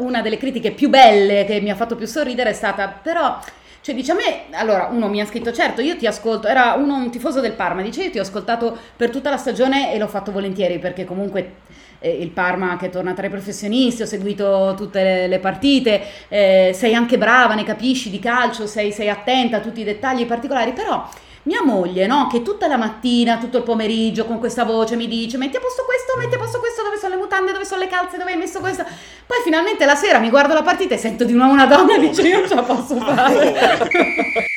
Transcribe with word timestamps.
una 0.00 0.22
delle 0.22 0.36
critiche 0.36 0.72
più 0.72 0.88
belle 0.88 1.44
che 1.44 1.60
mi 1.60 1.70
ha 1.70 1.74
fatto 1.74 1.96
più 1.96 2.06
sorridere 2.06 2.50
è 2.50 2.54
stata 2.54 2.88
però 2.88 3.38
cioè 3.82 3.94
dice 3.94 4.12
a 4.12 4.14
me, 4.14 4.42
allora 4.52 4.88
uno 4.92 5.08
mi 5.08 5.22
ha 5.22 5.26
scritto 5.26 5.52
certo 5.52 5.80
io 5.80 5.96
ti 5.96 6.06
ascolto, 6.06 6.46
era 6.46 6.74
uno 6.74 6.96
un 6.96 7.10
tifoso 7.10 7.40
del 7.40 7.52
Parma, 7.52 7.80
dice 7.80 8.04
io 8.04 8.10
ti 8.10 8.18
ho 8.18 8.22
ascoltato 8.22 8.76
per 8.94 9.08
tutta 9.08 9.30
la 9.30 9.38
stagione 9.38 9.94
e 9.94 9.98
l'ho 9.98 10.06
fatto 10.06 10.32
volentieri 10.32 10.78
perché 10.78 11.06
comunque 11.06 11.54
eh, 12.00 12.10
il 12.10 12.28
Parma 12.30 12.76
che 12.76 12.90
torna 12.90 13.14
tra 13.14 13.26
i 13.26 13.30
professionisti, 13.30 14.02
ho 14.02 14.06
seguito 14.06 14.74
tutte 14.76 15.02
le, 15.02 15.26
le 15.28 15.38
partite, 15.38 16.02
eh, 16.28 16.72
sei 16.74 16.94
anche 16.94 17.16
brava, 17.16 17.54
ne 17.54 17.64
capisci 17.64 18.10
di 18.10 18.18
calcio, 18.18 18.66
sei, 18.66 18.92
sei 18.92 19.08
attenta 19.08 19.58
a 19.58 19.60
tutti 19.60 19.80
i 19.80 19.84
dettagli 19.84 20.26
particolari, 20.26 20.72
però 20.72 21.08
mia 21.44 21.62
moglie, 21.62 22.06
no, 22.06 22.26
che 22.26 22.42
tutta 22.42 22.66
la 22.66 22.76
mattina, 22.76 23.38
tutto 23.38 23.58
il 23.58 23.62
pomeriggio 23.62 24.26
con 24.26 24.38
questa 24.38 24.64
voce 24.64 24.96
mi 24.96 25.08
dice 25.08 25.38
metti 25.38 25.56
a 25.56 25.60
posto 25.60 25.84
questo, 25.84 26.16
metti 26.18 26.34
a 26.34 26.38
posto 26.38 26.58
questo, 26.58 26.82
dove 26.82 26.98
sono 26.98 27.14
le 27.14 27.20
mutande, 27.20 27.52
dove 27.52 27.64
sono 27.64 27.80
le 27.80 27.88
calze, 27.88 28.18
dove 28.18 28.32
hai 28.32 28.36
messo 28.36 28.60
questo. 28.60 28.84
Poi 29.26 29.38
finalmente 29.42 29.84
la 29.84 29.94
sera 29.94 30.18
mi 30.18 30.30
guardo 30.30 30.54
la 30.54 30.62
partita 30.62 30.94
e 30.94 30.98
sento 30.98 31.24
di 31.24 31.32
nuovo 31.32 31.52
una 31.52 31.66
donna 31.66 31.94
e 31.94 32.00
dice 32.00 32.22
io 32.22 32.46
ce 32.46 32.54
la 32.54 32.62
posso 32.62 32.96
fare. 33.00 34.48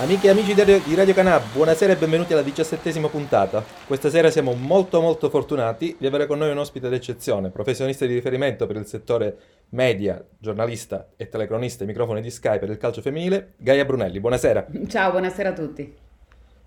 Amiche 0.00 0.28
e 0.28 0.30
amici 0.30 0.54
di 0.54 0.94
Radio 0.94 1.12
Canà, 1.12 1.40
buonasera 1.40 1.92
e 1.92 1.96
benvenuti 1.96 2.32
alla 2.32 2.42
diciassettesima 2.42 3.08
puntata. 3.08 3.64
Questa 3.84 4.08
sera 4.10 4.30
siamo 4.30 4.52
molto 4.52 5.00
molto 5.00 5.28
fortunati 5.28 5.96
di 5.98 6.06
avere 6.06 6.26
con 6.26 6.38
noi 6.38 6.52
un 6.52 6.58
ospite 6.58 6.88
d'eccezione, 6.88 7.50
professionista 7.50 8.06
di 8.06 8.14
riferimento 8.14 8.68
per 8.68 8.76
il 8.76 8.86
settore 8.86 9.36
media, 9.70 10.24
giornalista 10.38 11.08
e 11.16 11.28
telecronista 11.28 11.82
ai 11.82 11.88
microfoni 11.88 12.20
di 12.20 12.30
Sky 12.30 12.60
per 12.60 12.70
il 12.70 12.76
calcio 12.76 13.02
femminile, 13.02 13.54
Gaia 13.56 13.84
Brunelli. 13.84 14.20
Buonasera. 14.20 14.68
Ciao, 14.86 15.10
buonasera 15.10 15.48
a 15.48 15.52
tutti. 15.52 15.92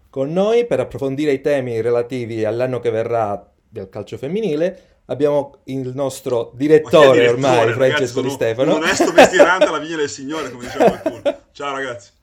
Con 0.09 0.33
noi 0.33 0.65
per 0.65 0.81
approfondire 0.81 1.31
i 1.31 1.39
temi 1.39 1.79
relativi 1.79 2.43
all'anno 2.43 2.81
che 2.81 2.89
verrà 2.89 3.49
del 3.65 3.87
calcio 3.87 4.17
femminile 4.17 4.79
abbiamo 5.05 5.59
il 5.65 5.93
nostro 5.95 6.51
direttore, 6.53 7.19
direttore 7.21 7.29
ormai, 7.29 7.71
Francesco 7.71 8.19
Di 8.19 8.29
Stefano. 8.29 8.75
Onesto 8.75 9.13
mestierante 9.13 9.67
alla 9.67 9.79
vigna 9.79 9.95
del 9.95 10.09
Signore, 10.11 10.51
come 10.51 10.65
diceva 10.65 10.89
qualcuno. 10.89 11.37
Ciao 11.53 11.73
ragazzi 11.73 12.09
e 12.09 12.20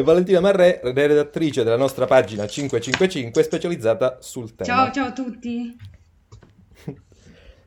Valentina 0.00 0.40
Marrè, 0.40 0.80
redattrice 0.82 1.62
della 1.62 1.76
nostra 1.76 2.06
pagina 2.06 2.46
555 2.46 3.42
specializzata 3.42 4.16
sul 4.20 4.54
tema. 4.54 4.66
Ciao, 4.66 4.90
ciao 4.90 5.06
a 5.08 5.12
tutti. 5.12 5.76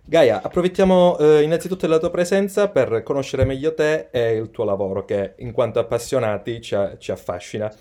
Gaia, 0.03 0.41
approfittiamo 0.41 1.19
eh, 1.19 1.43
innanzitutto 1.43 1.85
della 1.85 1.99
tua 1.99 2.09
presenza 2.09 2.69
per 2.69 3.03
conoscere 3.03 3.45
meglio 3.45 3.75
te 3.75 4.07
e 4.09 4.33
il 4.33 4.49
tuo 4.49 4.63
lavoro 4.63 5.05
che 5.05 5.33
in 5.37 5.51
quanto 5.51 5.77
appassionati 5.77 6.61
ci, 6.61 6.75
ci 6.97 7.11
affascina. 7.11 7.71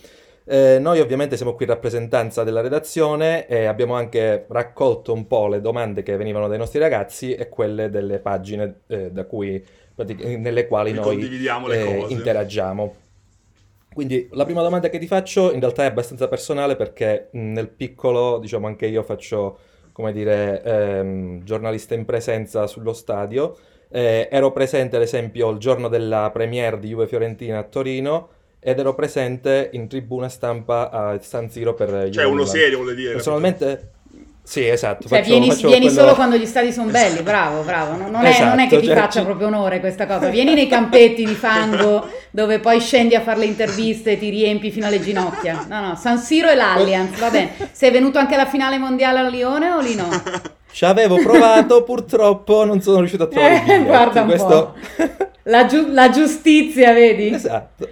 Eh, 0.46 0.78
noi 0.78 1.00
ovviamente 1.00 1.36
siamo 1.36 1.54
qui 1.54 1.64
in 1.64 1.70
rappresentanza 1.70 2.44
della 2.44 2.60
redazione 2.60 3.46
e 3.46 3.64
abbiamo 3.64 3.94
anche 3.94 4.44
raccolto 4.50 5.14
un 5.14 5.26
po' 5.26 5.48
le 5.48 5.62
domande 5.62 6.02
che 6.02 6.18
venivano 6.18 6.48
dai 6.48 6.58
nostri 6.58 6.78
ragazzi 6.78 7.32
e 7.32 7.48
quelle 7.48 7.88
delle 7.88 8.18
pagine 8.18 8.80
eh, 8.88 9.10
cui, 9.26 9.64
nelle 10.36 10.66
quali 10.66 10.92
noi 10.92 11.18
eh, 11.70 12.04
interagiamo. 12.08 12.96
Quindi 13.94 14.28
la 14.32 14.44
prima 14.44 14.60
domanda 14.60 14.88
che 14.88 14.98
ti 14.98 15.06
faccio 15.06 15.52
in 15.52 15.60
realtà 15.60 15.84
è 15.84 15.86
abbastanza 15.86 16.28
personale 16.28 16.76
perché 16.76 17.28
nel 17.32 17.68
piccolo, 17.68 18.38
diciamo, 18.38 18.66
anche 18.66 18.86
io 18.86 19.02
faccio, 19.02 19.58
come 19.92 20.12
dire, 20.12 20.62
ehm, 20.62 21.44
giornalista 21.44 21.94
in 21.94 22.04
presenza 22.04 22.66
sullo 22.66 22.92
stadio. 22.92 23.56
Eh, 23.88 24.28
ero 24.30 24.50
presente 24.50 24.96
ad 24.96 25.02
esempio 25.02 25.50
il 25.50 25.58
giorno 25.58 25.88
della 25.88 26.28
premiere 26.32 26.80
di 26.80 26.88
Juve 26.88 27.06
Fiorentina 27.06 27.58
a 27.58 27.62
Torino 27.62 28.28
ed 28.58 28.80
ero 28.80 28.94
presente 28.94 29.70
in 29.72 29.86
tribuna 29.86 30.28
stampa 30.28 30.90
a 30.90 31.18
San 31.20 31.48
Siro 31.48 31.74
per 31.74 31.90
Juve. 31.90 32.10
Cioè 32.10 32.24
uno 32.24 32.44
serio 32.44 32.82
vuol 32.82 32.94
dire. 32.94 33.12
Personalmente... 33.12 33.92
Sì, 34.46 34.68
esatto. 34.68 35.08
Cioè, 35.08 35.18
faccio, 35.20 35.30
vieni, 35.30 35.50
faccio 35.50 35.68
vieni 35.68 35.86
quello... 35.86 36.00
solo 36.00 36.14
quando 36.14 36.36
gli 36.36 36.44
stadi 36.44 36.70
sono 36.70 36.90
belli, 36.90 37.22
bravo, 37.22 37.62
bravo. 37.62 37.96
Non, 37.96 38.10
non, 38.10 38.26
esatto, 38.26 38.44
è, 38.44 38.48
non 38.48 38.58
è, 38.58 38.68
che 38.68 38.78
ti 38.78 38.86
cioè, 38.86 38.94
faccia 38.94 39.24
proprio 39.24 39.46
onore 39.46 39.80
questa 39.80 40.06
cosa. 40.06 40.28
Vieni 40.28 40.52
nei 40.52 40.68
campetti 40.68 41.24
di 41.24 41.34
fango 41.34 42.06
dove 42.30 42.58
poi 42.58 42.78
scendi 42.78 43.14
a 43.14 43.22
fare 43.22 43.38
le 43.38 43.46
interviste 43.46 44.12
e 44.12 44.18
ti 44.18 44.28
riempi 44.28 44.70
fino 44.70 44.86
alle 44.86 45.00
ginocchia. 45.00 45.64
No, 45.66 45.80
no, 45.80 45.94
San 45.96 46.18
Siro 46.18 46.50
e 46.50 46.54
l'Allianz, 46.54 47.18
va 47.18 47.30
bene. 47.30 47.52
Sei 47.72 47.90
venuto 47.90 48.18
anche 48.18 48.34
alla 48.34 48.46
finale 48.46 48.76
mondiale 48.76 49.20
a 49.20 49.28
Lione 49.28 49.70
o 49.70 49.80
lì 49.80 49.94
no? 49.94 50.08
Ci 50.70 50.84
avevo 50.84 51.16
provato, 51.16 51.82
purtroppo 51.82 52.64
non 52.64 52.82
sono 52.82 52.98
riuscito 52.98 53.22
a 53.22 53.26
trovare 53.28 53.64
eh, 53.64 53.78
Guarda 53.82 54.20
un 54.20 54.26
Questo... 54.26 54.74
po'. 54.96 55.32
La, 55.44 55.66
giu- 55.66 55.88
la 55.88 56.10
giustizia, 56.10 56.92
vedi? 56.92 57.28
Esatto. 57.28 57.88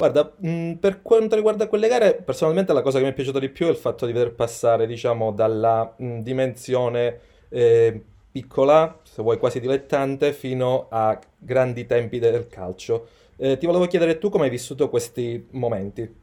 Guarda, 0.00 0.32
mh, 0.34 0.48
mm, 0.48 0.72
per 0.76 1.02
quanto 1.02 1.34
riguarda 1.34 1.68
quelle 1.68 1.86
gare, 1.86 2.14
personalmente 2.14 2.72
la 2.72 2.80
cosa 2.80 2.96
che 2.96 3.04
mi 3.04 3.10
è 3.10 3.12
piaciuta 3.12 3.38
di 3.38 3.50
più 3.50 3.66
è 3.66 3.68
il 3.68 3.76
fatto 3.76 4.06
di 4.06 4.12
veder 4.12 4.32
passare, 4.32 4.86
diciamo, 4.86 5.30
dalla 5.30 5.94
mh, 5.94 6.04
mm, 6.06 6.18
dimensione 6.20 7.18
eh, 7.50 8.02
piccola, 8.32 8.98
se 9.02 9.20
vuoi 9.20 9.36
quasi 9.36 9.60
dilettante, 9.60 10.32
fino 10.32 10.86
a 10.88 11.18
grandi 11.36 11.84
tempi 11.84 12.18
del 12.18 12.46
calcio. 12.48 13.08
Eh, 13.36 13.58
ti 13.58 13.66
volevo 13.66 13.86
chiedere 13.86 14.16
tu 14.16 14.30
come 14.30 14.44
hai 14.44 14.50
vissuto 14.50 14.88
questi 14.88 15.46
momenti. 15.50 16.19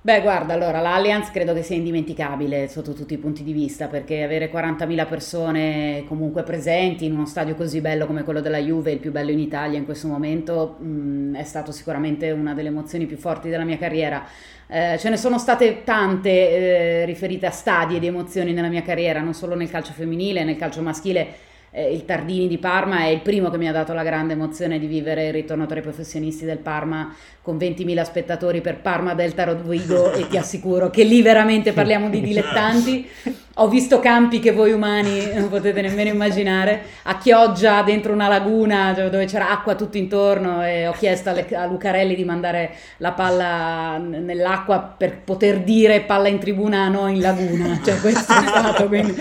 Beh, 0.00 0.22
guarda, 0.22 0.54
allora 0.54 0.80
l'Allianz 0.80 1.30
credo 1.32 1.52
che 1.52 1.64
sia 1.64 1.74
indimenticabile 1.74 2.68
sotto 2.68 2.92
tutti 2.92 3.14
i 3.14 3.18
punti 3.18 3.42
di 3.42 3.52
vista, 3.52 3.88
perché 3.88 4.22
avere 4.22 4.48
40.000 4.48 5.06
persone 5.08 6.04
comunque 6.06 6.44
presenti 6.44 7.04
in 7.04 7.12
uno 7.14 7.26
stadio 7.26 7.56
così 7.56 7.80
bello 7.80 8.06
come 8.06 8.22
quello 8.22 8.40
della 8.40 8.58
Juve, 8.58 8.92
il 8.92 9.00
più 9.00 9.10
bello 9.10 9.32
in 9.32 9.40
Italia 9.40 9.76
in 9.76 9.84
questo 9.84 10.06
momento, 10.06 10.76
mh, 10.78 10.86
mm, 10.86 11.34
è 11.34 11.42
stato 11.42 11.72
sicuramente 11.72 12.30
una 12.30 12.54
delle 12.54 12.68
emozioni 12.68 13.06
più 13.06 13.16
forti 13.16 13.48
della 13.48 13.64
mia 13.64 13.76
carriera. 13.76 14.24
Eh, 14.68 14.96
ce 14.98 15.08
ne 15.10 15.16
sono 15.16 15.36
state 15.36 15.82
tante 15.82 16.30
eh, 16.30 17.04
riferite 17.04 17.46
a 17.46 17.50
stadi 17.50 17.96
e 17.96 17.98
di 17.98 18.06
emozioni 18.06 18.52
nella 18.52 18.68
mia 18.68 18.82
carriera, 18.82 19.20
non 19.20 19.34
solo 19.34 19.56
nel 19.56 19.68
calcio 19.68 19.92
femminile, 19.92 20.44
nel 20.44 20.56
calcio 20.56 20.80
maschile 20.80 21.26
eh, 21.70 21.92
il 21.92 22.04
Tardini 22.04 22.48
di 22.48 22.58
Parma 22.58 23.00
è 23.00 23.08
il 23.08 23.20
primo 23.20 23.50
che 23.50 23.58
mi 23.58 23.68
ha 23.68 23.72
dato 23.72 23.92
la 23.92 24.02
grande 24.02 24.32
emozione 24.32 24.78
di 24.78 24.86
vivere 24.86 25.26
il 25.26 25.32
ritorno 25.32 25.66
tra 25.66 25.78
i 25.78 25.82
professionisti 25.82 26.44
del 26.44 26.58
Parma 26.58 27.14
con 27.42 27.56
20.000 27.56 28.02
spettatori 28.02 28.60
per 28.60 28.80
Parma 28.80 29.14
Delta 29.14 29.44
Rodrigo 29.44 30.12
e 30.12 30.28
ti 30.28 30.36
assicuro 30.36 30.90
che 30.90 31.04
lì 31.04 31.22
veramente 31.22 31.72
parliamo 31.72 32.08
di 32.08 32.20
dilettanti. 32.20 33.08
Ho 33.60 33.66
visto 33.68 33.98
campi 33.98 34.38
che 34.38 34.52
voi 34.52 34.70
umani 34.70 35.32
non 35.34 35.48
potete 35.48 35.80
nemmeno 35.80 36.10
immaginare, 36.10 36.82
a 37.02 37.18
Chioggia 37.18 37.82
dentro 37.82 38.12
una 38.12 38.28
laguna 38.28 38.92
dove 38.92 39.24
c'era 39.24 39.50
acqua 39.50 39.74
tutto 39.74 39.96
intorno 39.96 40.64
e 40.64 40.86
ho 40.86 40.92
chiesto 40.92 41.30
a 41.30 41.66
Lucarelli 41.66 42.14
di 42.14 42.24
mandare 42.24 42.70
la 42.98 43.12
palla 43.12 43.98
nell'acqua 43.98 44.94
per 44.96 45.22
poter 45.22 45.60
dire 45.60 46.00
palla 46.02 46.28
in 46.28 46.38
tribuna 46.38 46.88
no 46.88 47.08
in 47.08 47.20
laguna, 47.20 47.80
cioè 47.84 48.00
questo 48.00 48.32
è 48.32 48.46
stato, 48.46 48.86
quindi 48.86 49.14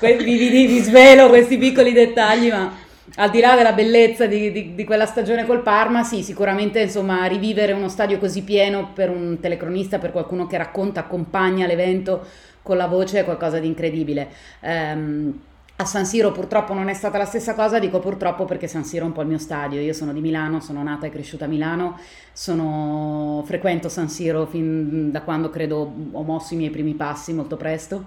vi, 0.00 0.48
vi, 0.48 0.66
vi 0.66 0.78
svelo 0.80 1.28
questi 1.28 1.56
piccoli 1.56 1.92
dettagli 1.92 2.50
ma 2.50 2.90
al 3.16 3.30
di 3.30 3.40
là 3.40 3.54
della 3.56 3.72
bellezza 3.72 4.26
di, 4.26 4.52
di, 4.52 4.74
di, 4.74 4.84
quella 4.84 5.06
stagione 5.06 5.44
col 5.44 5.60
Parma, 5.60 6.02
sì, 6.02 6.22
sicuramente 6.22 6.80
insomma 6.80 7.24
rivivere 7.26 7.72
uno 7.72 7.88
stadio 7.88 8.18
così 8.18 8.42
pieno 8.42 8.90
per 8.94 9.10
un 9.10 9.38
telecronista, 9.40 9.98
per 9.98 10.12
qualcuno 10.12 10.46
che 10.46 10.56
racconta, 10.56 11.00
accompagna 11.00 11.66
l'evento 11.66 12.24
con 12.62 12.76
la 12.76 12.86
voce 12.86 13.20
è 13.20 13.24
qualcosa 13.24 13.58
di 13.58 13.66
incredibile. 13.66 14.28
Um, 14.60 15.40
a 15.76 15.84
San 15.84 16.04
Siro 16.06 16.30
purtroppo 16.30 16.74
non 16.74 16.88
è 16.88 16.94
stata 16.94 17.18
la 17.18 17.24
stessa 17.24 17.54
cosa, 17.54 17.78
dico 17.78 17.98
purtroppo 17.98 18.44
perché 18.44 18.68
San 18.68 18.84
Siro 18.84 19.04
è 19.04 19.06
un 19.08 19.12
po' 19.12 19.22
il 19.22 19.28
mio 19.28 19.38
stadio, 19.38 19.80
io 19.80 19.92
sono 19.92 20.12
di 20.12 20.20
Milano, 20.20 20.60
sono 20.60 20.82
nata 20.82 21.06
e 21.06 21.10
cresciuta 21.10 21.46
a 21.46 21.48
Milano, 21.48 21.98
sono, 22.32 23.42
frequento 23.44 23.88
San 23.88 24.08
Siro 24.08 24.46
fin 24.46 25.10
da 25.10 25.22
quando 25.22 25.50
credo 25.50 25.92
ho 26.12 26.22
mosso 26.22 26.54
i 26.54 26.56
miei 26.56 26.70
primi 26.70 26.94
passi 26.94 27.32
molto 27.32 27.56
presto. 27.56 28.04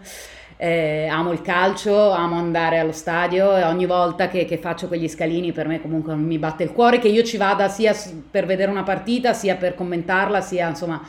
Eh, 0.58 1.08
amo 1.08 1.34
il 1.34 1.42
calcio, 1.42 2.12
amo 2.12 2.38
andare 2.38 2.80
allo 2.80 2.94
stadio 2.94 3.58
e 3.58 3.64
ogni 3.64 3.86
volta 3.86 4.30
che, 4.30 4.46
che, 4.46 4.58
faccio 4.58 4.88
quegli 4.88 5.10
scalini 5.10 5.52
per 5.52 5.68
me 5.68 5.82
comunque 5.82 6.16
mi 6.16 6.40
batte 6.40 6.64
il 6.64 6.72
cuore 6.72 7.00
che 7.00 7.10
io 7.10 7.24
ci 7.24 7.36
vada 7.36 7.68
sia 7.68 7.94
per 8.32 8.46
vedere 8.46 8.72
una 8.72 8.84
partita, 8.84 9.34
sia 9.34 9.58
per 9.58 9.76
commentarla, 9.76 10.40
sia 10.40 10.70
insomma 10.70 11.02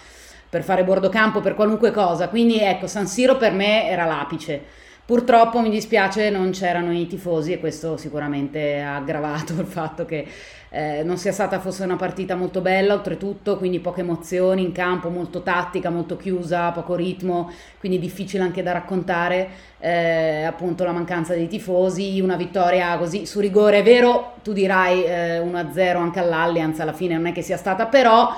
per 0.48 0.62
fare 0.62 0.84
bordocampo, 0.84 1.40
per 1.40 1.54
qualunque 1.54 1.90
cosa. 1.90 2.28
Quindi 2.28 2.60
ecco, 2.60 2.87
San 2.87 3.06
Siro 3.06 3.37
per 3.37 3.52
me 3.52 3.88
era 3.88 4.04
l'apice. 4.04 4.84
Purtroppo 5.06 5.60
mi 5.60 5.70
dispiace 5.70 6.31
non 6.31 6.50
c'erano 6.50 6.93
i 6.93 7.06
tifosi 7.06 7.52
e 7.52 7.60
questo 7.60 7.96
sicuramente 7.96 8.81
ha 8.81 8.96
aggravato 8.96 9.52
il 9.60 9.66
fatto 9.66 10.04
che 10.04 10.26
eh, 10.69 11.02
non 11.04 11.16
sia 11.16 11.31
stata 11.31 11.60
forse 11.60 11.84
una 11.84 11.94
partita 11.94 12.34
molto 12.34 12.60
bella 12.60 12.93
oltretutto, 12.94 13.56
quindi 13.56 13.78
poche 13.78 14.00
emozioni 14.00 14.62
in 14.62 14.72
campo, 14.72 15.08
molto 15.08 15.43
tattica, 15.43 15.90
molto 15.90 16.16
chiusa, 16.16 16.72
poco 16.72 16.96
ritmo, 16.96 17.52
quindi 17.78 18.00
difficile 18.00 18.42
anche 18.42 18.64
da 18.64 18.72
raccontare 18.72 19.49
eh, 19.78 20.42
appunto 20.42 20.82
la 20.82 20.90
mancanza 20.90 21.34
dei 21.34 21.46
tifosi, 21.46 22.20
una 22.20 22.37
vittoria 22.37 22.99
così 22.99 23.26
su 23.26 23.38
rigore, 23.38 23.78
è 23.78 23.82
vero, 23.84 24.34
tu 24.42 24.52
dirai 24.52 25.04
eh, 25.04 25.38
1-0 25.38 25.96
anche 25.96 26.19
all'Allianz 26.19 26.81
alla 26.81 26.92
fine 26.92 27.14
non 27.14 27.26
è 27.26 27.32
che 27.32 27.42
sia 27.42 27.56
stata, 27.56 27.87
però 27.87 28.34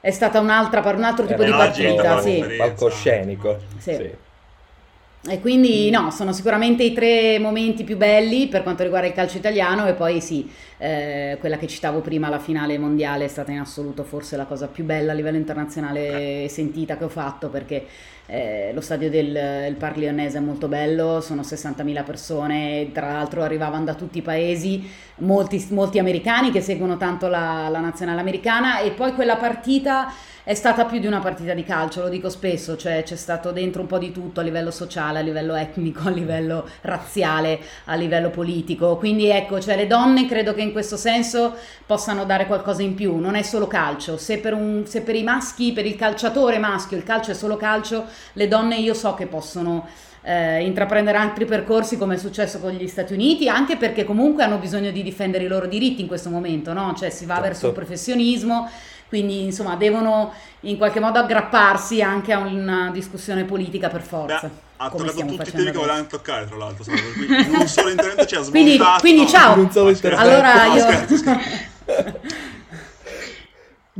è 0.00 0.10
stata 0.10 0.40
un'altra, 0.40 0.80
un 0.90 1.04
altro 1.04 1.26
tipo 1.26 1.44
di 1.44 1.50
partita, 1.50 2.20
sì. 2.20 2.44
palcoscenico. 2.56 3.58
Sì. 3.78 3.94
sì. 3.94 4.28
E 5.28 5.38
quindi 5.38 5.90
no, 5.90 6.10
sono 6.10 6.32
sicuramente 6.32 6.82
i 6.82 6.94
tre 6.94 7.38
momenti 7.38 7.84
più 7.84 7.98
belli 7.98 8.48
per 8.48 8.62
quanto 8.62 8.84
riguarda 8.84 9.06
il 9.06 9.12
calcio 9.12 9.36
italiano 9.36 9.86
e 9.86 9.92
poi 9.92 10.18
sì, 10.22 10.50
eh, 10.78 11.36
quella 11.38 11.58
che 11.58 11.66
citavo 11.66 12.00
prima, 12.00 12.30
la 12.30 12.38
finale 12.38 12.78
mondiale 12.78 13.26
è 13.26 13.28
stata 13.28 13.52
in 13.52 13.58
assoluto 13.58 14.02
forse 14.02 14.38
la 14.38 14.46
cosa 14.46 14.66
più 14.66 14.82
bella 14.82 15.12
a 15.12 15.14
livello 15.14 15.36
internazionale 15.36 16.48
sentita 16.48 16.96
che 16.96 17.04
ho 17.04 17.10
fatto 17.10 17.50
perché 17.50 17.84
eh, 18.24 18.70
lo 18.72 18.80
stadio 18.80 19.10
del 19.10 19.74
Parc 19.76 19.96
Lyonnese 19.96 20.38
è 20.38 20.40
molto 20.40 20.68
bello, 20.68 21.20
sono 21.20 21.42
60.000 21.42 22.02
persone, 22.02 22.90
tra 22.90 23.12
l'altro 23.12 23.42
arrivavano 23.42 23.84
da 23.84 23.94
tutti 23.94 24.18
i 24.18 24.22
paesi, 24.22 24.88
molti, 25.16 25.62
molti 25.70 25.98
americani 25.98 26.50
che 26.50 26.62
seguono 26.62 26.96
tanto 26.96 27.28
la, 27.28 27.68
la 27.68 27.80
nazionale 27.80 28.20
americana 28.20 28.80
e 28.80 28.92
poi 28.92 29.12
quella 29.12 29.36
partita 29.36 30.10
è 30.42 30.54
stata 30.54 30.84
più 30.86 30.98
di 30.98 31.06
una 31.06 31.20
partita 31.20 31.52
di 31.52 31.64
calcio, 31.64 32.02
lo 32.02 32.08
dico 32.08 32.30
spesso, 32.30 32.76
cioè 32.76 33.02
c'è 33.02 33.16
stato 33.16 33.52
dentro 33.52 33.82
un 33.82 33.86
po' 33.86 33.98
di 33.98 34.10
tutto 34.10 34.40
a 34.40 34.42
livello 34.42 34.70
sociale, 34.70 35.18
a 35.18 35.22
livello 35.22 35.54
etnico, 35.54 36.08
a 36.08 36.10
livello 36.10 36.66
razziale, 36.82 37.60
a 37.84 37.94
livello 37.94 38.30
politico. 38.30 38.96
Quindi 38.96 39.28
ecco, 39.28 39.60
cioè 39.60 39.76
le 39.76 39.86
donne 39.86 40.26
credo 40.26 40.54
che 40.54 40.62
in 40.62 40.72
questo 40.72 40.96
senso 40.96 41.54
possano 41.84 42.24
dare 42.24 42.46
qualcosa 42.46 42.82
in 42.82 42.94
più, 42.94 43.16
non 43.16 43.34
è 43.34 43.42
solo 43.42 43.66
calcio. 43.66 44.16
Se 44.16 44.38
per, 44.38 44.54
un, 44.54 44.84
se 44.86 45.02
per 45.02 45.14
i 45.14 45.22
maschi, 45.22 45.72
per 45.72 45.84
il 45.84 45.96
calciatore 45.96 46.58
maschio, 46.58 46.96
il 46.96 47.04
calcio 47.04 47.32
è 47.32 47.34
solo 47.34 47.56
calcio, 47.56 48.04
le 48.32 48.48
donne 48.48 48.76
io 48.76 48.94
so 48.94 49.14
che 49.14 49.26
possono 49.26 49.86
eh, 50.22 50.64
intraprendere 50.64 51.18
altri 51.18 51.44
percorsi 51.44 51.96
come 51.96 52.14
è 52.14 52.18
successo 52.18 52.58
con 52.60 52.72
gli 52.72 52.86
Stati 52.86 53.12
Uniti, 53.12 53.48
anche 53.48 53.76
perché 53.76 54.04
comunque 54.04 54.42
hanno 54.42 54.58
bisogno 54.58 54.90
di 54.90 55.02
difendere 55.02 55.44
i 55.44 55.48
loro 55.48 55.66
diritti 55.66 56.00
in 56.00 56.06
questo 56.06 56.30
momento, 56.30 56.72
no? 56.72 56.94
Cioè 56.96 57.10
si 57.10 57.24
va 57.24 57.34
certo. 57.34 57.48
verso 57.48 57.66
il 57.68 57.72
professionismo 57.72 58.68
quindi 59.10 59.42
insomma 59.42 59.74
devono 59.74 60.32
in 60.60 60.76
qualche 60.78 61.00
modo 61.00 61.18
aggrapparsi 61.18 62.00
anche 62.00 62.32
a 62.32 62.38
una 62.38 62.90
discussione 62.92 63.42
politica 63.42 63.88
per 63.88 64.02
forza. 64.02 64.46
Beh, 64.46 64.68
ha 64.76 64.88
toccato 64.88 65.18
tutti 65.26 65.48
i 65.48 65.50
temi 65.50 65.64
che 65.64 65.72
volevano 65.72 66.06
toccare 66.06 66.46
tra 66.46 66.56
l'altro, 66.56 66.84
in 66.92 67.54
un 67.58 67.66
solo 67.66 67.90
intervento 67.90 68.24
ci 68.24 68.36
ha 68.36 68.40
smontato. 68.42 68.50
Quindi, 68.50 68.78
quindi 69.00 69.26
ciao, 69.28 69.54
allora 70.14 70.66
io... 70.66 70.80
Scherzo, 70.80 71.16
scherzo. 71.16 71.48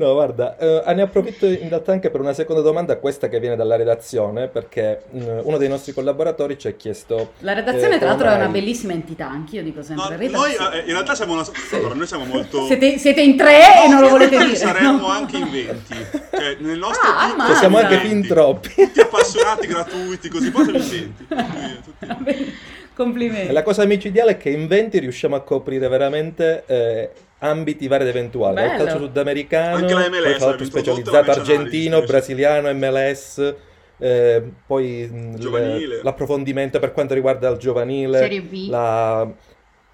No, 0.01 0.15
guarda, 0.15 0.57
eh, 0.57 0.95
ne 0.95 1.03
approfitto 1.03 1.45
in 1.45 1.69
realtà 1.69 1.93
anche 1.93 2.09
per 2.09 2.23
una 2.23 2.33
seconda 2.33 2.63
domanda, 2.63 2.97
questa 2.97 3.29
che 3.29 3.39
viene 3.39 3.55
dalla 3.55 3.77
redazione, 3.77 4.49
perché 4.49 5.03
mh, 5.11 5.19
mm, 5.19 5.39
uno 5.43 5.59
dei 5.59 5.69
nostri 5.69 5.93
collaboratori 5.93 6.59
ci 6.59 6.69
ha 6.69 6.71
chiesto... 6.71 7.33
La 7.41 7.53
redazione, 7.53 7.97
eh, 7.97 7.99
tra 7.99 8.09
l'altro, 8.09 8.25
mai... 8.25 8.37
è 8.37 8.39
una 8.39 8.49
bellissima 8.49 8.95
entità, 8.95 9.29
anch'io 9.29 9.63
dico 9.63 9.83
sempre. 9.83 10.17
No, 10.29 10.39
noi 10.39 10.53
eh, 10.53 10.79
in 10.87 10.93
realtà 10.93 11.15
siamo 11.15 11.35
una... 11.35 11.45
Sì. 11.45 11.75
Allora, 11.75 11.93
noi 11.93 12.07
siamo 12.07 12.25
molto... 12.25 12.65
Siete, 12.65 12.97
siete 12.97 13.21
in 13.21 13.37
tre 13.37 13.59
no, 13.59 13.85
e 13.85 13.89
non 13.89 14.01
lo 14.01 14.09
volete 14.09 14.39
dire. 14.39 14.57
saremmo 14.57 15.01
no. 15.01 15.09
anche 15.09 15.37
in 15.37 15.51
20. 15.51 15.95
Cioè, 16.31 16.57
nel 16.61 16.79
nostro 16.79 17.11
ah, 17.11 17.47
cioè, 17.47 17.57
siamo 17.57 17.77
anche 17.77 17.99
fin 17.99 18.27
troppi. 18.27 18.73
Tutti 18.75 19.01
appassionati, 19.01 19.67
gratuiti, 19.67 20.31
così 20.31 20.51
poi 20.51 20.65
siamo 20.65 20.79
in 20.79 22.25
20. 22.25 22.55
Complimenti. 22.97 23.53
La 23.53 23.63
cosa 23.63 23.85
micidiale 23.85 24.31
è 24.31 24.37
che 24.39 24.49
in 24.49 24.67
20 24.67 24.99
riusciamo 24.99 25.37
a 25.37 25.43
coprire 25.43 25.89
veramente... 25.89 26.63
Eh, 26.65 27.11
ambiti 27.41 27.89
vari 27.89 28.05
ed 28.05 28.09
eventuali, 28.11 28.55
dal 28.55 28.77
calcio 28.77 28.99
sudamericano, 28.99 29.77
Anche 29.77 29.95
la 29.95 30.09
MLS, 30.09 30.23
poi 30.23 30.35
fatto 30.39 30.65
specializzato 30.65 31.31
argentino, 31.31 32.03
brasiliano, 32.03 32.73
MLS, 32.75 33.55
eh, 33.99 34.43
poi 34.67 35.37
le, 35.39 36.01
l'approfondimento 36.03 36.79
per 36.79 36.93
quanto 36.93 37.15
riguarda 37.15 37.49
il 37.49 37.59
giovanile, 37.59 38.19
Serie 38.19 38.41
B. 38.43 38.69
La... 38.69 39.31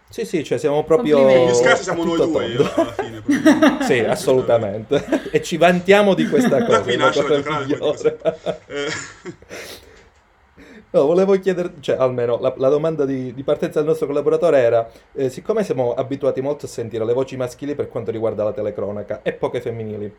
Sì, 0.09 0.25
sì, 0.25 0.45
cioè 0.45 0.59
siamo 0.59 0.85
proprio... 0.85 1.47
Più 1.47 1.55
scarsi 1.55 1.83
siamo 1.83 2.05
noi 2.05 2.17
due 2.17 2.71
alla 2.75 2.93
fine. 2.93 3.23
sì, 3.83 3.99
assolutamente. 3.99 5.05
e 5.33 5.43
ci 5.43 5.57
vantiamo 5.57 6.15
di 6.15 6.29
questa 6.29 6.65
cosa. 6.65 6.79
Da 6.79 6.83
qui 6.83 6.97
nasce 6.97 7.27
la 7.27 7.43
giocare. 7.43 8.19
No, 10.91 11.05
volevo 11.05 11.39
chiedere, 11.39 11.75
cioè 11.81 11.97
almeno 11.97 12.39
la, 12.39 12.55
la 12.57 12.69
domanda 12.69 13.05
di, 13.05 13.35
di, 13.35 13.43
partenza 13.43 13.81
del 13.81 13.89
nostro 13.89 14.07
collaboratore 14.07 14.59
era, 14.59 14.89
eh, 15.13 15.29
siccome 15.29 15.65
siamo 15.65 15.95
abituati 15.95 16.41
molto 16.41 16.67
a 16.67 16.69
sentire 16.69 17.05
le 17.05 17.13
voci 17.13 17.37
maschili 17.37 17.75
per 17.75 17.89
quanto 17.89 18.11
riguarda 18.11 18.45
la 18.45 18.53
telecronaca 18.53 19.21
e 19.23 19.33
poche 19.33 19.61
femminili, 19.61 20.15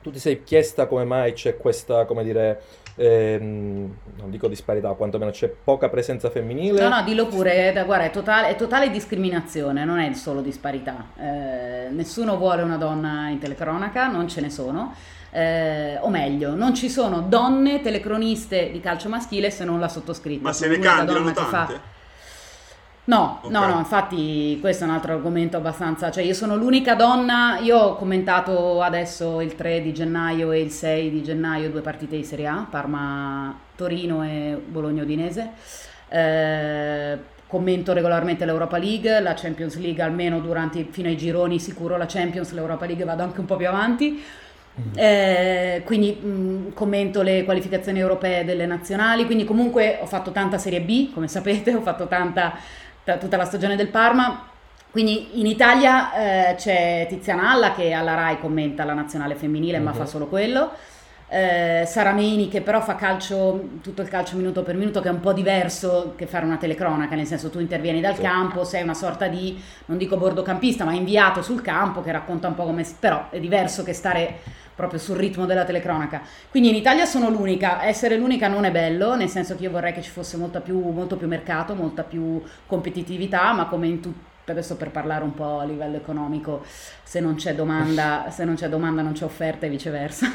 tu 0.00 0.10
ti 0.12 0.18
sei 0.20 0.44
chiesta 0.44 0.86
come 0.86 1.04
mai 1.04 1.32
c'è 1.32 1.56
questa, 1.56 2.04
come 2.04 2.22
dire, 2.22 2.62
ehm, 2.94 3.96
non 4.16 4.30
dico 4.30 4.46
disparità, 4.46 4.90
quantomeno 4.92 5.30
c'è 5.30 5.48
poca 5.48 5.88
presenza 5.88 6.30
femminile? 6.30 6.80
No, 6.80 6.88
no, 6.88 7.02
dillo 7.02 7.26
pure, 7.26 7.72
eh, 7.74 7.84
guarda, 7.84 8.04
è 8.04 8.10
totale, 8.10 8.48
è 8.48 8.56
totale 8.56 8.90
discriminazione, 8.90 9.84
non 9.84 9.98
è 9.98 10.12
solo 10.12 10.40
disparità. 10.40 11.08
Eh, 11.18 11.88
nessuno 11.90 12.36
vuole 12.36 12.62
una 12.62 12.76
donna 12.76 13.28
in 13.28 13.38
telecronaca, 13.38 14.06
non 14.06 14.28
ce 14.28 14.40
ne 14.40 14.50
sono 14.50 14.94
eh, 15.30 15.98
o 16.00 16.08
meglio, 16.08 16.54
non 16.54 16.74
ci 16.74 16.88
sono 16.88 17.20
donne 17.20 17.80
telecroniste 17.80 18.70
di 18.70 18.80
calcio 18.80 19.08
maschile 19.08 19.50
se 19.50 19.64
non 19.64 19.78
la 19.78 19.88
sottoscritta. 19.88 20.42
Ma 20.42 20.52
se 20.52 20.68
ne 20.68 20.78
candidano 20.78 21.32
tante? 21.32 21.50
Fa... 21.50 21.96
No, 23.08 23.38
okay. 23.40 23.50
no, 23.50 23.66
no, 23.66 23.78
infatti 23.78 24.58
questo 24.60 24.84
è 24.84 24.86
un 24.86 24.92
altro 24.92 25.14
argomento 25.14 25.56
abbastanza, 25.56 26.10
cioè 26.10 26.22
io 26.22 26.34
sono 26.34 26.56
l'unica 26.56 26.94
donna, 26.94 27.58
io 27.58 27.78
ho 27.78 27.96
commentato 27.96 28.82
adesso 28.82 29.40
il 29.40 29.54
3 29.54 29.80
di 29.80 29.94
gennaio 29.94 30.52
e 30.52 30.60
il 30.60 30.70
6 30.70 31.10
di 31.10 31.22
gennaio 31.22 31.70
due 31.70 31.80
partite 31.80 32.16
di 32.16 32.24
Serie 32.24 32.48
A, 32.48 32.66
Parma-Torino 32.68 34.22
e 34.24 34.60
Bologna-Udinese, 34.62 35.50
eh, 36.10 37.18
commento 37.46 37.94
regolarmente 37.94 38.44
l'Europa 38.44 38.76
League, 38.76 39.20
la 39.20 39.32
Champions 39.32 39.78
League 39.78 40.02
almeno 40.02 40.40
durante, 40.40 40.86
fino 40.90 41.08
ai 41.08 41.16
gironi 41.16 41.58
sicuro 41.58 41.96
la 41.96 42.04
Champions, 42.06 42.52
l'Europa 42.52 42.84
League 42.84 43.06
vado 43.06 43.22
anche 43.22 43.40
un 43.40 43.46
po' 43.46 43.56
più 43.56 43.68
avanti, 43.68 44.22
eh, 44.94 45.82
quindi 45.84 46.12
mh, 46.12 46.72
commento 46.74 47.22
le 47.22 47.44
qualificazioni 47.44 47.98
europee 47.98 48.44
delle 48.44 48.66
nazionali, 48.66 49.24
quindi 49.26 49.44
comunque 49.44 49.98
ho 50.00 50.06
fatto 50.06 50.30
tanta 50.32 50.58
Serie 50.58 50.80
B, 50.80 51.12
come 51.12 51.28
sapete, 51.28 51.74
ho 51.76 51.82
fatto 51.82 52.06
tanta, 52.06 52.54
t- 53.04 53.18
tutta 53.18 53.36
la 53.36 53.44
stagione 53.44 53.76
del 53.76 53.88
Parma. 53.88 54.46
Quindi 54.90 55.40
in 55.40 55.46
Italia 55.46 56.50
eh, 56.50 56.54
c'è 56.54 57.06
Tiziana 57.08 57.50
Alla 57.50 57.72
che 57.72 57.92
alla 57.92 58.14
RAI 58.14 58.40
commenta 58.40 58.84
la 58.84 58.94
nazionale 58.94 59.34
femminile, 59.34 59.78
uh-huh. 59.78 59.84
ma 59.84 59.92
fa 59.92 60.06
solo 60.06 60.26
quello. 60.26 60.72
Eh, 61.30 61.84
Sarameni 61.86 62.48
che 62.48 62.62
però 62.62 62.80
fa 62.80 62.94
calcio, 62.94 63.68
tutto 63.82 64.00
il 64.00 64.08
calcio 64.08 64.34
minuto 64.38 64.62
per 64.62 64.76
minuto 64.76 65.02
che 65.02 65.08
è 65.08 65.12
un 65.12 65.20
po' 65.20 65.34
diverso 65.34 66.14
che 66.16 66.26
fare 66.26 66.46
una 66.46 66.56
telecronaca, 66.56 67.14
nel 67.14 67.26
senso 67.26 67.50
tu 67.50 67.60
intervieni 67.60 68.00
dal 68.00 68.14
sì. 68.14 68.22
campo, 68.22 68.64
sei 68.64 68.82
una 68.82 68.94
sorta 68.94 69.26
di, 69.26 69.60
non 69.86 69.98
dico 69.98 70.16
bordocampista, 70.16 70.84
ma 70.84 70.94
inviato 70.94 71.42
sul 71.42 71.60
campo 71.60 72.02
che 72.02 72.12
racconta 72.12 72.48
un 72.48 72.54
po' 72.54 72.64
come... 72.64 72.86
però 72.98 73.26
è 73.28 73.38
diverso 73.38 73.82
che 73.82 73.92
stare 73.92 74.38
proprio 74.78 75.00
sul 75.00 75.16
ritmo 75.16 75.44
della 75.44 75.64
telecronaca. 75.64 76.22
Quindi 76.50 76.68
in 76.68 76.76
Italia 76.76 77.04
sono 77.04 77.28
l'unica, 77.30 77.82
essere 77.82 78.16
l'unica 78.16 78.46
non 78.46 78.64
è 78.64 78.70
bello, 78.70 79.16
nel 79.16 79.28
senso 79.28 79.56
che 79.56 79.64
io 79.64 79.72
vorrei 79.72 79.92
che 79.92 80.02
ci 80.02 80.10
fosse 80.10 80.38
più, 80.62 80.78
molto 80.90 81.16
più 81.16 81.26
mercato, 81.26 81.74
molta 81.74 82.04
più 82.04 82.40
competitività, 82.64 83.52
ma 83.52 83.66
come 83.66 83.88
in 83.88 84.00
tutti 84.00 84.26
adesso 84.52 84.76
per 84.76 84.90
parlare 84.90 85.24
un 85.24 85.34
po' 85.34 85.58
a 85.58 85.64
livello 85.64 85.96
economico, 85.96 86.64
se 87.02 87.20
non 87.20 87.34
c'è 87.34 87.54
domanda, 87.54 88.26
se 88.32 88.44
non 88.44 88.54
c'è, 88.54 88.68
domanda 88.68 89.02
non 89.02 89.12
c'è 89.12 89.24
offerta 89.24 89.66
e 89.66 89.68
viceversa. 89.68 90.28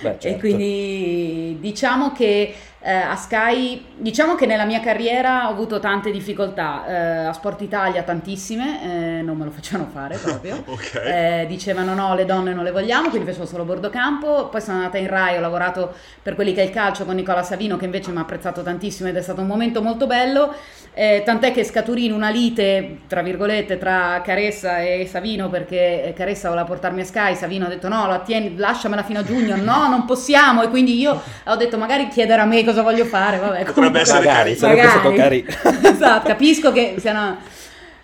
Beh, 0.00 0.16
certo. 0.18 0.26
E 0.26 0.38
quindi 0.38 1.58
diciamo 1.60 2.10
che 2.12 2.54
eh, 2.82 2.92
a 2.92 3.14
Sky, 3.14 3.84
diciamo 3.96 4.34
che 4.34 4.46
nella 4.46 4.64
mia 4.64 4.80
carriera 4.80 5.48
ho 5.48 5.50
avuto 5.50 5.78
tante 5.80 6.10
difficoltà, 6.10 6.86
eh, 6.86 7.26
a 7.26 7.32
Sport 7.32 7.60
Italia 7.60 8.02
tantissime, 8.02 9.18
eh, 9.18 9.22
non 9.22 9.36
me 9.36 9.44
lo 9.44 9.50
facevano 9.50 9.90
fare 9.92 10.16
proprio, 10.22 10.62
okay. 10.64 11.42
Eh, 11.42 11.46
dicevano 11.46 11.94
no, 11.94 12.14
le 12.14 12.24
donne 12.24 12.54
non 12.54 12.64
le 12.64 12.70
vogliamo, 12.70 13.10
quindi 13.10 13.26
facevo 13.26 13.44
solo 13.44 13.64
bordocampo, 13.64 14.48
poi 14.48 14.60
sono 14.62 14.78
andata 14.78 14.96
in 14.96 15.08
Rai, 15.08 15.36
ho 15.36 15.40
lavorato 15.40 15.94
per 16.22 16.34
quelli 16.34 16.54
che 16.54 16.62
è 16.62 16.64
il 16.64 16.70
calcio 16.70 17.04
con 17.04 17.16
Nicola 17.16 17.42
Savino 17.42 17.76
che 17.76 17.84
invece 17.84 18.10
mi 18.12 18.16
ha 18.16 18.22
apprezzato 18.22 18.62
tantissimo 18.62 19.10
ed 19.10 19.16
è 19.16 19.22
stato 19.22 19.42
un 19.42 19.46
momento 19.46 19.82
molto 19.82 20.06
bello, 20.06 20.54
eh, 20.92 21.22
tant'è 21.24 21.52
che 21.52 21.62
scaturì 21.62 22.06
in 22.06 22.12
una 22.12 22.30
lite, 22.30 22.98
tra 23.06 23.22
virgolette, 23.22 23.78
tra 23.78 24.20
Caressa 24.24 24.80
e 24.80 25.06
Savino 25.08 25.48
perché 25.48 26.12
Caressa 26.16 26.48
voleva 26.48 26.66
portarmi 26.66 27.02
a 27.02 27.04
Sky, 27.04 27.36
Savino 27.36 27.66
ha 27.66 27.68
detto 27.68 27.88
no, 27.88 28.08
la 28.08 28.18
tieni, 28.18 28.56
lasciamela 28.56 29.04
fino 29.04 29.20
a 29.20 29.22
giugno, 29.22 29.54
no, 29.54 29.88
non 29.88 30.04
possiamo 30.04 30.62
e 30.62 30.68
quindi 30.68 30.98
io 30.98 31.20
ho 31.44 31.56
detto 31.56 31.78
magari 31.78 32.08
chiedere 32.08 32.42
a 32.42 32.44
me 32.44 32.64
cosa 32.64 32.82
voglio 32.82 33.04
fare, 33.04 33.38
vabbè. 33.38 33.64
Potrebbe 33.64 34.00
essere 34.00 34.18
magari, 34.18 34.56
sarebbe 34.56 34.88
stato 34.88 35.12
carino. 35.12 35.48
esatto, 35.88 36.26
capisco 36.26 36.72
che 36.72 36.96
siano... 36.98 37.58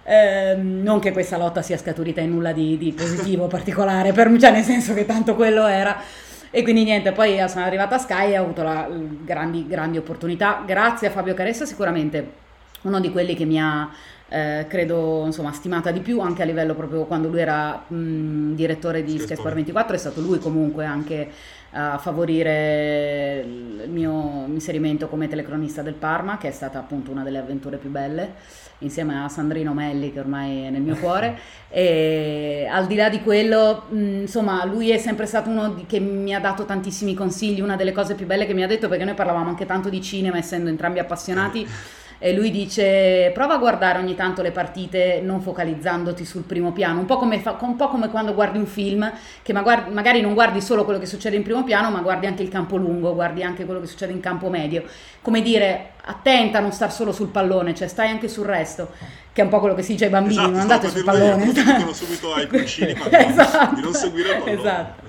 Eh, 0.08 0.54
non 0.54 1.00
che 1.00 1.10
questa 1.10 1.36
lotta 1.36 1.62
sia 1.62 1.76
scaturita 1.76 2.20
in 2.20 2.30
nulla 2.30 2.52
di, 2.52 2.78
di 2.78 2.92
positivo 2.92 3.48
particolare, 3.48 4.12
per, 4.12 4.32
cioè 4.38 4.52
nel 4.52 4.62
senso 4.62 4.94
che 4.94 5.04
tanto 5.04 5.34
quello 5.34 5.66
era. 5.66 6.00
E 6.50 6.62
quindi 6.62 6.84
niente, 6.84 7.10
poi 7.10 7.42
sono 7.48 7.64
arrivata 7.64 7.96
a 7.96 7.98
Sky 7.98 8.30
e 8.30 8.38
ho 8.38 8.44
avuto 8.44 8.62
la, 8.62 8.88
grandi, 8.88 9.66
grandi 9.66 9.98
opportunità. 9.98 10.62
Grazie 10.64 11.08
a 11.08 11.10
Fabio 11.10 11.34
Caressa 11.34 11.66
sicuramente 11.66 12.44
uno 12.86 13.00
di 13.00 13.10
quelli 13.10 13.34
che 13.34 13.44
mi 13.44 13.60
ha 13.60 13.90
eh, 14.28 14.66
credo 14.68 15.24
insomma 15.24 15.52
stimata 15.52 15.92
di 15.92 16.00
più 16.00 16.20
anche 16.20 16.42
a 16.42 16.44
livello 16.44 16.74
proprio 16.74 17.04
quando 17.04 17.28
lui 17.28 17.40
era 17.40 17.84
mh, 17.86 18.54
direttore 18.54 19.04
di 19.04 19.18
Sky 19.18 19.36
Sport 19.36 19.54
24 19.54 19.94
è 19.94 19.98
stato 19.98 20.20
lui 20.20 20.38
comunque 20.38 20.84
anche 20.84 21.30
a 21.70 21.98
favorire 21.98 23.44
il 23.44 23.90
mio 23.90 24.46
inserimento 24.46 25.08
come 25.08 25.28
telecronista 25.28 25.82
del 25.82 25.94
Parma 25.94 26.38
che 26.38 26.48
è 26.48 26.50
stata 26.50 26.78
appunto 26.78 27.10
una 27.10 27.22
delle 27.22 27.38
avventure 27.38 27.76
più 27.76 27.90
belle 27.90 28.34
insieme 28.78 29.22
a 29.22 29.28
Sandrino 29.28 29.72
Melli 29.74 30.12
che 30.12 30.20
ormai 30.20 30.64
è 30.64 30.70
nel 30.70 30.82
mio 30.82 30.96
cuore. 30.96 31.38
E 31.68 32.66
al 32.70 32.86
di 32.86 32.94
là 32.94 33.10
di 33.10 33.20
quello 33.20 33.86
mh, 33.88 34.20
insomma 34.20 34.64
lui 34.64 34.90
è 34.90 34.98
sempre 34.98 35.26
stato 35.26 35.50
uno 35.50 35.84
che 35.86 35.98
mi 35.98 36.32
ha 36.34 36.38
dato 36.38 36.64
tantissimi 36.64 37.12
consigli 37.12 37.60
una 37.60 37.76
delle 37.76 37.92
cose 37.92 38.14
più 38.14 38.24
belle 38.24 38.46
che 38.46 38.54
mi 38.54 38.62
ha 38.62 38.66
detto 38.66 38.88
perché 38.88 39.04
noi 39.04 39.14
parlavamo 39.14 39.48
anche 39.48 39.66
tanto 39.66 39.90
di 39.90 40.00
cinema 40.00 40.38
essendo 40.38 40.70
entrambi 40.70 41.00
appassionati 41.00 41.66
e 42.18 42.32
lui 42.32 42.50
dice 42.50 43.30
prova 43.34 43.54
a 43.54 43.58
guardare 43.58 43.98
ogni 43.98 44.14
tanto 44.14 44.42
le 44.42 44.50
partite 44.50 45.20
non 45.22 45.40
focalizzandoti 45.40 46.24
sul 46.24 46.42
primo 46.42 46.72
piano, 46.72 47.00
un 47.00 47.06
po' 47.06 47.16
come, 47.16 47.40
fa, 47.40 47.56
un 47.60 47.76
po 47.76 47.88
come 47.88 48.08
quando 48.08 48.34
guardi 48.34 48.58
un 48.58 48.66
film 48.66 49.10
che 49.42 49.52
magari, 49.52 49.92
magari 49.92 50.20
non 50.20 50.34
guardi 50.34 50.60
solo 50.60 50.84
quello 50.84 50.98
che 50.98 51.06
succede 51.06 51.36
in 51.36 51.42
primo 51.42 51.64
piano 51.64 51.90
ma 51.90 52.00
guardi 52.00 52.26
anche 52.26 52.42
il 52.42 52.48
campo 52.48 52.76
lungo, 52.76 53.14
guardi 53.14 53.42
anche 53.42 53.64
quello 53.64 53.80
che 53.80 53.86
succede 53.86 54.12
in 54.12 54.20
campo 54.20 54.48
medio, 54.48 54.84
come 55.20 55.42
dire 55.42 55.92
attenta 56.04 56.58
a 56.58 56.60
non 56.60 56.72
star 56.72 56.92
solo 56.92 57.12
sul 57.12 57.28
pallone, 57.28 57.74
cioè 57.74 57.88
stai 57.88 58.08
anche 58.08 58.28
sul 58.28 58.44
resto 58.44 58.90
che 59.32 59.42
è 59.42 59.44
un 59.44 59.50
po' 59.50 59.60
quello 59.60 59.74
che 59.74 59.82
si 59.82 59.92
dice 59.92 60.06
ai 60.06 60.10
bambini, 60.10 60.34
esatto, 60.34 60.50
non 60.50 60.60
andate 60.60 60.88
sul 60.88 61.04
pallone. 61.04 61.52
Dicono 61.52 61.92
subito 61.92 62.32
ai 62.32 62.46
piccini 62.48 62.94
esatto, 63.10 63.74
di 63.74 63.82
non 63.82 63.92
seguire 63.92 64.30
il 64.30 64.38
pallone. 64.38 64.60
Esatto. 64.60 65.05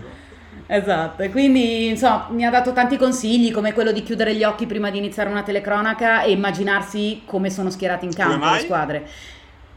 Esatto, 0.69 1.23
e 1.23 1.29
quindi 1.29 1.87
insomma 1.87 2.27
mi 2.31 2.45
ha 2.45 2.49
dato 2.49 2.73
tanti 2.73 2.97
consigli 2.97 3.51
come 3.51 3.73
quello 3.73 3.93
di 3.93 4.03
chiudere 4.03 4.35
gli 4.35 4.43
occhi 4.43 4.65
prima 4.65 4.89
di 4.89 4.97
iniziare 4.97 5.29
una 5.29 5.41
telecronaca 5.41 6.23
e 6.23 6.31
immaginarsi 6.31 7.21
come 7.25 7.49
sono 7.49 7.69
schierate 7.69 8.05
in 8.05 8.13
campo 8.13 8.51
le 8.51 8.59
squadre. 8.59 9.07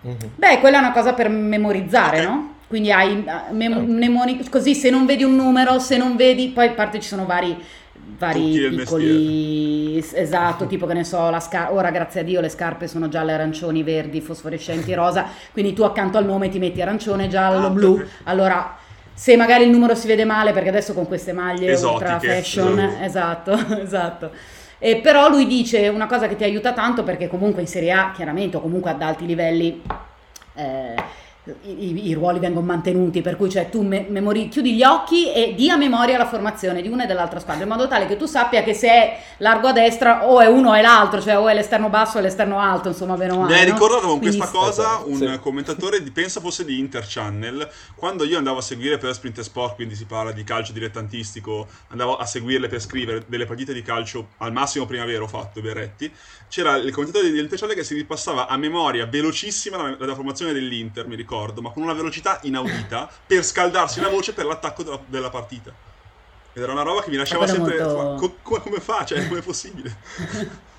Mm-hmm. 0.06 0.16
Beh, 0.34 0.58
quella 0.58 0.78
è 0.78 0.80
una 0.80 0.92
cosa 0.92 1.12
per 1.12 1.28
memorizzare, 1.28 2.20
okay. 2.20 2.28
no? 2.28 2.54
Quindi 2.66 2.90
hai 2.90 3.24
eh, 3.24 3.52
mem- 3.52 3.84
mnemoni- 3.84 4.48
così 4.48 4.74
se 4.74 4.90
non 4.90 5.06
vedi 5.06 5.22
un 5.22 5.36
numero, 5.36 5.78
se 5.78 5.96
non 5.96 6.16
vedi, 6.16 6.48
poi 6.48 6.68
a 6.68 6.72
parte 6.72 7.00
ci 7.00 7.08
sono 7.08 7.24
vari 7.24 7.56
vari 8.18 8.68
piccoli 8.70 9.96
esatto 9.98 10.66
tipo 10.66 10.86
che 10.86 10.94
ne 10.94 11.04
so 11.04 11.30
la 11.30 11.40
scar- 11.40 11.70
ora 11.72 11.90
grazie 11.90 12.20
a 12.20 12.24
Dio 12.24 12.40
le 12.40 12.48
scarpe 12.48 12.86
sono 12.88 13.08
gialle 13.08 13.32
arancioni 13.32 13.82
verdi 13.82 14.20
fosforescenti 14.20 14.92
rosa 14.94 15.26
quindi 15.52 15.72
tu 15.72 15.82
accanto 15.82 16.18
al 16.18 16.24
nome 16.24 16.48
ti 16.48 16.58
metti 16.58 16.82
arancione 16.82 17.28
giallo 17.28 17.66
ah, 17.66 17.70
blu 17.70 18.02
allora 18.24 18.76
se 19.14 19.36
magari 19.36 19.64
il 19.64 19.70
numero 19.70 19.94
si 19.94 20.06
vede 20.06 20.24
male 20.24 20.52
perché 20.52 20.68
adesso 20.68 20.94
con 20.94 21.06
queste 21.06 21.32
maglie 21.32 21.72
Esotiche, 21.72 22.10
ultra 22.10 22.20
fashion 22.20 22.78
esatto. 22.78 23.52
esatto 23.80 24.30
e 24.78 24.96
però 24.96 25.28
lui 25.28 25.46
dice 25.46 25.88
una 25.88 26.06
cosa 26.06 26.26
che 26.26 26.36
ti 26.36 26.44
aiuta 26.44 26.72
tanto 26.72 27.02
perché 27.02 27.28
comunque 27.28 27.60
in 27.60 27.68
Serie 27.68 27.92
A 27.92 28.12
chiaramente 28.14 28.56
o 28.56 28.60
comunque 28.60 28.90
ad 28.90 29.02
alti 29.02 29.26
livelli 29.26 29.82
eh, 30.54 30.94
i, 31.64 32.08
i, 32.08 32.12
ruoli 32.12 32.38
vengono 32.38 32.66
mantenuti, 32.66 33.22
per 33.22 33.36
cui 33.36 33.48
cioè, 33.48 33.70
tu 33.70 33.80
me, 33.80 34.04
memori, 34.08 34.48
chiudi 34.48 34.74
gli 34.74 34.82
occhi 34.82 35.32
e 35.32 35.54
dia 35.54 35.76
memoria 35.76 36.18
la 36.18 36.26
formazione 36.26 36.82
di 36.82 36.88
una 36.88 37.04
e 37.04 37.06
dell'altra 37.06 37.40
squadra, 37.40 37.62
in 37.62 37.68
modo 37.70 37.88
tale 37.88 38.06
che 38.06 38.18
tu 38.18 38.26
sappia 38.26 38.62
che 38.62 38.74
se 38.74 38.88
è 38.88 39.22
largo 39.38 39.68
a 39.68 39.72
destra 39.72 40.28
o 40.28 40.40
è 40.40 40.46
uno 40.46 40.70
o 40.70 40.74
è 40.74 40.82
l'altro, 40.82 41.20
cioè 41.20 41.38
o 41.38 41.48
è 41.48 41.54
l'esterno 41.54 41.88
basso 41.88 42.18
o 42.18 42.20
l'esterno 42.20 42.60
alto, 42.60 42.88
insomma, 42.88 43.16
bene 43.16 43.32
o 43.32 43.38
male. 43.38 43.54
Mi 43.54 43.58
hai 43.58 43.64
ricordato 43.64 44.06
con 44.06 44.18
Quindi, 44.18 44.36
questa 44.36 44.56
cosa 44.58 45.02
un 45.04 45.16
sì. 45.16 45.38
commentatore, 45.40 46.02
di, 46.02 46.10
pensa 46.10 46.40
fosse 46.40 46.62
di 46.64 46.78
Interchannel, 46.78 47.68
quando 47.94 48.24
io 48.24 48.36
andavo 48.36 48.58
a 48.58 48.62
seguire 48.62 48.98
per 48.98 49.14
Sprint 49.14 49.40
Sport, 49.40 49.76
quindi 49.76 49.94
si 49.94 50.04
parla 50.04 50.32
di 50.32 50.44
calcio 50.44 50.72
dilettantistico, 50.72 51.66
andavo 51.88 52.18
a 52.18 52.26
seguirle 52.26 52.68
per 52.68 52.80
scrivere 52.82 53.24
delle 53.26 53.46
partite 53.46 53.72
di 53.72 53.80
calcio, 53.80 54.28
al 54.38 54.52
massimo 54.52 54.84
primavera 54.84 55.22
ho 55.22 55.28
fatto, 55.28 55.62
Berretti, 55.62 56.12
c'era 56.48 56.76
il 56.76 56.92
commentatore 56.92 57.32
di 57.32 57.38
Interchannel 57.38 57.74
che 57.74 57.84
si 57.84 57.94
ripassava 57.94 58.46
a 58.46 58.58
memoria 58.58 59.06
velocissima 59.06 59.76
la, 59.78 59.96
la 59.98 60.14
formazione 60.14 60.52
dell'Inter, 60.52 61.06
mi 61.06 61.16
ricordo 61.16 61.28
ricordo, 61.30 61.62
ma 61.62 61.70
con 61.70 61.84
una 61.84 61.92
velocità 61.92 62.40
inaudita 62.42 63.08
per 63.24 63.44
scaldarsi 63.44 64.00
la 64.00 64.08
voce 64.08 64.32
per 64.32 64.46
l'attacco 64.46 64.82
della, 64.82 64.98
della 65.06 65.30
partita. 65.30 65.72
Ed 66.52 66.60
era 66.60 66.72
una 66.72 66.82
roba 66.82 67.02
che 67.02 67.10
mi 67.10 67.16
lasciava 67.16 67.46
sempre. 67.46 67.80
Molto... 67.80 68.34
Co- 68.42 68.60
come 68.60 68.80
fa? 68.80 69.04
Cioè, 69.04 69.28
come 69.28 69.38
è 69.38 69.42
possibile? 69.42 69.96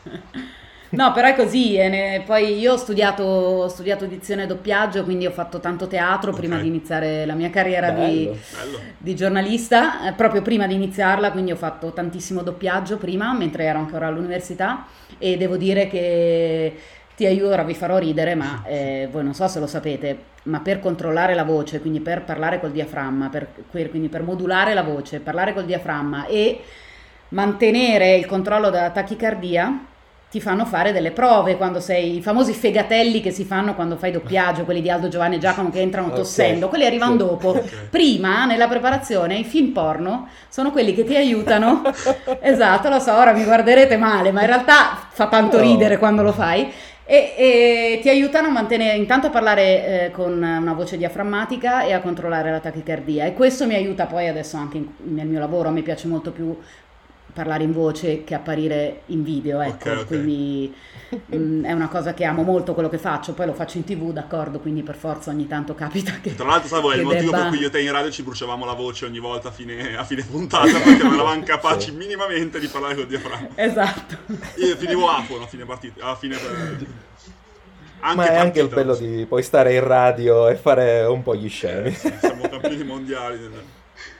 No, 0.92 1.14
però 1.14 1.30
è 1.30 1.36
così. 1.38 1.78
Ne... 1.78 2.22
Poi 2.26 2.60
io 2.60 2.74
ho 2.74 2.76
studiato, 2.76 3.24
ho 3.24 3.70
studiato 3.70 4.04
edizione 4.04 4.44
e 4.44 4.46
doppiaggio, 4.46 5.06
quindi 5.06 5.26
ho 5.26 5.32
fatto 5.32 5.62
tanto 5.62 5.88
teatro 5.88 6.32
okay. 6.32 6.42
prima 6.42 6.60
di 6.60 6.68
iniziare 6.68 7.26
la 7.26 7.34
mia 7.34 7.50
carriera 7.50 7.92
di, 7.92 8.30
di, 8.98 9.16
giornalista. 9.16 10.06
Eh, 10.10 10.12
proprio 10.12 10.42
prima 10.42 10.68
di 10.68 10.74
iniziarla, 10.74 11.32
quindi 11.32 11.54
ho 11.54 11.56
fatto 11.56 11.94
tantissimo 11.94 12.42
doppiaggio 12.44 12.98
prima, 12.98 13.34
mentre 13.34 13.64
ero 13.64 13.80
ancora 13.80 14.08
all'università. 14.08 14.86
E 15.18 15.38
devo 15.38 15.56
dire 15.56 15.88
che 15.88 16.76
ti 17.16 17.26
aiuto, 17.26 17.54
ora 17.54 17.64
vi 17.64 17.74
farò 17.74 17.98
ridere, 17.98 18.36
ma 18.36 18.64
eh, 18.66 19.08
voi 19.12 19.24
non 19.24 19.34
so 19.34 19.48
se 19.48 19.60
lo 19.60 19.68
sapete, 19.68 20.18
ma 20.44 20.60
per 20.60 20.80
controllare 20.80 21.36
la 21.36 21.44
voce, 21.44 21.82
quindi 21.82 22.00
per 22.00 22.24
parlare 22.24 22.60
col 22.60 22.72
diaframma, 22.72 23.30
per, 23.30 23.48
quindi 23.70 24.10
per 24.10 24.24
modulare 24.24 24.74
la 24.74 24.84
voce, 24.84 25.20
parlare 25.20 25.54
col 25.54 25.66
diaframma 25.66 26.26
e 26.26 26.62
mantenere 27.30 28.16
il 28.16 28.26
controllo 28.26 28.70
della 28.70 28.90
tachicardia, 28.90 29.86
ti 30.32 30.40
fanno 30.40 30.64
fare 30.64 30.94
delle 30.94 31.12
prove 31.12 31.58
quando 31.58 31.82
sei 31.82 32.16
i 32.16 32.22
famosi 32.22 32.54
fegatelli 32.54 33.20
che 33.20 33.32
si 33.32 33.44
fanno 33.44 33.76
quando 33.76 33.98
fai 33.98 34.12
doppiaggio, 34.12 34.64
quelli 34.64 34.82
di 34.82 34.90
Aldo 34.90 35.10
Giovanni 35.10 35.36
e 35.36 35.40
Giacomo 35.40 35.70
che 35.70 35.82
entrano 35.82 36.14
tossendo, 36.14 36.68
okay. 36.68 36.70
quelli 36.70 36.86
arrivano 36.86 37.12
sì. 37.12 37.18
dopo. 37.18 37.50
Okay. 37.50 37.70
Prima 37.90 38.46
nella 38.46 38.70
preparazione 38.70 39.36
i 39.36 39.44
film 39.44 39.74
porno 39.74 40.30
sono 40.48 40.72
quelli 40.72 40.96
che 40.96 41.04
ti 41.04 41.18
aiutano. 41.18 41.82
esatto, 42.40 42.88
lo 42.88 43.00
so, 43.00 43.14
ora 43.14 43.34
mi 43.34 43.44
guarderete 43.44 43.98
male, 43.98 44.32
ma 44.32 44.40
in 44.40 44.48
realtà 44.48 45.06
fa 45.10 45.28
tanto 45.28 45.58
no. 45.58 45.64
ridere 45.64 45.98
quando 45.98 46.22
lo 46.22 46.32
fai 46.32 46.72
e, 47.12 47.34
e, 47.36 48.00
ti 48.02 48.08
aiutano 48.08 48.48
a 48.48 48.52
mantenere 48.52 48.96
intanto 48.96 49.28
a 49.28 49.32
parlare 49.32 50.06
eh, 50.06 50.12
con 50.12 50.32
una 50.32 50.74
voce 50.74 50.96
diaframmatica 50.96 51.84
e 51.84 51.92
a 51.92 52.00
controllare 52.00 52.52
la 52.52 52.62
tachicardia. 52.62 53.26
E 53.26 53.34
questo 53.34 53.68
mi 53.68 53.74
aiuta 53.74 54.06
poi 54.06 54.30
adesso 54.30 54.56
anche 54.56 54.78
in, 54.78 54.88
nel 55.14 55.28
mio 55.28 55.40
lavoro, 55.40 55.72
me 55.72 55.82
piace 55.82 56.08
molto 56.08 56.32
più 56.32 56.58
parlare 57.34 57.64
in 57.64 57.72
voce 57.72 58.24
che 58.24 58.34
apparire 58.34 59.02
in 59.08 59.24
video, 59.24 59.62
ecco, 59.62 59.90
okay, 59.90 59.94
okay. 59.94 60.06
quindi 60.06 60.74
mh, 61.10 61.36
mm, 61.36 61.64
è 61.66 61.72
una 61.72 61.88
cosa 61.88 62.14
che 62.14 62.24
amo 62.24 62.44
molto 62.44 62.74
quello 62.74 62.90
che 62.90 62.98
faccio, 62.98 63.34
poi 63.34 63.46
lo 63.46 63.54
faccio 63.54 63.78
in 63.78 63.84
tv, 63.84 64.12
d'accordo, 64.12 64.60
quindi 64.60 64.84
per 64.84 64.96
forza 64.96 65.32
ogni 65.32 65.48
tanto 65.48 65.76
capita 65.76 66.14
che... 66.22 66.36
Tra 66.36 66.46
l'altro, 66.46 66.68
sai, 66.68 66.92
è 66.92 66.96
il 66.98 67.04
motivo 67.04 67.32
debba... 67.32 67.38
per 67.44 67.48
cui 67.50 67.60
io 67.60 67.68
e 67.68 67.70
te 67.70 67.82
in 67.82 67.92
radio 67.92 68.12
ci 68.12 68.24
bruciavamo 68.24 68.66
la 68.66 68.74
voce 68.74 69.06
ogni 69.06 69.20
volta 69.20 69.50
a 69.50 69.52
fine, 69.52 69.96
a 69.96 70.04
fine 70.04 70.24
puntata, 70.24 70.80
perché 70.80 71.04
non 71.04 71.14
eravamo 71.14 71.44
capaci 71.46 71.90
sì. 71.90 71.96
minimamente 71.96 72.60
di 72.60 72.68
parlare 72.68 72.96
col 72.96 73.08
diaframma. 73.08 73.50
Esatto. 73.56 74.18
Io 74.58 74.76
finivo 74.76 75.10
afono 75.10 75.44
a 75.44 75.48
fine 75.48 75.66
partita, 75.66 76.06
a 76.06 76.16
fine... 76.16 76.38
Anche 78.04 78.16
Ma 78.16 78.24
è 78.24 78.28
partita, 78.28 78.42
anche 78.42 78.62
il 78.62 78.68
bello 78.70 78.96
sì. 78.96 79.16
di 79.16 79.26
poi 79.28 79.44
stare 79.44 79.76
in 79.76 79.84
radio 79.84 80.48
e 80.48 80.56
fare 80.56 81.04
un 81.04 81.22
po' 81.22 81.36
gli 81.36 81.48
scemi. 81.48 81.90
Eh, 81.90 81.94
sì, 81.94 82.12
siamo 82.20 82.50
campioni 82.50 82.84
mondiali. 82.84 83.50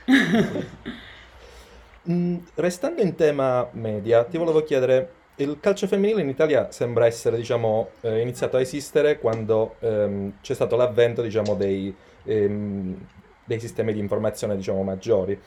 Mm, 2.10 2.38
restando 2.56 3.00
in 3.00 3.14
tema 3.14 3.68
media, 3.72 4.24
ti 4.24 4.36
volevo 4.36 4.64
chiedere, 4.64 5.20
il 5.36 5.58
calcio 5.60 5.86
femminile 5.86 6.20
in 6.20 6.28
Italia 6.28 6.72
sembra 6.72 7.06
essere, 7.06 7.36
diciamo, 7.36 7.90
eh, 8.00 8.20
iniziato 8.20 8.56
a 8.56 8.60
esistere 8.60 9.18
quando 9.18 9.76
ehm, 9.78 10.34
c'è 10.40 10.54
stato 10.54 10.74
l'avvento, 10.76 11.22
diciamo, 11.22 11.54
dei, 11.54 11.94
ehm, 12.24 13.06
dei 13.44 13.60
sistemi 13.60 13.92
di 13.92 14.00
informazione, 14.00 14.56
diciamo, 14.56 14.82
maggiori. 14.82 15.40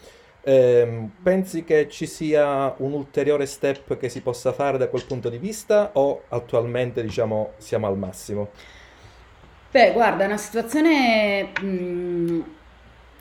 Ehm, 0.43 1.11
pensi 1.21 1.63
che 1.65 1.89
ci 1.89 2.05
sia 2.05 2.73
un 2.77 2.93
ulteriore 2.93 3.45
step 3.47 3.97
che 3.97 4.07
si 4.09 4.21
possa 4.21 4.53
fare 4.53 4.77
da 4.77 4.87
quel 4.87 5.03
punto 5.05 5.27
di 5.29 5.37
vista 5.37 5.89
o 5.93 6.23
attualmente, 6.29 7.01
diciamo, 7.01 7.53
siamo 7.57 7.87
al 7.87 7.97
massimo? 7.97 8.49
Beh, 9.71 9.91
guarda, 9.91 10.23
è 10.23 10.27
una 10.27 10.37
situazione 10.37 11.51
mh, 11.61 11.65
mm, 11.65 12.41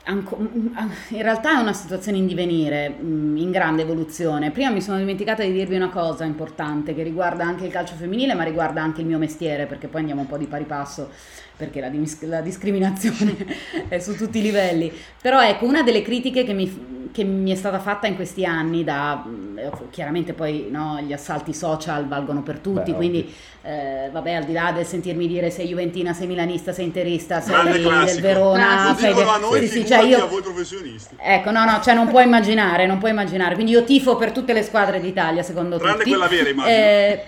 in 0.07 1.21
realtà 1.21 1.57
è 1.57 1.61
una 1.61 1.73
situazione 1.73 2.19
in 2.19 2.27
divenire, 2.27 2.95
mm, 3.01 3.37
in 3.37 3.49
grande 3.49 3.81
evoluzione. 3.81 4.51
Prima 4.51 4.69
mi 4.69 4.81
sono 4.81 4.97
dimenticata 4.97 5.43
di 5.43 5.51
dirvi 5.51 5.75
una 5.75 5.89
cosa 5.89 6.25
importante 6.25 6.93
che 6.93 7.01
riguarda 7.01 7.43
anche 7.43 7.65
il 7.65 7.71
calcio 7.71 7.95
femminile, 7.95 8.35
ma 8.35 8.43
riguarda 8.43 8.83
anche 8.83 9.01
il 9.01 9.07
mio 9.07 9.17
mestiere, 9.17 9.65
perché 9.65 9.87
poi 9.87 10.01
andiamo 10.01 10.21
un 10.21 10.27
po' 10.27 10.37
di 10.37 10.45
pari 10.45 10.65
passo, 10.65 11.09
perché 11.57 11.79
la, 11.79 11.89
la 12.27 12.41
discriminazione 12.41 13.35
è 13.89 13.97
su 13.99 14.15
tutti 14.15 14.37
i 14.37 14.41
livelli. 14.43 14.91
Però 15.19 15.41
ecco, 15.41 15.65
una 15.65 15.81
delle 15.81 16.03
critiche 16.03 16.43
che 16.43 16.53
mi, 16.53 16.94
che 17.11 17.23
mi 17.23 17.51
è 17.51 17.55
stata 17.55 17.79
fatta 17.79 18.07
in 18.07 18.15
questi 18.15 18.45
anni 18.45 18.83
da 18.83 19.23
eh, 19.55 19.71
chiaramente 19.89 20.33
poi 20.33 20.67
no, 20.69 20.99
gli 21.01 21.13
assalti 21.13 21.53
social 21.53 22.07
valgono 22.07 22.41
per 22.41 22.59
tutti 22.59 22.91
Beh, 22.91 22.97
quindi 22.97 23.33
eh, 23.61 24.09
vabbè 24.11 24.33
al 24.33 24.43
di 24.43 24.53
là 24.53 24.71
del 24.71 24.85
sentirmi 24.85 25.27
dire 25.27 25.49
sei 25.49 25.67
juventina 25.67 26.13
sei 26.13 26.27
milanista 26.27 26.71
sei 26.71 26.85
interista 26.85 27.41
sei 27.41 27.71
del 27.71 28.19
Verona 28.21 28.95
sei 28.97 29.13
del... 29.13 29.27
a 29.27 29.37
noi 29.37 29.67
sì, 29.67 29.79
sì, 29.79 29.85
cioè 29.85 30.01
io... 30.03 30.23
a 30.23 30.27
voi 30.27 30.41
professionisti? 30.41 31.15
Ecco 31.19 31.51
no 31.51 31.65
no 31.65 31.81
cioè 31.81 31.93
non 31.93 32.07
puoi 32.07 32.23
immaginare 32.23 32.85
non 32.85 32.97
puoi 32.97 33.11
immaginare. 33.11 33.55
Quindi 33.55 33.71
io 33.71 33.83
tifo 33.83 34.15
per 34.15 34.31
tutte 34.31 34.53
le 34.53 34.63
squadre 34.63 34.99
d'Italia 34.99 35.43
secondo 35.43 35.77
tranne 35.77 35.97
tutti. 35.97 36.09
quella 36.09 36.27
vera 36.27 36.49
immagino. 36.49 36.75
Eh, 36.75 37.23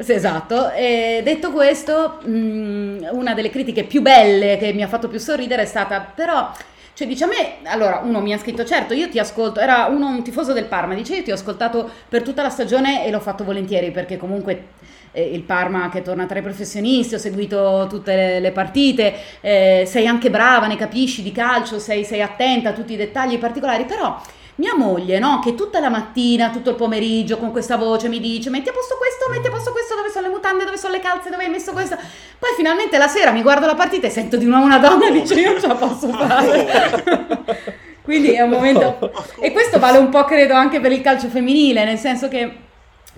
sì, 0.00 0.12
esatto, 0.12 0.70
e 0.70 1.22
detto 1.24 1.50
questo, 1.50 2.20
mh, 2.24 3.08
una 3.10 3.34
delle 3.34 3.50
critiche 3.50 3.82
più 3.82 4.00
belle 4.00 4.56
che 4.56 4.72
mi 4.72 4.82
ha 4.84 4.86
fatto 4.86 5.08
più 5.08 5.18
sorridere 5.18 5.62
è 5.62 5.66
stata 5.66 6.00
però 6.00 6.52
Cioè 6.98 7.06
dice 7.06 7.22
a 7.22 7.26
me, 7.28 7.68
allora 7.70 8.00
uno 8.02 8.20
mi 8.20 8.32
ha 8.32 8.38
scritto, 8.38 8.64
certo 8.64 8.92
io 8.92 9.08
ti 9.08 9.20
ascolto, 9.20 9.60
era 9.60 9.86
uno 9.86 10.08
un 10.08 10.24
tifoso 10.24 10.52
del 10.52 10.64
Parma, 10.64 10.94
dice 10.94 11.14
io 11.14 11.22
ti 11.22 11.30
ho 11.30 11.34
ascoltato 11.34 11.88
per 12.08 12.22
tutta 12.22 12.42
la 12.42 12.48
stagione 12.48 13.06
e 13.06 13.12
l'ho 13.12 13.20
fatto 13.20 13.44
volentieri 13.44 13.92
perché 13.92 14.16
comunque 14.16 14.70
eh, 15.12 15.22
il 15.22 15.42
Parma 15.42 15.90
che 15.90 16.02
torna 16.02 16.26
tra 16.26 16.40
i 16.40 16.42
professionisti, 16.42 17.14
ho 17.14 17.18
seguito 17.18 17.86
tutte 17.88 18.16
le, 18.16 18.40
le 18.40 18.50
partite, 18.50 19.14
eh, 19.40 19.84
sei 19.86 20.08
anche 20.08 20.28
brava, 20.28 20.66
ne 20.66 20.74
capisci 20.74 21.22
di 21.22 21.30
calcio, 21.30 21.78
sei, 21.78 22.02
sei 22.02 22.20
attenta 22.20 22.70
a 22.70 22.72
tutti 22.72 22.94
i 22.94 22.96
dettagli 22.96 23.38
particolari, 23.38 23.84
però 23.84 24.20
mia 24.58 24.74
moglie, 24.74 25.18
no, 25.18 25.40
che 25.40 25.54
tutta 25.54 25.78
la 25.80 25.88
mattina, 25.88 26.50
tutto 26.50 26.70
il 26.70 26.76
pomeriggio 26.76 27.38
con 27.38 27.52
questa 27.52 27.76
voce 27.76 28.08
mi 28.08 28.18
dice 28.20 28.50
metti 28.50 28.68
a 28.68 28.72
posto 28.72 28.96
questo, 28.96 29.26
metti 29.30 29.46
a 29.46 29.50
posto 29.50 29.72
questo, 29.72 29.94
dove 29.94 30.10
sono 30.10 30.26
le 30.26 30.32
mutande, 30.32 30.64
dove 30.64 30.76
sono 30.76 30.94
le 30.94 31.00
calze, 31.00 31.30
dove 31.30 31.44
hai 31.44 31.50
messo 31.50 31.72
questo. 31.72 31.96
Poi 31.96 32.50
finalmente 32.56 32.98
la 32.98 33.08
sera 33.08 33.30
mi 33.30 33.42
guardo 33.42 33.66
la 33.66 33.76
partita 33.76 34.08
e 34.08 34.10
sento 34.10 34.36
di 34.36 34.46
nuovo 34.46 34.64
una 34.64 34.78
donna 34.78 35.08
e 35.08 35.12
dice 35.12 35.34
io 35.34 35.52
non 35.52 35.60
ce 35.60 35.66
la 35.68 35.74
posso 35.74 36.08
fare. 36.08 37.76
Quindi 38.02 38.32
è 38.32 38.40
un 38.40 38.50
momento... 38.50 39.12
E 39.38 39.52
questo 39.52 39.78
vale 39.78 39.98
un 39.98 40.08
po' 40.08 40.24
credo 40.24 40.54
anche 40.54 40.80
per 40.80 40.92
il 40.92 41.02
calcio 41.02 41.28
femminile, 41.28 41.84
nel 41.84 41.98
senso 41.98 42.28
che 42.28 42.50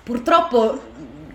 purtroppo 0.03 0.79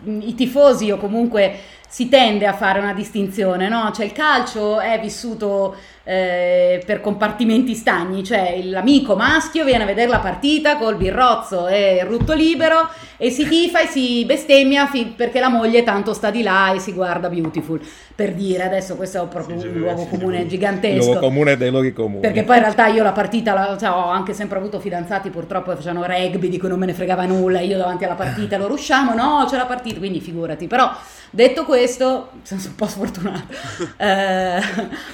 i 0.03 0.35
tifosi 0.35 0.91
o 0.91 0.97
comunque 0.97 1.59
si 1.87 2.09
tende 2.09 2.45
a 2.45 2.53
fare 2.53 2.79
una 2.79 2.93
distinzione, 2.93 3.69
no? 3.69 3.91
Cioè 3.93 4.05
il 4.05 4.11
calcio 4.11 4.79
è 4.79 4.99
vissuto 4.99 5.75
eh, 6.03 6.81
per 6.85 7.01
compartimenti 7.01 7.73
stagni, 7.73 8.23
cioè 8.23 8.61
l'amico 8.63 9.15
maschio 9.15 9.63
viene 9.63 9.83
a 9.83 9.87
vedere 9.87 10.09
la 10.09 10.19
partita 10.19 10.77
col 10.77 10.95
birrozzo 10.95 11.67
e 11.67 11.95
il 12.01 12.05
rutto 12.05 12.33
libero 12.33 12.89
e 13.17 13.29
si 13.29 13.48
tifa 13.48 13.81
e 13.81 13.88
si 13.88 14.25
bestemmia 14.25 14.88
fi- 14.88 15.13
perché 15.15 15.39
la 15.39 15.50
moglie 15.50 15.84
tanto 15.84 16.13
sta 16.13 16.29
di 16.29 16.43
là 16.43 16.74
e 16.74 16.79
si 16.79 16.91
guarda 16.93 17.29
beautiful. 17.29 17.79
Per 18.15 18.34
dire, 18.34 18.63
adesso 18.63 18.95
questo 18.95 19.24
è 19.24 19.27
proprio 19.27 19.60
sì, 19.60 19.67
un 19.67 19.74
luogo 19.74 20.03
sì, 20.03 20.10
comune 20.10 20.41
sì, 20.41 20.48
gigantesco. 20.48 21.05
Luogo 21.05 21.19
comune 21.19 21.57
dei 21.57 21.69
luoghi 21.69 21.91
comuni. 21.91 22.22
Perché 22.22 22.43
poi 22.43 22.55
in 22.57 22.62
realtà 22.62 22.88
io 22.88 23.03
la 23.03 23.12
partita, 23.12 23.53
la, 23.53 23.77
cioè, 23.77 23.89
ho 23.89 24.10
anche 24.10 24.34
sempre 24.34 24.57
avuto 24.57 24.79
fidanzati 24.79 25.29
purtroppo 25.29 25.72
che 25.72 25.77
facevano 25.77 26.05
rugby 26.05 26.48
di 26.48 26.57
cui 26.57 26.69
non 26.69 26.79
me 26.79 26.86
ne 26.86 26.93
fregava 26.93 27.25
nulla, 27.25 27.60
io 27.60 27.77
davanti 27.77 28.05
alla 28.05 28.15
partita 28.15 28.57
loro 28.57 28.74
usciamo, 28.74 29.13
no 29.13 29.45
c'è 29.50 29.57
la 29.57 29.65
partita, 29.65 29.98
quindi 29.98 30.22
figurati. 30.22 30.67
Però 30.67 30.89
detto 31.29 31.65
questo, 31.65 32.29
sono 32.43 32.62
un 32.65 32.75
po' 32.75 32.88
sfortunata. 32.88 33.43
Eh, 33.98 34.62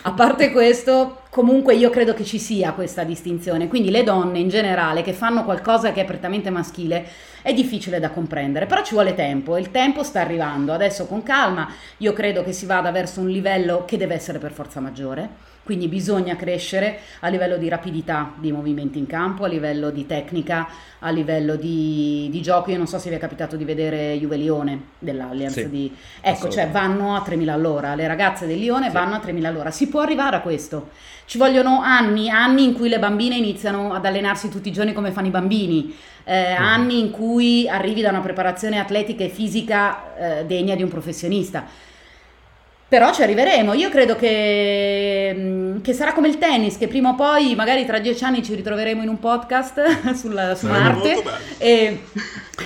a 0.01 0.11
parte 0.11 0.51
questo, 0.51 1.21
comunque 1.29 1.75
io 1.75 1.89
credo 1.89 2.13
che 2.13 2.23
ci 2.23 2.39
sia 2.39 2.71
questa 2.73 3.03
distinzione. 3.03 3.67
Quindi 3.67 3.89
le 3.89 4.03
donne 4.03 4.39
in 4.39 4.49
generale 4.49 5.01
che 5.01 5.13
fanno 5.13 5.43
qualcosa 5.43 5.91
che 5.91 6.01
è 6.01 6.05
prettamente 6.05 6.49
maschile 6.49 7.05
è 7.41 7.53
difficile 7.53 7.99
da 7.99 8.11
comprendere, 8.11 8.65
però 8.65 8.83
ci 8.83 8.93
vuole 8.93 9.13
tempo 9.13 9.55
e 9.55 9.59
il 9.59 9.71
tempo 9.71 10.03
sta 10.03 10.21
arrivando. 10.21 10.73
Adesso 10.73 11.05
con 11.05 11.23
calma 11.23 11.69
io 11.97 12.13
credo 12.13 12.43
che 12.43 12.53
si 12.53 12.65
vada 12.65 12.91
verso 12.91 13.21
un 13.21 13.29
livello 13.29 13.85
che 13.85 13.97
deve 13.97 14.15
essere 14.15 14.39
per 14.39 14.51
forza 14.51 14.79
maggiore. 14.79 15.49
Quindi 15.63 15.87
bisogna 15.87 16.35
crescere 16.35 16.99
a 17.19 17.27
livello 17.27 17.57
di 17.57 17.69
rapidità 17.69 18.33
di 18.35 18.51
movimenti 18.51 18.97
in 18.97 19.05
campo, 19.05 19.43
a 19.43 19.47
livello 19.47 19.91
di 19.91 20.07
tecnica, 20.07 20.67
a 20.99 21.11
livello 21.11 21.55
di, 21.55 22.29
di 22.31 22.41
gioco. 22.41 22.71
Io 22.71 22.77
non 22.77 22.87
so 22.87 22.97
se 22.97 23.09
vi 23.09 23.15
è 23.15 23.19
capitato 23.19 23.55
di 23.55 23.63
vedere 23.63 24.17
Juve 24.17 24.37
Lione 24.37 24.81
dell'Allianz. 24.97 25.53
Sì, 25.53 25.69
di... 25.69 25.95
Ecco, 26.19 26.49
cioè 26.49 26.67
vanno 26.67 27.15
a 27.15 27.23
3.000 27.25 27.47
all'ora, 27.49 27.93
le 27.93 28.07
ragazze 28.07 28.47
del 28.47 28.57
Lione 28.57 28.87
sì. 28.87 28.93
vanno 28.93 29.15
a 29.15 29.19
3.000 29.19 29.45
all'ora. 29.45 29.69
Si 29.69 29.87
può 29.87 30.01
arrivare 30.01 30.35
a 30.35 30.41
questo. 30.41 30.89
Ci 31.25 31.37
vogliono 31.37 31.79
anni, 31.81 32.29
anni 32.29 32.63
in 32.63 32.73
cui 32.73 32.89
le 32.89 32.99
bambine 32.99 33.35
iniziano 33.35 33.93
ad 33.93 34.03
allenarsi 34.03 34.49
tutti 34.49 34.67
i 34.67 34.71
giorni 34.73 34.93
come 34.93 35.11
fanno 35.11 35.27
i 35.27 35.31
bambini 35.31 35.95
eh, 36.31 36.55
mm. 36.57 36.63
anni 36.63 36.99
in 36.99 37.11
cui 37.11 37.67
arrivi 37.67 37.99
da 37.99 38.09
una 38.09 38.21
preparazione 38.21 38.79
atletica 38.79 39.25
e 39.25 39.27
fisica 39.27 40.39
eh, 40.39 40.45
degna 40.45 40.75
di 40.75 40.83
un 40.83 40.87
professionista. 40.87 41.65
Però 42.91 43.13
ci 43.13 43.21
arriveremo. 43.21 43.71
Io 43.71 43.89
credo 43.89 44.17
che, 44.17 45.33
mm, 45.33 45.79
che, 45.79 45.93
sarà 45.93 46.11
come 46.11 46.27
il 46.27 46.37
tennis, 46.37 46.77
che 46.77 46.89
prima 46.89 47.11
o 47.11 47.15
poi, 47.15 47.55
magari 47.55 47.85
tra 47.85 47.99
dieci 47.99 48.25
anni, 48.25 48.43
ci 48.43 48.53
ritroveremo 48.53 49.01
in 49.01 49.07
un 49.07 49.17
podcast 49.17 50.11
sulla, 50.13 50.55
su 50.55 50.67
Marte 50.67 51.23
e, 51.57 52.01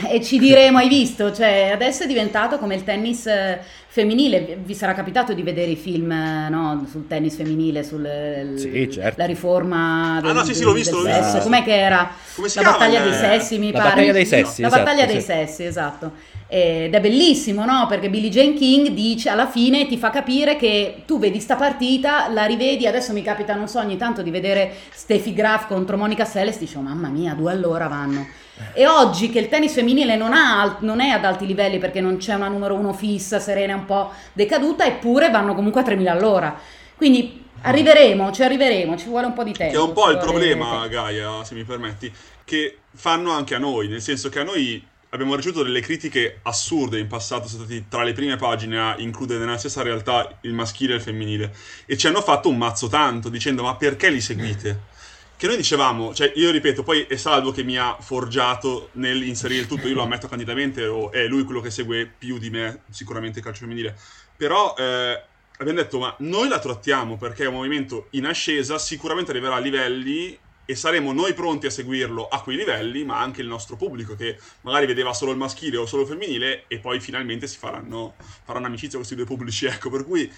e, 0.09 0.23
ci 0.23 0.39
diremo: 0.39 0.79
Hai 0.79 0.87
visto? 0.87 1.31
Cioè, 1.31 1.69
adesso 1.71 2.05
è 2.05 2.07
diventato 2.07 2.57
come 2.57 2.73
il 2.73 2.83
tennis 2.83 3.27
eh, 3.27 3.59
femminile. 3.85 4.57
Vi 4.63 4.73
sarà 4.73 4.95
capitato 4.95 5.31
di 5.33 5.43
vedere 5.43 5.69
i 5.69 5.75
film 5.75 6.11
no, 6.49 6.87
sul 6.89 7.05
tennis 7.05 7.35
femminile, 7.35 7.83
sulla 7.83 8.57
sì, 8.57 8.89
certo. 8.91 9.23
riforma 9.27 10.17
del, 10.23 10.31
ah, 10.31 10.33
no, 10.33 10.43
sì, 10.43 10.55
sì, 10.55 10.63
l'ho 10.63 10.73
visto, 10.73 11.03
del 11.03 11.13
l'ho 11.13 11.21
visto. 11.21 11.37
Com'è 11.41 11.63
che 11.63 11.79
era? 11.79 12.09
Come 12.33 12.47
la 12.51 12.61
battaglia 12.63 13.01
dei 13.03 13.13
sessi, 13.13 13.59
mi 13.59 13.71
la 13.71 13.77
pare. 13.77 13.89
Battaglia 13.91 14.11
dei 14.11 14.25
sessi, 14.25 14.61
la 14.63 14.67
esatto, 14.69 14.83
battaglia 14.83 15.05
sì. 15.05 15.13
dei 15.13 15.21
sessi, 15.21 15.63
esatto. 15.65 16.11
Ed 16.47 16.93
è 16.93 17.01
bellissimo, 17.01 17.65
no? 17.65 17.87
Perché 17.87 18.09
Billie 18.09 18.29
Jane 18.29 18.53
King 18.53 18.89
dice 18.89 19.29
alla 19.29 19.47
fine 19.47 19.87
ti 19.87 19.97
fa 19.97 20.11
capire 20.11 20.55
che 20.57 21.01
tu 21.05 21.17
vedi 21.17 21.39
sta 21.39 21.55
partita, 21.55 22.27
la 22.29 22.45
rivedi. 22.45 22.85
Adesso 22.85 23.13
mi 23.13 23.23
capita, 23.23 23.55
non 23.55 23.67
so, 23.67 23.79
ogni 23.79 23.97
tanto 23.97 24.21
di 24.21 24.29
vedere 24.29 24.73
Steffi 24.91 25.33
Graf 25.33 25.67
contro 25.67 25.97
Monica 25.97 26.23
Seles. 26.23 26.59
Dice, 26.59 26.77
oh, 26.77 26.81
mamma 26.81 27.07
mia, 27.07 27.33
due 27.33 27.51
all'ora 27.51 27.87
vanno. 27.87 28.27
E 28.73 28.87
oggi 28.87 29.29
che 29.29 29.39
il 29.39 29.49
tennis 29.49 29.73
femminile 29.73 30.15
non, 30.15 30.33
ha, 30.33 30.77
non, 30.81 31.01
è 31.01 31.09
ad 31.09 31.25
alti 31.25 31.45
livelli 31.45 31.77
perché 31.77 31.99
non 31.99 32.17
c'è 32.17 32.35
una 32.35 32.47
numero 32.47 32.75
uno 32.75 32.93
fissa, 32.93 33.39
serena, 33.39 33.75
un 33.75 33.85
po' 33.85 34.11
decaduta, 34.31 34.85
eppure 34.85 35.29
vanno 35.31 35.55
comunque 35.55 35.81
a 35.81 35.83
3000 35.83 36.11
all'ora. 36.11 36.57
Quindi 36.95 37.43
arriveremo, 37.61 38.31
ci 38.31 38.43
arriveremo, 38.43 38.95
ci 38.95 39.07
vuole 39.07 39.25
un 39.25 39.33
po' 39.33 39.43
di 39.43 39.51
tempo. 39.51 39.73
Che 39.73 39.79
è 39.79 39.83
un 39.83 39.93
po' 39.93 40.09
il 40.11 40.19
problema, 40.19 40.87
Gaia, 40.87 41.43
se 41.43 41.55
mi 41.55 41.63
permetti, 41.63 42.11
che 42.45 42.77
fanno 42.93 43.31
anche 43.31 43.55
a 43.55 43.59
noi, 43.59 43.87
nel 43.87 44.01
senso 44.01 44.29
che 44.29 44.39
a 44.39 44.43
noi 44.43 44.81
abbiamo 45.15 45.35
ricevuto 45.35 45.63
delle 45.63 45.81
critiche 45.81 46.39
assurde 46.43 46.99
in 46.99 47.07
passato, 47.07 47.47
siamo 47.47 47.65
stati 47.65 47.85
tra 47.89 48.03
le 48.03 48.13
prime 48.13 48.35
pagine 48.35 48.79
a 48.79 48.95
includere 48.99 49.43
nella 49.43 49.57
stessa 49.57 49.81
realtà 49.81 50.37
il 50.41 50.53
maschile 50.53 50.93
e 50.93 50.95
il 50.97 51.01
femminile 51.01 51.55
e 51.85 51.97
ci 51.97 52.07
hanno 52.07 52.21
fatto 52.21 52.49
un 52.49 52.57
mazzo 52.57 52.87
tanto 52.87 53.29
dicendo 53.29 53.63
ma 53.63 53.75
perché 53.75 54.09
li 54.09 54.21
seguite? 54.21 54.93
Che 55.37 55.47
noi 55.47 55.57
dicevamo, 55.57 56.13
cioè 56.13 56.31
io 56.35 56.49
ripeto, 56.49 56.83
poi 56.83 57.01
è 57.03 57.17
Salvo 57.17 57.51
che 57.51 57.63
mi 57.63 57.77
ha 57.77 57.97
forgiato 57.99 58.89
nell'inserire 58.93 59.61
il 59.61 59.67
tutto, 59.67 59.87
io 59.87 59.95
lo 59.95 60.03
ammetto 60.03 60.29
candidamente, 60.29 60.85
o 60.85 61.11
è 61.11 61.27
lui 61.27 61.43
quello 61.43 61.59
che 61.59 61.71
segue 61.71 62.09
più 62.17 62.37
di 62.37 62.49
me 62.49 62.83
sicuramente 62.89 63.39
il 63.39 63.45
calcio 63.45 63.61
femminile, 63.61 63.97
però 64.37 64.73
eh, 64.77 65.21
abbiamo 65.57 65.79
detto 65.79 65.99
ma 65.99 66.15
noi 66.19 66.47
la 66.47 66.59
trattiamo 66.59 67.17
perché 67.17 67.43
è 67.43 67.47
un 67.47 67.55
movimento 67.55 68.07
in 68.11 68.25
ascesa, 68.25 68.77
sicuramente 68.77 69.31
arriverà 69.31 69.55
a 69.55 69.59
livelli 69.59 70.37
e 70.65 70.75
saremo 70.75 71.13
noi 71.13 71.33
pronti 71.33 71.67
a 71.67 71.69
seguirlo 71.69 72.27
a 72.27 72.41
quei 72.41 72.57
livelli, 72.57 73.03
ma 73.03 73.19
anche 73.21 73.41
il 73.41 73.47
nostro 73.47 73.75
pubblico 73.75 74.15
che 74.15 74.37
magari 74.61 74.85
vedeva 74.87 75.13
solo 75.13 75.31
il 75.31 75.37
maschile 75.37 75.77
o 75.77 75.85
solo 75.85 76.01
il 76.03 76.07
femminile 76.07 76.63
e 76.67 76.79
poi 76.79 76.99
finalmente 76.99 77.47
si 77.47 77.57
faranno, 77.57 78.15
faranno 78.43 78.65
amicizia 78.67 78.97
con 78.97 79.07
questi 79.07 79.15
due 79.15 79.25
pubblici, 79.25 79.65
ecco, 79.67 79.89
per 79.89 80.05
cui... 80.05 80.31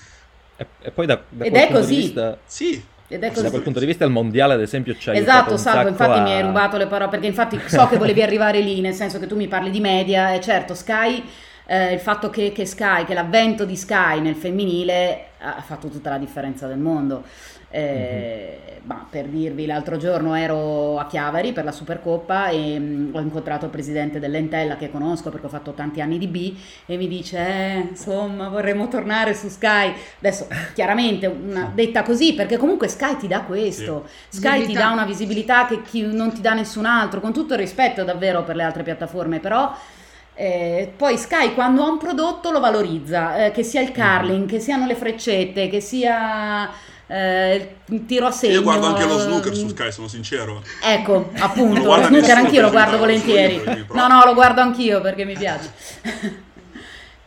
E, 0.57 0.67
e 0.81 0.91
poi 0.91 1.05
da, 1.05 1.23
da 1.29 1.45
Ed 1.45 1.55
è 1.55 1.59
punto 1.67 1.73
così. 1.79 1.95
di 1.95 1.95
vista... 1.95 2.37
Ed 3.09 3.23
è 3.23 3.31
Da 3.31 3.33
così. 3.33 3.49
quel 3.49 3.61
punto 3.61 3.79
di 3.79 3.85
vista 3.85 4.03
il 4.03 4.11
mondiale, 4.11 4.53
ad 4.53 4.61
esempio, 4.61 4.95
ci 4.97 5.09
ha 5.09 5.15
Esatto, 5.15 5.55
Salvo, 5.57 5.87
infatti 5.87 6.19
a- 6.19 6.21
mi 6.23 6.31
hai 6.33 6.41
rubato 6.41 6.75
le 6.77 6.87
parole 6.87 7.09
perché 7.09 7.27
infatti 7.27 7.61
so 7.65 7.87
che 7.87 7.97
volevi 7.97 8.21
arrivare 8.21 8.59
lì, 8.59 8.81
nel 8.81 8.93
senso 8.93 9.19
che 9.19 9.27
tu 9.27 9.35
mi 9.37 9.47
parli 9.47 9.69
di 9.69 9.79
media 9.79 10.33
e 10.33 10.41
certo 10.41 10.73
Sky, 10.75 11.23
eh, 11.65 11.93
il 11.93 11.99
fatto 11.99 12.29
che, 12.29 12.51
che 12.51 12.65
Sky, 12.65 13.05
che 13.05 13.13
l'avvento 13.13 13.63
di 13.65 13.77
Sky 13.77 14.19
nel 14.19 14.35
femminile 14.35 15.29
ha 15.39 15.61
fatto 15.61 15.87
tutta 15.87 16.09
la 16.09 16.17
differenza 16.17 16.67
del 16.67 16.79
mondo. 16.79 17.23
Eh, 17.69 18.79
ma 18.83 19.05
per 19.09 19.25
dirvi, 19.27 19.65
l'altro 19.65 19.97
giorno 19.97 20.33
ero 20.35 20.97
a 20.97 21.05
Chiavari 21.07 21.51
per 21.51 21.65
la 21.65 21.73
Supercoppa 21.73 22.47
e 22.47 22.79
mh, 22.79 23.09
ho 23.13 23.19
incontrato 23.19 23.65
il 23.65 23.71
presidente 23.71 24.19
dell'Entella 24.19 24.77
che 24.77 24.89
conosco 24.89 25.29
perché 25.29 25.47
ho 25.47 25.49
fatto 25.49 25.73
tanti 25.73 25.99
anni 25.99 26.17
di 26.17 26.27
B 26.27 26.55
e 26.85 26.95
mi 26.95 27.07
dice, 27.09 27.37
eh, 27.37 27.87
insomma, 27.89 28.47
vorremmo 28.47 28.87
tornare 28.87 29.33
su 29.33 29.49
Sky. 29.49 29.93
Adesso, 30.19 30.47
chiaramente, 30.73 31.27
una, 31.27 31.69
detta 31.73 32.03
così, 32.03 32.33
perché 32.33 32.55
comunque 32.57 32.87
Sky 32.87 33.17
ti 33.17 33.27
dà 33.27 33.41
questo. 33.41 34.07
Sky 34.29 34.65
ti 34.65 34.73
Visibilità. 34.73 34.79
dà 34.87 34.91
una 34.91 35.05
visibilità 35.05 35.65
che 35.65 35.81
chi- 35.81 36.01
non 36.05 36.31
ti 36.33 36.39
dà 36.41 36.53
nessun 36.53 36.85
altro, 36.85 37.19
con 37.19 37.33
tutto 37.33 37.53
il 37.53 37.59
rispetto 37.59 38.03
davvero 38.05 38.43
per 38.43 38.55
le 38.55 38.63
altre 38.63 38.83
piattaforme, 38.83 39.39
però... 39.39 39.73
eh, 40.39 40.93
poi 40.95 41.17
Sky 41.17 41.53
quando 41.53 41.83
ha 41.83 41.89
un 41.89 41.97
prodotto 41.97 42.51
lo 42.51 42.59
valorizza, 42.59 43.45
eh, 43.45 43.51
che 43.51 43.63
sia 43.63 43.81
il 43.81 43.91
carling, 43.91 44.47
che 44.47 44.59
siano 44.59 44.85
le 44.85 44.95
freccette, 44.95 45.67
che 45.67 45.81
sia 45.81 46.69
eh, 47.07 47.75
tiro 48.05 48.27
a 48.27 48.31
segno. 48.31 48.53
Io 48.53 48.63
guardo 48.63 48.87
anche 48.87 49.05
lo 49.05 49.17
eh, 49.17 49.21
snooker 49.21 49.55
su 49.55 49.69
Sky, 49.69 49.91
sono 49.91 50.07
sincero. 50.07 50.61
Ecco, 50.83 51.31
appunto, 51.39 51.83
lo 51.83 51.95
lo 51.95 52.03
snooker 52.03 52.37
anch'io 52.37 52.61
lo 52.61 52.69
guardo 52.69 52.97
volentieri. 52.97 53.85
No, 53.93 54.07
no, 54.07 54.25
lo 54.25 54.33
guardo 54.33 54.61
anch'io 54.61 55.01
perché 55.01 55.25
mi 55.25 55.35
piace. 55.35 55.71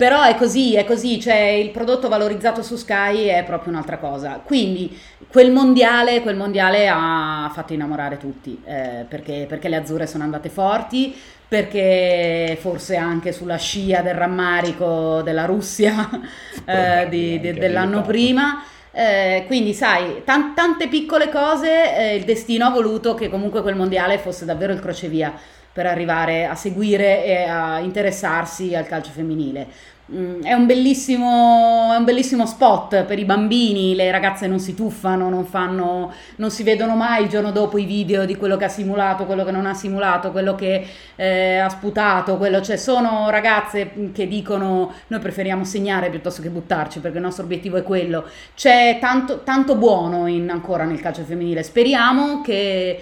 Però 0.01 0.23
è 0.23 0.35
così, 0.35 0.77
è 0.77 0.87
così, 0.87 1.21
cioè 1.21 1.37
il 1.37 1.69
prodotto 1.73 2.09
valorizzato 2.09 2.63
su 2.63 2.77
Sky 2.77 3.27
è 3.27 3.45
proprio 3.45 3.71
un'altra 3.71 3.99
cosa. 3.99 4.41
Quindi 4.43 4.99
quel 5.29 5.53
mondiale, 5.53 6.23
quel 6.23 6.37
mondiale 6.37 6.89
ha 6.89 7.51
fatto 7.53 7.75
innamorare 7.75 8.17
tutti, 8.17 8.59
eh, 8.65 9.05
perché, 9.07 9.45
perché 9.47 9.69
le 9.69 9.77
azzurre 9.77 10.07
sono 10.07 10.25
andate 10.25 10.49
forti, 10.49 11.15
perché 11.47 12.57
forse 12.59 12.97
anche 12.97 13.33
sulla 13.33 13.57
scia 13.57 14.01
del 14.01 14.15
rammarico 14.15 15.21
della 15.23 15.45
Russia 15.45 16.09
eh, 16.65 17.07
di- 17.11 17.39
di- 17.39 17.53
dell'anno 17.53 18.01
prima. 18.01 18.63
Eh, 18.93 19.45
quindi 19.47 19.73
sai, 19.73 20.23
tan- 20.25 20.53
tante 20.55 20.89
piccole 20.89 21.29
cose, 21.29 21.97
eh, 21.97 22.17
il 22.17 22.25
destino 22.25 22.67
ha 22.67 22.71
voluto 22.71 23.15
che 23.15 23.29
comunque 23.29 23.63
quel 23.63 23.77
mondiale 23.77 24.19
fosse 24.19 24.45
davvero 24.45 24.73
il 24.73 24.81
crocevia 24.81 25.33
per 25.73 25.87
arrivare 25.87 26.47
a 26.47 26.57
seguire 26.57 27.25
e 27.25 27.45
a 27.45 27.79
interessarsi 27.79 28.75
al 28.75 28.87
calcio 28.87 29.13
femminile. 29.13 29.69
Mm, 30.13 30.43
è 30.43 30.53
un, 30.55 30.67
bellissimo, 30.67 31.93
è 31.93 31.97
un 31.97 32.03
bellissimo 32.05 32.45
spot 32.45 33.05
per 33.05 33.21
i 33.21 33.25
bambini, 33.25 33.95
le 33.95 34.11
ragazze 34.11 34.49
non 34.49 34.59
si 34.59 34.75
tuffano, 34.75 35.29
non, 35.29 35.45
fanno, 35.45 36.13
non 36.37 36.51
si 36.51 36.65
vedono 36.65 36.97
mai 36.97 37.23
il 37.23 37.29
giorno 37.29 37.53
dopo 37.53 37.79
i 37.79 37.85
video 37.85 38.25
di 38.25 38.35
quello 38.35 38.57
che 38.57 38.65
ha 38.65 38.69
simulato, 38.69 39.25
quello 39.25 39.45
che 39.45 39.53
non 39.53 39.67
ha 39.67 39.75
simulato, 39.75 40.33
quello 40.33 40.57
che 40.57 40.85
eh, 41.15 41.59
ha 41.59 41.69
sputato, 41.69 42.39
quello, 42.39 42.61
cioè 42.61 42.77
sono 42.77 43.31
ragazze 43.31 44.11
che 44.13 44.27
dicono 44.27 44.93
noi 45.07 45.21
preferiamo 45.21 45.63
segnare 45.63 46.11
piuttosto 46.11 46.43
che 46.43 46.49
buttarci 46.51 46.99
perché 46.99 47.19
il 47.19 47.23
nostro 47.23 47.45
obiettivo 47.45 47.77
è 47.77 47.85
quello. 47.85 48.25
C'è 48.57 48.99
tanto, 49.01 49.43
tanto 49.45 49.77
buono 49.77 50.27
in, 50.27 50.51
ancora 50.51 50.83
nel 50.85 51.01
calcio 51.01 51.23
femminile, 51.23 51.63
speriamo 51.63 52.41
che 52.41 53.01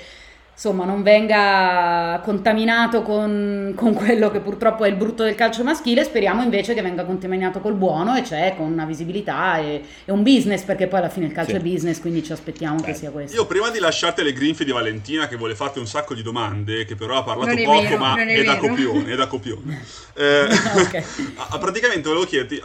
insomma 0.58 0.84
non 0.84 1.04
venga 1.04 2.20
contaminato 2.24 3.02
con, 3.02 3.74
con, 3.76 3.94
quello 3.94 4.28
che 4.28 4.40
purtroppo 4.40 4.84
è 4.84 4.88
il 4.88 4.96
brutto 4.96 5.22
del 5.22 5.36
calcio 5.36 5.62
maschile, 5.62 6.02
speriamo 6.02 6.42
invece 6.42 6.74
che 6.74 6.82
venga 6.82 7.04
contaminato 7.04 7.60
col 7.60 7.74
buono 7.74 8.16
e 8.16 8.24
cioè 8.24 8.54
con 8.56 8.72
una 8.72 8.84
visibilità 8.84 9.58
e, 9.58 9.80
e 10.04 10.10
un 10.10 10.24
business, 10.24 10.64
perché 10.64 10.88
poi 10.88 10.98
alla 10.98 11.10
fine 11.10 11.26
il 11.26 11.32
calcio 11.32 11.52
sì. 11.52 11.56
è 11.58 11.60
business, 11.60 12.00
quindi 12.00 12.24
ci 12.24 12.32
aspettiamo 12.32 12.80
Beh, 12.80 12.86
che 12.86 12.94
sia 12.94 13.10
questo. 13.10 13.36
Io 13.36 13.46
prima 13.46 13.70
di 13.70 13.78
lasciarti 13.78 14.24
le 14.24 14.32
grinfie 14.32 14.64
di 14.64 14.72
Valentina, 14.72 15.28
che 15.28 15.36
vuole 15.36 15.54
farti 15.54 15.78
un 15.78 15.86
sacco 15.86 16.12
di 16.12 16.22
domande, 16.22 16.84
che 16.84 16.96
però 16.96 17.18
ha 17.18 17.22
parlato 17.22 17.54
poco, 17.54 17.80
vero, 17.80 17.96
ma 17.96 18.16
è, 18.16 18.26
è 18.26 18.42
da 18.42 18.56
copione, 18.56 19.12
è 19.12 19.14
da 19.16 19.26
copione. 19.28 20.06
Eh, 20.18 20.48
okay. 20.74 21.04
praticamente 21.60 22.08
volevo 22.08 22.24
chiederti 22.24 22.60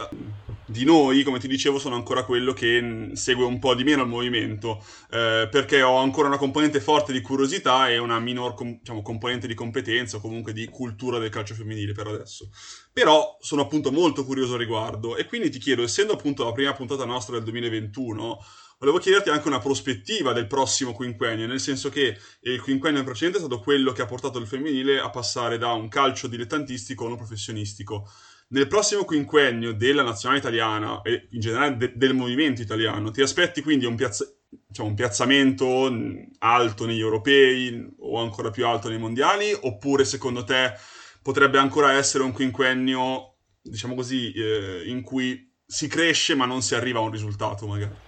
di 0.66 0.84
noi, 0.84 1.22
come 1.22 1.38
ti 1.38 1.48
dicevo, 1.48 1.78
sono 1.78 1.94
ancora 1.94 2.24
quello 2.24 2.52
che 2.52 3.10
segue 3.14 3.44
un 3.44 3.58
po' 3.58 3.74
di 3.74 3.84
meno 3.84 4.02
il 4.02 4.08
movimento, 4.08 4.82
eh, 5.10 5.48
perché 5.50 5.82
ho 5.82 5.96
ancora 5.96 6.28
una 6.28 6.38
componente 6.38 6.80
forte 6.80 7.12
di 7.12 7.20
curiosità 7.20 7.88
e 7.88 7.98
una 7.98 8.18
minor 8.18 8.54
com- 8.54 8.78
diciamo, 8.78 9.02
componente 9.02 9.46
di 9.46 9.54
competenza 9.54 10.16
o 10.16 10.20
comunque 10.20 10.52
di 10.52 10.66
cultura 10.68 11.18
del 11.18 11.30
calcio 11.30 11.54
femminile 11.54 11.92
per 11.92 12.06
adesso. 12.06 12.48
Però 12.92 13.36
sono 13.40 13.62
appunto 13.62 13.92
molto 13.92 14.24
curioso 14.24 14.54
al 14.54 14.60
riguardo 14.60 15.16
e 15.16 15.26
quindi 15.26 15.50
ti 15.50 15.58
chiedo, 15.58 15.82
essendo 15.82 16.14
appunto 16.14 16.44
la 16.44 16.52
prima 16.52 16.72
puntata 16.72 17.04
nostra 17.04 17.34
del 17.34 17.44
2021, 17.44 18.38
volevo 18.78 18.98
chiederti 18.98 19.30
anche 19.30 19.48
una 19.48 19.58
prospettiva 19.58 20.32
del 20.32 20.46
prossimo 20.46 20.92
quinquennio, 20.92 21.46
nel 21.46 21.60
senso 21.60 21.90
che 21.90 22.16
il 22.40 22.60
quinquennio 22.60 23.04
precedente 23.04 23.38
è 23.38 23.40
stato 23.40 23.60
quello 23.60 23.92
che 23.92 24.02
ha 24.02 24.06
portato 24.06 24.38
il 24.38 24.46
femminile 24.46 24.98
a 24.98 25.10
passare 25.10 25.58
da 25.58 25.72
un 25.72 25.88
calcio 25.88 26.26
dilettantistico 26.26 27.04
a 27.04 27.08
uno 27.08 27.16
professionistico 27.16 28.08
nel 28.54 28.68
prossimo 28.68 29.04
quinquennio 29.04 29.72
della 29.72 30.04
nazionale 30.04 30.38
italiana 30.38 31.02
e 31.02 31.26
in 31.32 31.40
generale 31.40 31.76
de- 31.76 31.92
del 31.96 32.14
movimento 32.14 32.62
italiano, 32.62 33.10
ti 33.10 33.20
aspetti 33.20 33.60
quindi 33.62 33.84
un, 33.84 33.96
piazza- 33.96 34.32
diciamo, 34.48 34.90
un, 34.90 34.94
piazzamento 34.94 35.90
alto 36.38 36.86
negli 36.86 37.00
europei 37.00 37.84
o 37.98 38.20
ancora 38.20 38.50
più 38.50 38.64
alto 38.66 38.88
nei 38.88 38.98
mondiali? 38.98 39.52
Oppure 39.52 40.04
secondo 40.04 40.44
te 40.44 40.72
potrebbe 41.20 41.58
ancora 41.58 41.94
essere 41.94 42.22
un 42.22 42.30
quinquennio, 42.30 43.34
diciamo 43.60 43.96
così, 43.96 44.32
eh, 44.32 44.84
in 44.86 45.02
cui 45.02 45.52
si 45.66 45.88
cresce 45.88 46.36
ma 46.36 46.46
non 46.46 46.62
si 46.62 46.76
arriva 46.76 47.00
a 47.00 47.02
un 47.02 47.10
risultato 47.10 47.66
magari? 47.66 48.03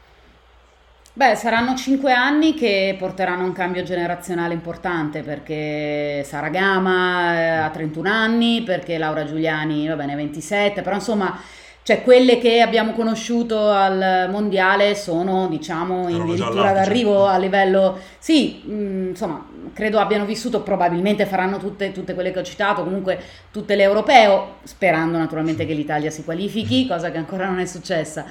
Beh, 1.17 1.35
saranno 1.35 1.75
cinque 1.75 2.13
anni 2.13 2.53
che 2.53 2.95
porteranno 2.99 3.43
un 3.43 3.53
cambio 3.53 3.83
generazionale 3.83 4.53
importante 4.53 5.23
perché 5.23 6.23
Sara 6.27 6.51
Gama 6.51 7.33
eh, 7.33 7.49
ha 7.57 7.71
31 7.71 8.07
anni, 8.07 8.63
perché 8.63 8.99
Laura 8.99 9.25
Giuliani 9.25 9.89
va 9.89 9.95
bene 9.95 10.15
27, 10.15 10.83
però 10.83 10.97
insomma, 10.97 11.41
cioè 11.83 12.03
quelle 12.03 12.37
che 12.37 12.61
abbiamo 12.61 12.93
conosciuto 12.93 13.71
al 13.71 14.29
mondiale 14.31 14.95
sono, 14.95 15.49
diciamo, 15.49 16.07
in 16.11 16.21
addirittura 16.21 16.73
d'arrivo 16.73 17.25
a 17.25 17.39
livello 17.39 17.99
sì, 18.19 18.61
mh, 18.67 18.75
mm, 18.75 19.09
insomma, 19.09 19.43
credo 19.73 19.99
abbiano 19.99 20.27
vissuto, 20.27 20.61
probabilmente 20.61 21.25
faranno 21.25 21.57
tutte, 21.57 21.93
tutte, 21.93 22.13
quelle 22.13 22.31
che 22.31 22.41
ho 22.41 22.45
citato, 22.45 22.85
comunque 22.85 23.19
tutte 23.51 23.75
le 23.75 23.85
europeo, 23.85 24.57
sperando 24.65 25.17
naturalmente 25.17 25.65
che 25.65 25.73
l'Italia 25.73 26.11
si 26.11 26.25
qualifichi, 26.25 26.87
cosa 26.87 27.11
che 27.11 27.17
ancora 27.17 27.47
non 27.47 27.59
è 27.59 27.65
successa. 27.65 28.27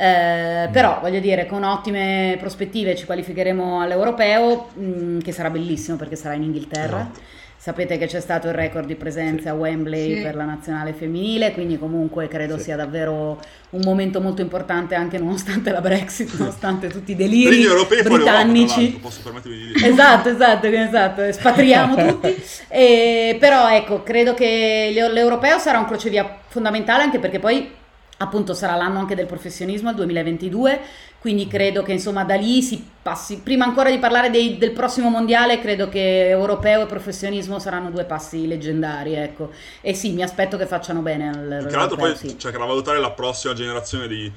Eh, 0.00 0.68
però 0.70 1.00
voglio 1.00 1.18
dire, 1.18 1.46
con 1.46 1.64
ottime 1.64 2.36
prospettive 2.38 2.94
ci 2.94 3.04
qualificheremo 3.04 3.80
all'europeo, 3.80 4.68
mh, 4.74 4.84
mm, 4.84 5.18
che 5.18 5.32
sarà 5.32 5.50
bellissimo 5.50 5.96
perché 5.96 6.14
sarà 6.14 6.34
in 6.34 6.44
Inghilterra. 6.44 7.00
Esatto. 7.00 7.36
Sapete 7.56 7.98
che 7.98 8.06
c'è 8.06 8.20
stato 8.20 8.46
il 8.46 8.54
record 8.54 8.86
di 8.86 8.94
presenza 8.94 9.42
sì. 9.42 9.48
a 9.48 9.54
Wembley 9.54 10.14
sì. 10.14 10.22
per 10.22 10.36
la 10.36 10.44
nazionale 10.44 10.92
femminile, 10.92 11.50
quindi 11.50 11.76
comunque 11.76 12.28
credo 12.28 12.56
sì. 12.56 12.64
sia 12.64 12.76
davvero 12.76 13.40
un 13.70 13.80
momento 13.82 14.20
molto 14.20 14.40
importante 14.40 14.94
anche 14.94 15.18
nonostante 15.18 15.72
la 15.72 15.80
Brexit, 15.80 16.32
nonostante 16.38 16.86
tutti 16.86 17.10
i 17.10 17.16
deliri 17.16 17.66
britannici. 18.04 18.84
Europa, 18.84 18.98
posso 19.00 19.20
permettermi 19.24 19.56
di 19.56 19.72
dire. 19.72 19.88
Esatto, 19.88 20.28
esatto, 20.28 20.66
esatto, 20.68 21.22
espatriamo 21.22 21.96
tutti. 22.06 22.40
E, 22.68 23.36
però 23.40 23.68
ecco, 23.68 24.04
credo 24.04 24.32
che 24.34 24.90
l'europeo 24.92 25.58
sarà 25.58 25.80
un 25.80 25.86
crocevia 25.86 26.38
fondamentale 26.46 27.02
anche 27.02 27.18
perché 27.18 27.40
poi 27.40 27.77
appunto 28.18 28.54
sarà 28.54 28.74
l'anno 28.74 28.98
anche 28.98 29.14
del 29.14 29.26
professionismo, 29.26 29.90
il 29.90 29.96
2022, 29.96 30.80
quindi 31.18 31.46
credo 31.46 31.82
che 31.82 31.92
insomma 31.92 32.24
da 32.24 32.34
lì 32.34 32.62
si 32.62 32.84
passi, 33.02 33.40
prima 33.40 33.64
ancora 33.64 33.90
di 33.90 33.98
parlare 33.98 34.30
dei, 34.30 34.58
del 34.58 34.72
prossimo 34.72 35.08
mondiale, 35.08 35.60
credo 35.60 35.88
che 35.88 36.28
europeo 36.28 36.82
e 36.82 36.86
professionismo 36.86 37.58
saranno 37.58 37.90
due 37.90 38.04
passi 38.04 38.46
leggendari, 38.46 39.14
ecco. 39.14 39.50
E 39.80 39.94
sì, 39.94 40.12
mi 40.12 40.22
aspetto 40.22 40.56
che 40.56 40.66
facciano 40.66 41.00
bene 41.00 41.28
al 41.28 41.66
Tra 41.68 41.78
l'altro 41.78 41.96
poi 41.96 42.14
sì. 42.16 42.36
c'è 42.36 42.50
che 42.50 42.58
da 42.58 42.64
valutare 42.64 42.98
la 42.98 43.10
prossima 43.10 43.54
generazione 43.54 44.08
di 44.08 44.30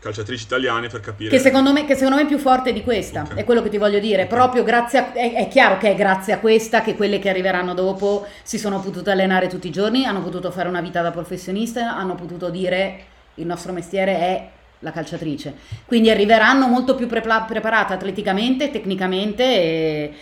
calciatrici 0.00 0.44
italiane 0.44 0.86
per 0.86 1.00
capire 1.00 1.28
che 1.28 1.40
secondo 1.40 1.72
me, 1.72 1.84
che 1.84 1.96
secondo 1.96 2.14
me 2.14 2.22
è 2.22 2.26
più 2.26 2.38
forte 2.38 2.72
di 2.72 2.84
questa 2.84 3.22
okay. 3.22 3.38
è 3.38 3.44
quello 3.44 3.62
che 3.62 3.68
ti 3.68 3.78
voglio 3.78 3.98
dire 3.98 4.22
okay. 4.22 4.28
proprio 4.28 4.62
grazie 4.62 4.98
a, 5.00 5.12
è, 5.12 5.34
è, 5.34 5.48
chiaro 5.48 5.76
che 5.76 5.90
è 5.90 5.96
grazie 5.96 6.34
a 6.34 6.38
questa 6.38 6.82
che 6.82 6.94
quelle 6.94 7.18
che 7.18 7.28
arriveranno 7.28 7.74
dopo 7.74 8.24
si 8.44 8.58
sono 8.58 8.78
potute 8.78 9.10
allenare 9.10 9.48
tutti 9.48 9.66
i 9.66 9.72
giorni 9.72 10.04
hanno 10.04 10.22
potuto 10.22 10.52
fare 10.52 10.68
una 10.68 10.80
vita 10.80 11.02
da 11.02 11.10
professionista 11.10 11.96
hanno 11.96 12.14
potuto 12.14 12.48
dire 12.48 13.06
il 13.38 13.46
nostro 13.46 13.72
mestiere 13.72 14.12
è 14.18 14.50
la 14.80 14.92
calciatrice. 14.92 15.54
Quindi 15.84 16.10
arriveranno 16.10 16.68
molto 16.68 16.94
più 16.94 17.06
pre- 17.06 17.20
preparate 17.20 17.92
atleticamente, 17.92 18.70
tecnicamente 18.70 19.44
e, 19.44 20.14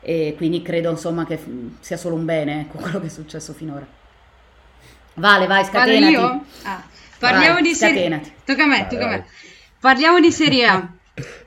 e, 0.00 0.34
quindi 0.36 0.62
credo 0.62 0.90
insomma 0.90 1.24
che 1.24 1.38
sia 1.80 1.96
solo 1.96 2.16
un 2.16 2.24
bene 2.24 2.66
con 2.68 2.78
ecco, 2.78 2.78
quello 2.82 3.00
che 3.00 3.06
è 3.06 3.10
successo 3.10 3.52
finora. 3.52 3.86
Vale, 5.14 5.46
vai, 5.46 5.64
scatenati. 5.64 6.12
Io? 6.12 6.44
Ah, 6.62 6.82
parliamo 7.18 7.54
vai, 7.54 7.62
di 7.62 7.74
Serie. 7.74 8.34
Tocca 8.44 8.64
a 8.64 8.66
me, 8.66 8.86
tocca 8.88 9.04
a 9.04 9.08
me. 9.08 9.26
Parliamo 9.78 10.20
di 10.20 10.32
Serie 10.32 10.66
A. 10.66 10.88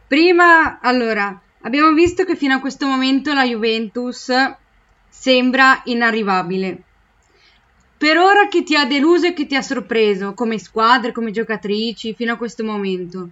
Prima, 0.07 0.79
allora, 0.81 1.39
abbiamo 1.61 1.91
visto 1.93 2.25
che 2.25 2.35
fino 2.35 2.53
a 2.53 2.59
questo 2.59 2.85
momento 2.85 3.33
la 3.33 3.43
Juventus 3.43 4.31
sembra 5.09 5.81
inarrivabile. 5.85 6.84
Per 7.97 8.17
ora 8.17 8.47
chi 8.49 8.63
ti 8.63 8.75
ha 8.75 8.85
deluso 8.85 9.27
e 9.27 9.33
chi 9.33 9.45
ti 9.47 9.55
ha 9.55 9.61
sorpreso 9.61 10.33
come 10.33 10.59
squadre, 10.59 11.13
come 11.13 11.31
giocatrici 11.31 12.13
fino 12.13 12.33
a 12.33 12.37
questo 12.37 12.63
momento? 12.63 13.29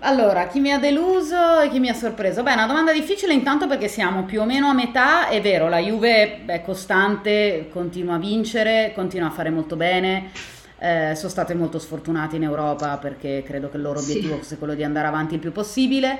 Allora, 0.00 0.46
chi 0.46 0.60
mi 0.60 0.70
ha 0.70 0.78
deluso 0.78 1.60
e 1.60 1.70
chi 1.70 1.80
mi 1.80 1.88
ha 1.88 1.94
sorpreso? 1.94 2.44
Beh, 2.44 2.50
è 2.50 2.54
una 2.54 2.66
domanda 2.66 2.92
difficile 2.92 3.32
intanto 3.32 3.66
perché 3.66 3.88
siamo 3.88 4.22
più 4.24 4.42
o 4.42 4.44
meno 4.44 4.68
a 4.68 4.72
metà, 4.72 5.28
è 5.28 5.40
vero, 5.40 5.68
la 5.68 5.78
Juve 5.80 6.44
è 6.46 6.62
costante, 6.62 7.68
continua 7.72 8.14
a 8.14 8.18
vincere, 8.18 8.92
continua 8.94 9.26
a 9.26 9.32
fare 9.32 9.50
molto 9.50 9.74
bene, 9.74 10.30
eh, 10.78 11.14
sono 11.16 11.30
state 11.30 11.54
molto 11.54 11.80
sfortunate 11.80 12.36
in 12.36 12.44
Europa 12.44 12.96
perché 12.98 13.42
credo 13.44 13.70
che 13.70 13.76
il 13.76 13.82
loro 13.82 13.98
obiettivo 13.98 14.34
sì. 14.34 14.38
fosse 14.40 14.58
quello 14.58 14.74
di 14.74 14.84
andare 14.84 15.08
avanti 15.08 15.34
il 15.34 15.40
più 15.40 15.50
possibile. 15.50 16.16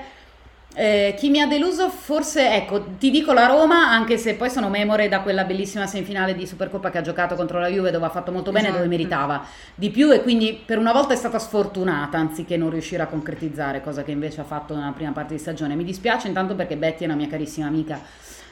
Eh, 0.75 1.15
chi 1.17 1.29
mi 1.29 1.41
ha 1.41 1.47
deluso 1.47 1.89
forse, 1.89 2.53
ecco, 2.53 2.83
ti 2.99 3.09
dico 3.09 3.33
la 3.33 3.47
Roma, 3.47 3.89
anche 3.89 4.17
se 4.17 4.35
poi 4.35 4.51
sono 4.51 4.69
memore 4.69 5.09
da 5.09 5.21
quella 5.21 5.43
bellissima 5.43 5.87
semifinale 5.87 6.35
di 6.35 6.45
Supercoppa 6.45 6.91
che 6.91 6.99
ha 6.99 7.01
giocato 7.01 7.35
contro 7.35 7.59
la 7.59 7.67
Juve 7.67 7.89
dove 7.89 8.05
ha 8.05 8.09
fatto 8.09 8.31
molto 8.31 8.51
bene, 8.51 8.67
esatto. 8.67 8.83
dove 8.83 8.95
meritava 8.95 9.43
di 9.73 9.89
più 9.89 10.11
e 10.11 10.21
quindi 10.21 10.61
per 10.63 10.77
una 10.77 10.91
volta 10.91 11.13
è 11.13 11.17
stata 11.17 11.39
sfortunata 11.39 12.17
anziché 12.19 12.55
non 12.55 12.69
riuscire 12.69 13.01
a 13.01 13.07
concretizzare, 13.07 13.81
cosa 13.81 14.03
che 14.03 14.11
invece 14.11 14.41
ha 14.41 14.45
fatto 14.45 14.75
nella 14.75 14.91
prima 14.91 15.11
parte 15.11 15.33
di 15.33 15.39
stagione. 15.39 15.75
Mi 15.75 15.83
dispiace 15.83 16.27
intanto 16.27 16.53
perché 16.53 16.77
Betty 16.77 17.03
è 17.03 17.05
una 17.05 17.15
mia 17.15 17.27
carissima 17.27 17.65
amica 17.65 17.99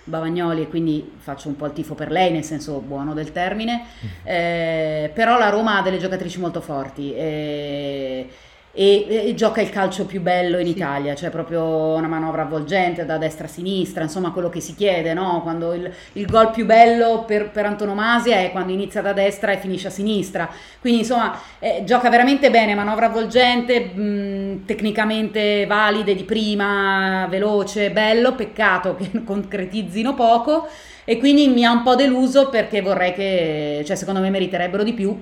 Bavagnoli 0.03 0.63
e 0.63 0.67
quindi 0.69 1.11
faccio 1.17 1.49
un 1.49 1.55
po' 1.55 1.67
il 1.67 1.73
tifo 1.73 1.93
per 1.93 2.09
lei, 2.09 2.31
nel 2.31 2.43
senso 2.43 2.79
buono 2.79 3.13
del 3.13 3.31
termine, 3.31 3.83
mm. 3.83 4.07
eh, 4.23 5.11
però 5.13 5.37
la 5.37 5.49
Roma 5.49 5.77
ha 5.77 5.81
delle 5.81 5.97
giocatrici 5.97 6.39
molto 6.39 6.61
forti. 6.61 7.13
Eh, 7.13 8.29
e, 8.79 9.07
e, 9.09 9.33
gioca 9.33 9.59
il 9.59 9.71
calcio 9.71 10.05
più 10.05 10.21
bello 10.21 10.59
in. 10.59 10.67
Italia, 10.67 11.15
cioè 11.15 11.31
proprio 11.31 11.95
una 11.95 12.07
manovra 12.07 12.43
avvolgente 12.43 13.05
da 13.05 13.17
destra 13.17 13.47
a 13.47 13.49
sinistra, 13.49 14.03
insomma 14.03 14.31
quello 14.31 14.49
che 14.49 14.59
si 14.59 14.75
chiede, 14.75 15.13
no? 15.13 15.41
quando 15.41 15.73
il, 15.73 15.91
il 16.13 16.25
gol 16.27 16.51
più 16.51 16.65
bello 16.65 17.23
per, 17.25 17.49
per, 17.49 17.65
antonomasia 17.65 18.37
è 18.37 18.51
quando 18.51 18.71
inizia 18.71 19.01
da 19.01 19.13
destra 19.13 19.53
e 19.53 19.57
finisce 19.57 19.87
a 19.87 19.89
sinistra, 19.89 20.47
quindi 20.79 20.99
insomma 20.99 21.39
eh, 21.57 21.81
gioca 21.85 22.09
veramente 22.09 22.51
bene, 22.51 22.75
manovra 22.75 23.07
avvolgente, 23.07 23.79
mh, 23.79 24.65
tecnicamente 24.65 25.65
valide 25.65 26.13
di 26.13 26.23
prima, 26.23 27.25
veloce, 27.29 27.89
bello, 27.89 28.35
peccato 28.35 28.95
che 28.95 29.09
concretizzino 29.25 30.13
poco 30.13 30.67
e 31.03 31.17
quindi 31.17 31.47
mi 31.47 31.65
ha 31.65 31.71
un 31.71 31.81
po' 31.81 31.95
deluso 31.95 32.49
perché 32.49 32.81
vorrei 32.81 33.13
che, 33.13 33.83
cioè 33.85 33.95
secondo 33.95 34.19
me 34.19 34.29
meriterebbero 34.29 34.83
di 34.83 34.93
più 34.93 35.17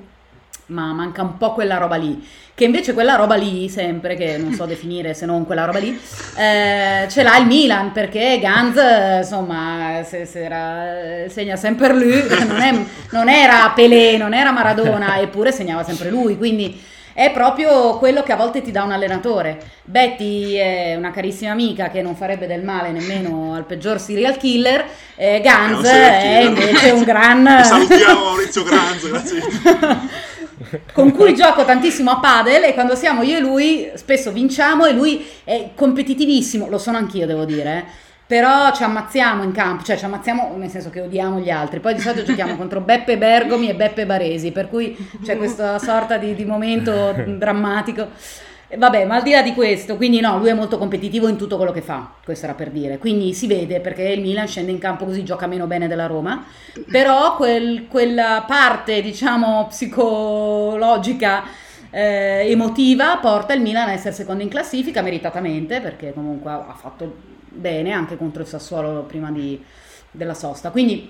ma 0.67 0.93
manca 0.93 1.21
un 1.21 1.37
po' 1.37 1.53
quella 1.53 1.77
roba 1.77 1.95
lì. 1.95 2.27
Che 2.55 2.63
invece 2.63 2.93
quella 2.93 3.15
roba 3.15 3.35
lì, 3.35 3.67
sempre, 3.67 4.15
che 4.15 4.37
non 4.37 4.53
so 4.53 4.63
definire 4.67 5.13
se 5.13 5.25
non 5.25 5.45
quella 5.45 5.65
roba 5.65 5.79
lì, 5.79 5.99
eh, 6.37 7.05
ce 7.09 7.23
l'ha 7.23 7.37
il 7.37 7.45
Milan, 7.45 7.91
perché 7.91 8.39
Ganz, 8.39 8.79
insomma, 9.23 10.01
se, 10.03 10.25
se 10.25 10.43
era, 10.43 11.29
segna 11.29 11.55
sempre 11.55 11.93
lui, 11.93 12.23
non, 12.47 12.61
è, 12.61 12.85
non 13.11 13.29
era 13.29 13.71
Pelé, 13.75 14.17
non 14.17 14.33
era 14.33 14.51
Maradona, 14.51 15.19
eppure 15.19 15.51
segnava 15.51 15.83
sempre 15.83 16.09
lui, 16.09 16.37
quindi 16.37 16.93
è 17.17 17.31
proprio 17.31 17.97
quello 17.97 18.23
che 18.23 18.33
a 18.33 18.35
volte 18.35 18.61
ti 18.61 18.71
dà 18.71 18.83
un 18.83 18.91
allenatore. 18.91 19.57
Betty 19.83 20.55
è 20.55 20.95
una 20.97 21.11
carissima 21.11 21.51
amica 21.51 21.89
che 21.89 22.01
non 22.01 22.13
farebbe 22.13 22.45
del 22.45 22.61
male 22.61 22.91
nemmeno 22.91 23.53
al 23.53 23.63
peggior 23.65 24.01
serial 24.01 24.35
killer, 24.35 24.85
eh, 25.15 25.39
Ganz 25.41 25.87
è 25.87 26.41
invece 26.41 26.91
un 26.91 27.03
gran... 27.03 27.47
Salutiamo 27.63 28.21
Maurizio 28.21 28.63
Ganz, 28.63 29.07
grazie. 29.07 29.41
Con 30.93 31.11
cui 31.11 31.35
gioco 31.35 31.65
tantissimo 31.65 32.11
a 32.11 32.19
padel 32.19 32.63
e 32.63 32.73
quando 32.73 32.95
siamo 32.95 33.23
io 33.23 33.37
e 33.37 33.39
lui 33.41 33.91
spesso 33.95 34.31
vinciamo 34.31 34.85
e 34.85 34.93
lui 34.93 35.25
è 35.43 35.71
competitivissimo, 35.75 36.69
lo 36.69 36.77
sono 36.77 36.97
anch'io 36.97 37.25
devo 37.25 37.45
dire, 37.45 37.77
eh. 37.77 37.83
però 38.25 38.73
ci 38.73 38.83
ammazziamo 38.83 39.43
in 39.43 39.51
campo, 39.51 39.83
cioè 39.83 39.97
ci 39.97 40.05
ammazziamo 40.05 40.55
nel 40.57 40.69
senso 40.69 40.89
che 40.89 41.01
odiamo 41.01 41.39
gli 41.39 41.49
altri, 41.49 41.79
poi 41.79 41.93
di 41.93 42.01
solito 42.01 42.23
giochiamo 42.23 42.55
contro 42.57 42.81
Beppe 42.81 43.17
Bergomi 43.17 43.69
e 43.69 43.75
Beppe 43.75 44.05
Baresi, 44.05 44.51
per 44.51 44.69
cui 44.69 44.95
c'è 45.23 45.37
questa 45.37 45.79
sorta 45.79 46.17
di, 46.17 46.33
di 46.33 46.45
momento 46.45 47.13
drammatico. 47.37 48.09
Vabbè, 48.67 49.05
ma 49.05 49.17
al 49.17 49.23
di 49.23 49.31
là 49.31 49.43
di 49.43 49.53
questo, 49.53 49.95
quindi 49.95 50.19
no, 50.19 50.39
lui 50.39 50.49
è 50.49 50.53
molto 50.53 50.79
competitivo 50.79 51.27
in 51.27 51.37
tutto 51.37 51.55
quello 51.55 51.71
che 51.71 51.81
fa, 51.81 52.13
questo 52.23 52.45
era 52.45 52.55
per 52.55 52.71
dire. 52.71 52.97
Quindi 52.97 53.33
si 53.33 53.45
vede 53.45 53.79
perché 53.79 54.01
il 54.03 54.21
Milan 54.21 54.47
scende 54.47 54.71
in 54.71 54.79
campo 54.79 55.05
così, 55.05 55.23
gioca 55.23 55.45
meno 55.45 55.67
bene 55.67 55.87
della 55.87 56.07
Roma, 56.07 56.43
però 56.89 57.35
quel, 57.35 57.85
quella 57.87 58.43
parte, 58.47 59.01
diciamo, 59.01 59.67
psicologica, 59.67 61.43
eh, 61.91 62.49
emotiva, 62.49 63.17
porta 63.17 63.53
il 63.53 63.61
Milan 63.61 63.87
a 63.89 63.91
essere 63.91 64.13
secondo 64.13 64.41
in 64.41 64.49
classifica, 64.49 65.01
meritatamente, 65.01 65.79
perché 65.79 66.11
comunque 66.11 66.51
ha 66.51 66.75
fatto 66.75 67.15
bene 67.49 67.91
anche 67.91 68.17
contro 68.17 68.41
il 68.41 68.47
Sassuolo 68.47 69.03
prima 69.03 69.31
di, 69.31 69.63
della 70.09 70.33
sosta. 70.33 70.71
Quindi 70.71 71.09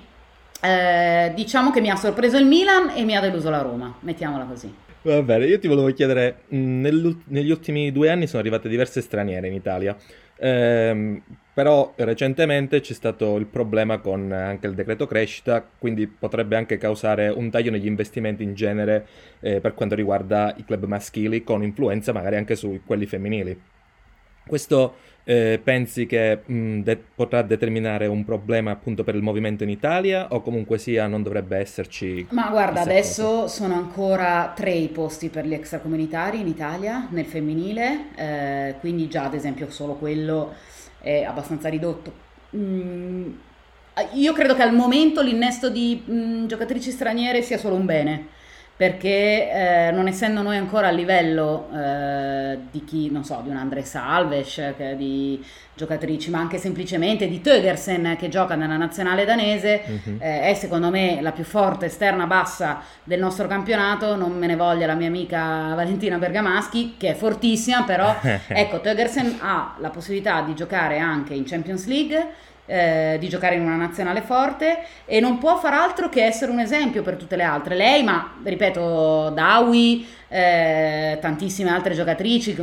eh, 0.61 1.31
diciamo 1.33 1.71
che 1.71 1.79
mi 1.79 1.89
ha 1.89 1.95
sorpreso 1.95 2.37
il 2.37 2.45
Milan 2.45 2.91
e 2.93 3.03
mi 3.03 3.15
ha 3.15 3.21
deluso 3.21 3.49
la 3.49 3.61
Roma, 3.61 3.95
mettiamola 4.01 4.43
così. 4.43 4.83
Va 5.05 5.21
bene, 5.21 5.45
io 5.45 5.59
ti 5.59 5.67
volevo 5.67 5.93
chiedere, 5.93 6.45
negli 6.47 7.51
ultimi 7.51 7.91
due 7.91 8.09
anni 8.09 8.25
sono 8.25 8.41
arrivate 8.41 8.67
diverse 8.67 9.01
straniere 9.01 9.45
in 9.47 9.53
Italia, 9.53 9.95
ehm, 10.35 11.21
però 11.53 11.93
recentemente 11.95 12.79
c'è 12.79 12.93
stato 12.93 13.35
il 13.37 13.45
problema 13.45 13.99
con 13.99 14.31
anche 14.31 14.65
il 14.65 14.73
decreto 14.73 15.05
crescita, 15.05 15.63
quindi 15.77 16.07
potrebbe 16.07 16.55
anche 16.55 16.79
causare 16.79 17.27
un 17.29 17.51
taglio 17.51 17.69
negli 17.69 17.85
investimenti 17.85 18.41
in 18.41 18.55
genere 18.55 19.05
eh, 19.41 19.61
per 19.61 19.75
quanto 19.75 19.93
riguarda 19.93 20.55
i 20.57 20.65
club 20.65 20.85
maschili, 20.85 21.43
con 21.43 21.61
influenza 21.61 22.11
magari 22.11 22.37
anche 22.37 22.55
su 22.55 22.81
quelli 22.83 23.05
femminili. 23.05 23.61
Questo 24.47 24.95
eh, 25.25 25.59
pensi 25.63 26.05
che 26.05 26.43
mh, 26.45 26.81
de- 26.81 26.97
potrà 27.15 27.41
determinare 27.43 28.07
un 28.07 28.23
problema 28.25 28.71
appunto 28.71 29.03
per 29.03 29.15
il 29.15 29.21
movimento 29.23 29.63
in 29.63 29.69
Italia 29.69 30.29
o 30.31 30.41
comunque 30.41 30.77
sia 30.79 31.07
non 31.07 31.23
dovrebbe 31.23 31.57
esserci? 31.57 32.29
Ma 32.29 32.49
guarda, 32.49 32.81
adesso 32.81 33.47
cosa? 33.47 33.47
sono 33.47 33.75
ancora 33.75 34.51
tre 34.55 34.71
i 34.71 34.89
posti 34.89 35.29
per 35.29 35.45
gli 35.45 35.53
extracomunitari 35.53 36.39
in 36.39 36.47
Italia, 36.47 37.07
nel 37.11 37.25
femminile, 37.25 38.09
eh, 38.15 38.75
quindi 38.79 39.07
già 39.07 39.25
ad 39.25 39.35
esempio 39.35 39.69
solo 39.69 39.95
quello 39.95 40.53
è 40.99 41.23
abbastanza 41.23 41.69
ridotto. 41.69 42.23
Mm, 42.55 43.31
io 44.13 44.33
credo 44.33 44.55
che 44.55 44.63
al 44.63 44.73
momento 44.73 45.21
l'innesto 45.21 45.69
di 45.69 46.03
mh, 46.05 46.47
giocatrici 46.47 46.91
straniere 46.91 47.41
sia 47.43 47.57
solo 47.59 47.75
un 47.75 47.85
bene 47.85 48.27
perché 48.77 49.87
eh, 49.87 49.91
non 49.91 50.07
essendo 50.07 50.41
noi 50.41 50.57
ancora 50.57 50.87
a 50.87 50.91
livello 50.91 51.69
eh, 51.73 52.57
di 52.71 52.83
chi, 52.83 53.09
non 53.09 53.23
so, 53.23 53.39
di 53.41 53.49
un 53.49 53.55
Andre 53.55 53.83
Salves, 53.83 54.75
di 54.95 55.41
giocatrici, 55.73 56.29
ma 56.29 56.39
anche 56.39 56.57
semplicemente 56.57 57.27
di 57.27 57.39
Tögersen 57.39 58.17
che 58.17 58.27
gioca 58.27 58.55
nella 58.55 58.75
nazionale 58.75 59.23
danese, 59.23 59.81
uh-huh. 59.85 60.17
eh, 60.19 60.41
è 60.41 60.53
secondo 60.55 60.89
me 60.89 61.19
la 61.21 61.31
più 61.31 61.45
forte 61.45 61.85
esterna 61.85 62.25
bassa 62.27 62.81
del 63.03 63.19
nostro 63.19 63.47
campionato, 63.47 64.17
non 64.17 64.37
me 64.37 64.47
ne 64.47 64.57
voglia 64.57 64.87
la 64.87 64.95
mia 64.95 65.07
amica 65.07 65.73
Valentina 65.73 66.17
Bergamaschi 66.17 66.95
che 66.97 67.11
è 67.11 67.13
fortissima, 67.13 67.83
però 67.83 68.13
ecco, 68.47 68.81
Tögersen 68.81 69.37
ha 69.39 69.75
la 69.79 69.89
possibilità 69.89 70.41
di 70.41 70.53
giocare 70.53 70.99
anche 70.99 71.33
in 71.33 71.45
Champions 71.45 71.87
League 71.87 72.27
eh, 72.65 73.17
di 73.19 73.29
giocare 73.29 73.55
in 73.55 73.61
una 73.61 73.75
nazionale 73.75 74.21
forte 74.21 74.79
e 75.05 75.19
non 75.19 75.37
può 75.37 75.57
far 75.57 75.73
altro 75.73 76.09
che 76.09 76.23
essere 76.25 76.51
un 76.51 76.59
esempio 76.59 77.01
per 77.01 77.15
tutte 77.15 77.35
le 77.35 77.43
altre. 77.43 77.75
Lei, 77.75 78.03
ma 78.03 78.35
ripeto, 78.43 79.29
Dawi, 79.29 80.07
eh, 80.27 81.17
tantissime 81.21 81.69
altre 81.69 81.93
giocatrici, 81.93 82.55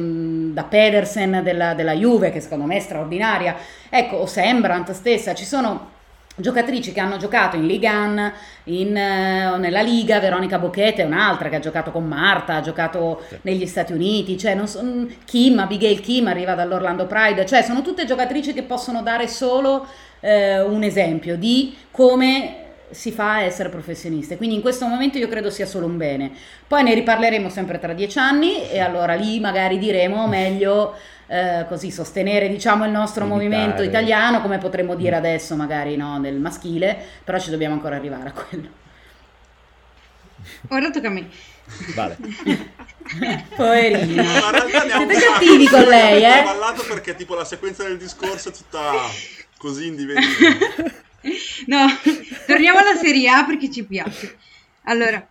da 0.52 0.64
Pedersen 0.64 1.40
della, 1.42 1.74
della 1.74 1.94
Juve, 1.94 2.30
che 2.30 2.40
secondo 2.40 2.64
me 2.64 2.76
è 2.76 2.80
straordinaria, 2.80 3.56
ecco, 3.88 4.16
o 4.16 4.26
Sembrant 4.26 4.90
stessa, 4.92 5.34
ci 5.34 5.44
sono 5.44 5.91
giocatrici 6.36 6.92
che 6.92 7.00
hanno 7.00 7.18
giocato 7.18 7.56
in 7.56 7.66
Liga 7.66 8.04
1, 8.04 8.32
in, 8.64 8.88
uh, 8.88 9.58
nella 9.58 9.82
Liga, 9.82 10.18
Veronica 10.18 10.58
Bocchete 10.58 11.02
è 11.02 11.04
un'altra 11.04 11.48
che 11.48 11.56
ha 11.56 11.60
giocato 11.60 11.90
con 11.90 12.06
Marta, 12.06 12.56
ha 12.56 12.60
giocato 12.60 13.22
sì. 13.28 13.36
negli 13.42 13.66
Stati 13.66 13.92
Uniti, 13.92 14.38
cioè 14.38 14.58
so, 14.66 14.82
mm, 14.82 15.06
Kim, 15.24 15.58
Abigail 15.58 16.00
Kim 16.00 16.28
arriva 16.28 16.54
dall'Orlando 16.54 17.06
Pride, 17.06 17.44
cioè 17.44 17.62
sono 17.62 17.82
tutte 17.82 18.04
giocatrici 18.04 18.52
che 18.52 18.62
possono 18.62 19.02
dare 19.02 19.28
solo 19.28 19.86
uh, 20.20 20.28
un 20.72 20.82
esempio 20.82 21.36
di 21.36 21.76
come 21.90 22.56
si 22.92 23.10
fa 23.10 23.34
a 23.34 23.42
essere 23.42 23.68
professioniste. 23.68 24.36
Quindi 24.36 24.56
in 24.56 24.60
questo 24.62 24.86
momento 24.86 25.18
io 25.18 25.28
credo 25.28 25.50
sia 25.50 25.66
solo 25.66 25.86
un 25.86 25.96
bene. 25.96 26.30
Poi 26.66 26.82
ne 26.82 26.94
riparleremo 26.94 27.48
sempre 27.48 27.78
tra 27.78 27.92
dieci 27.92 28.18
anni 28.18 28.68
e 28.70 28.80
allora 28.80 29.14
lì 29.14 29.40
magari 29.40 29.78
diremo 29.78 30.26
meglio 30.28 30.94
eh, 31.32 31.64
così 31.66 31.90
sostenere 31.90 32.46
diciamo 32.46 32.84
il 32.84 32.90
nostro 32.90 33.24
Militare. 33.24 33.48
movimento 33.48 33.82
italiano 33.82 34.42
come 34.42 34.58
potremmo 34.58 34.94
dire 34.94 35.16
adesso 35.16 35.56
magari 35.56 35.96
no, 35.96 36.18
nel 36.18 36.38
maschile, 36.38 36.94
però 37.24 37.38
ci 37.38 37.48
dobbiamo 37.48 37.72
ancora 37.72 37.96
arrivare 37.96 38.28
a 38.28 38.32
quello. 38.32 38.68
Ora 40.68 40.90
tocca 40.90 41.08
a 41.08 41.10
me. 41.10 41.30
Vale. 41.94 42.18
Poverino. 43.56 44.24
Siete 44.24 45.20
cattivi 45.20 45.68
con 45.68 45.84
lei, 45.84 46.22
eh? 46.22 46.40
Ho 46.40 46.44
ballato 46.44 46.84
perché 46.86 47.14
tipo 47.14 47.34
la 47.34 47.46
sequenza 47.46 47.84
del 47.84 47.96
discorso 47.96 48.50
è 48.50 48.52
tutta 48.52 48.92
così 49.56 49.86
indivenibile. 49.86 51.04
no, 51.66 51.86
torniamo 52.46 52.78
alla 52.78 52.96
Serie 53.00 53.30
A 53.30 53.44
perché 53.44 53.70
ci 53.70 53.84
piace. 53.84 54.36
Allora, 54.82 55.26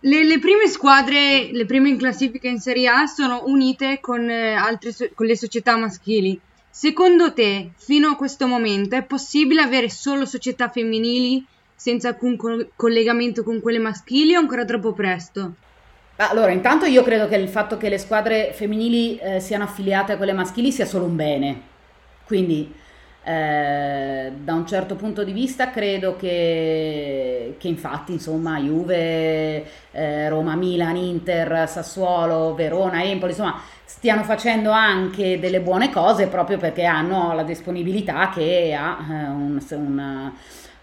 le, 0.00 0.24
le, 0.24 0.38
prime 0.38 0.68
squadre, 0.68 1.50
le 1.50 1.64
prime 1.64 1.88
in 1.88 1.98
classifica 1.98 2.48
in 2.48 2.60
Serie 2.60 2.88
A 2.88 3.06
sono 3.06 3.42
unite 3.46 3.98
con, 4.00 4.28
eh, 4.28 4.52
altre, 4.52 4.92
con 5.14 5.26
le 5.26 5.36
società 5.36 5.76
maschili. 5.76 6.38
Secondo 6.70 7.32
te, 7.32 7.70
fino 7.76 8.10
a 8.10 8.16
questo 8.16 8.46
momento, 8.46 8.94
è 8.94 9.02
possibile 9.02 9.62
avere 9.62 9.90
solo 9.90 10.24
società 10.24 10.68
femminili 10.68 11.44
senza 11.74 12.08
alcun 12.08 12.36
co- 12.36 12.68
collegamento 12.76 13.42
con 13.42 13.60
quelle 13.60 13.78
maschili 13.78 14.36
o 14.36 14.38
ancora 14.38 14.64
troppo 14.64 14.92
presto? 14.92 15.54
Allora, 16.16 16.50
intanto 16.52 16.84
io 16.84 17.02
credo 17.02 17.28
che 17.28 17.36
il 17.36 17.48
fatto 17.48 17.76
che 17.76 17.88
le 17.88 17.98
squadre 17.98 18.52
femminili 18.52 19.18
eh, 19.18 19.40
siano 19.40 19.64
affiliate 19.64 20.12
a 20.12 20.16
quelle 20.16 20.32
maschili 20.32 20.72
sia 20.72 20.84
solo 20.84 21.04
un 21.04 21.16
bene. 21.16 21.60
Quindi 22.24 22.72
eh, 23.28 24.32
da 24.42 24.54
un 24.54 24.66
certo 24.66 24.94
punto 24.94 25.22
di 25.22 25.32
vista 25.32 25.68
credo 25.70 26.16
che, 26.16 27.56
che 27.58 27.68
infatti 27.68 28.12
insomma 28.12 28.58
Juve, 28.58 29.64
eh, 29.92 30.30
Roma, 30.30 30.56
Milan, 30.56 30.96
Inter, 30.96 31.68
Sassuolo, 31.68 32.54
Verona, 32.54 33.02
Empoli 33.02 33.32
insomma 33.32 33.60
stiano 33.84 34.22
facendo 34.22 34.70
anche 34.70 35.38
delle 35.38 35.60
buone 35.60 35.90
cose 35.90 36.28
proprio 36.28 36.56
perché 36.56 36.84
hanno 36.84 37.34
la 37.34 37.42
disponibilità 37.42 38.30
che 38.30 38.74
ha 38.74 38.96
eh, 38.98 39.26
un, 39.26 39.60
una, 39.72 40.32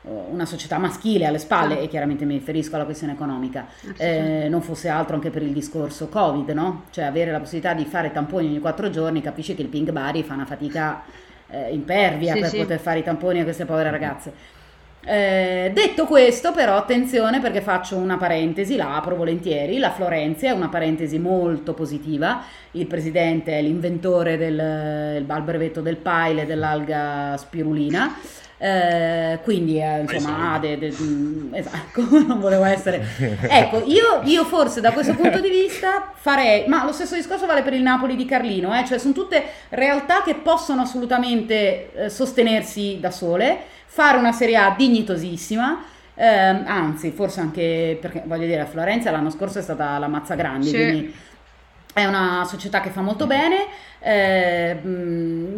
una 0.04 0.46
società 0.46 0.78
maschile 0.78 1.26
alle 1.26 1.40
spalle. 1.40 1.80
E 1.80 1.88
chiaramente 1.88 2.26
mi 2.26 2.36
riferisco 2.36 2.76
alla 2.76 2.86
questione 2.86 3.14
economica, 3.14 3.66
eh, 3.98 4.46
non 4.50 4.62
fosse 4.62 4.88
altro 4.88 5.16
anche 5.16 5.32
per 5.32 5.42
il 5.42 5.52
discorso 5.52 6.10
Covid, 6.10 6.48
no? 6.50 6.84
Cioè 6.92 7.06
avere 7.06 7.32
la 7.32 7.40
possibilità 7.40 7.74
di 7.74 7.86
fare 7.86 8.12
tamponi 8.12 8.46
ogni 8.46 8.60
quattro 8.60 8.92
giorni, 8.92 9.20
capisci 9.22 9.56
che 9.56 9.64
il 9.64 9.68
ping 9.68 9.90
bari 9.90 10.22
fa 10.22 10.36
una 10.36 10.46
fatica 10.46 11.24
eh, 11.56 11.74
impervia 11.74 12.34
sì, 12.34 12.40
per 12.40 12.50
sì. 12.50 12.58
poter 12.58 12.80
fare 12.80 13.00
i 13.00 13.04
tamponi 13.04 13.40
a 13.40 13.44
queste 13.44 13.66
povere 13.66 13.92
ragazze. 13.92 14.54
Eh, 15.08 15.70
detto 15.72 16.06
questo, 16.06 16.52
però, 16.52 16.78
attenzione 16.78 17.40
perché 17.40 17.62
faccio 17.62 17.96
una 17.96 18.18
parentesi, 18.18 18.76
la 18.76 18.96
apro 18.96 19.16
volentieri. 19.16 19.78
La 19.78 19.92
Florenzia 19.92 20.50
è 20.50 20.54
una 20.54 20.70
parentesi 20.70 21.20
molto 21.20 21.74
positiva. 21.74 22.44
Il 22.72 22.88
presidente 22.88 23.58
è 23.58 23.62
l'inventore 23.62 24.38
del 24.38 25.24
brevetto 25.24 25.82
del 25.82 25.98
pile 25.98 26.46
dell'alga 26.46 27.38
spirulina. 27.38 28.16
Eh, 28.58 29.40
quindi 29.44 29.82
eh, 29.82 30.00
insomma 30.00 30.54
ah, 30.54 30.60
de, 30.60 30.78
de, 30.78 30.94
mm, 30.98 31.54
esatto 31.54 32.08
non 32.26 32.40
volevo 32.40 32.64
essere 32.64 33.06
ecco 33.50 33.84
io, 33.86 34.22
io, 34.24 34.46
forse 34.46 34.80
da 34.80 34.94
questo 34.94 35.14
punto 35.14 35.42
di 35.42 35.50
vista 35.50 36.14
farei 36.14 36.66
ma 36.66 36.86
lo 36.86 36.94
stesso 36.94 37.16
discorso 37.16 37.46
vale 37.46 37.64
per 37.64 37.74
il 37.74 37.82
Napoli 37.82 38.16
di 38.16 38.24
Carlino 38.24 38.74
eh? 38.74 38.86
cioè 38.86 38.98
sono 38.98 39.12
tutte 39.12 39.44
realtà 39.70 40.24
che 40.24 40.36
possono 40.36 40.84
assolutamente 40.84 41.92
eh, 41.94 42.10
sostenersi 42.10 42.98
da 43.02 43.12
sole 43.12 43.60
fare 43.88 44.18
una 44.18 44.32
Serie 44.32 44.56
A 44.56 44.74
dignitosissima 44.74 45.84
eh, 46.16 46.26
anzi 46.26 47.12
forse 47.12 47.42
anche 47.42 47.98
perché 48.00 48.24
voglio 48.26 48.46
dire 48.46 48.66
Florenza 48.66 49.12
l'anno 49.12 49.32
scorso 49.32 49.60
è 49.60 49.62
stata 49.62 49.98
la 49.98 50.08
Mazza 50.08 50.36
Grandi, 50.36 50.68
sì. 50.68 50.76
quindi 50.76 51.16
è 51.94 52.06
una 52.06 52.46
società 52.46 52.82
che 52.82 52.90
fa 52.90 53.02
molto 53.02 53.26
bene, 53.26 53.68
eh, 54.08 54.78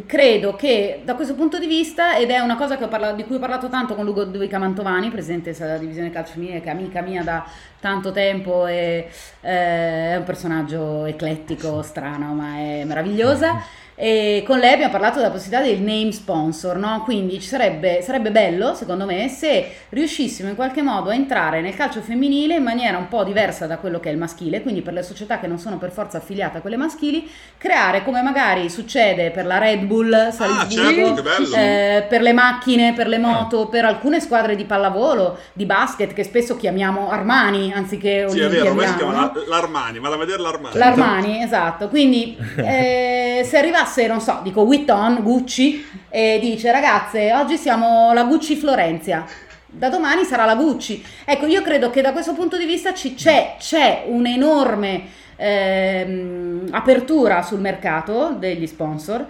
credo 0.06 0.56
che 0.56 1.02
da 1.04 1.16
questo 1.16 1.36
punto 1.36 1.60
di 1.60 1.68
vista, 1.68 2.16
ed 2.16 2.30
è 2.30 2.40
una 2.40 2.56
cosa 2.56 2.78
parlato, 2.78 3.16
di 3.16 3.26
cui 3.26 3.36
ho 3.36 3.40
parlato 3.40 3.68
tanto 3.68 3.94
con 3.94 4.06
Ludovica 4.06 4.58
Mantovani, 4.58 5.10
presidente 5.10 5.52
della 5.52 5.78
divisione 5.78 6.12
calcio 6.12 6.32
femminile, 6.32 6.62
che 6.62 6.68
è 6.68 6.72
amica 6.72 7.02
mia 7.02 7.24
da 7.24 7.46
tanto 7.82 8.14
tempo 8.14 8.66
e 8.66 9.10
eh, 9.42 10.14
è 10.14 10.16
un 10.16 10.24
personaggio 10.24 11.04
eclettico, 11.04 11.82
strano, 11.82 12.34
ma 12.34 12.56
è 12.56 12.84
meravigliosa. 12.86 13.62
E 14.00 14.44
con 14.46 14.60
lei 14.60 14.74
abbiamo 14.74 14.92
parlato 14.92 15.18
della 15.18 15.32
possibilità 15.32 15.66
del 15.66 15.80
name 15.80 16.12
sponsor, 16.12 16.78
no? 16.78 17.02
quindi 17.04 17.42
ci 17.42 17.48
sarebbe, 17.48 18.04
sarebbe 18.04 18.30
bello, 18.30 18.76
secondo 18.76 19.06
me, 19.06 19.28
se 19.28 19.72
riuscissimo 19.90 20.50
in 20.50 20.56
qualche 20.56 20.84
modo 20.84 21.10
a 21.10 21.16
entrare 21.16 21.62
nel 21.62 21.74
calcio 21.74 22.02
femminile 22.02 22.58
in 22.58 22.64
maniera 22.64 23.00
un 23.00 23.08
po' 23.08 23.24
diversa 23.24 23.66
da 23.66 23.78
quello 23.80 24.00
che 24.00 24.10
è 24.10 24.12
il 24.12 24.20
maschile, 24.20 24.62
quindi 24.62 24.84
per 24.84 24.94
le 24.94 25.02
società 25.02 25.40
che 25.40 25.48
non 25.48 25.58
sono 25.58 25.80
per 25.80 25.90
forza 25.90 26.18
affiliate 26.18 26.60
a 26.60 26.62
quelle 26.62 26.78
maschili, 26.78 27.28
creare 27.58 28.04
come 28.04 28.22
magari 28.22 28.70
succede 28.70 29.32
per 29.32 29.48
la 29.48 29.58
Red 29.58 29.86
Bull, 29.86 30.14
ah, 30.14 30.68
certo, 30.70 31.24
eh, 31.56 32.06
per 32.08 32.22
le 32.22 32.34
macchine, 32.34 32.94
per 32.94 33.08
le 33.08 33.18
moto, 33.18 33.66
per 33.66 33.84
alcune 33.84 34.20
squadre 34.20 34.56
di 34.56 34.66
pallavolo, 34.66 35.40
di 35.54 35.66
basket, 35.66 36.14
che 36.14 36.24
spesso 36.24 36.56
chiamiamo 36.56 37.10
Armani 37.10 37.74
anziché 37.74 38.28
Sì, 38.30 38.42
è 38.42 38.48
vero, 38.48 38.68
ormai 38.68 38.90
si 38.90 38.96
chiama 38.96 39.34
l'Armani, 39.48 39.98
vado 39.98 40.14
a 40.14 40.18
vedere 40.20 40.40
l'Armani. 40.40 40.78
L'Armani, 40.78 41.42
esatto, 41.42 41.88
quindi 41.88 42.38
eh, 42.58 43.42
se 43.44 43.58
arrivasse 43.58 43.86
arrivasse, 43.88 44.08
non 44.08 44.20
so, 44.20 44.40
dico 44.44 44.62
Witton, 44.62 45.22
Gucci, 45.24 45.86
e 46.10 46.38
dice 46.42 46.72
ragazze, 46.72 47.34
oggi 47.34 47.58
siamo 47.58 48.14
la 48.14 48.26
Gucci 48.26 48.56
Florenzia. 48.56 49.26
Da 49.66 49.90
domani 49.90 50.24
sarà 50.24 50.46
la 50.46 50.56
Gucci. 50.56 51.04
Ecco, 51.26 51.46
io 51.46 51.62
credo 51.62 51.90
che 51.90 52.02
da 52.02 52.12
questo 52.12 52.34
punto 52.34 52.58
di 52.58 52.66
vista 52.66 52.94
ci, 52.94 53.16
c'è, 53.16 53.56
c'è 53.58 54.06
un'enorme 54.08 55.04
ehm, 55.36 56.68
apertura 56.72 57.42
sul 57.42 57.60
mercato 57.60 58.36
degli 58.38 58.68
sponsor 58.68 59.26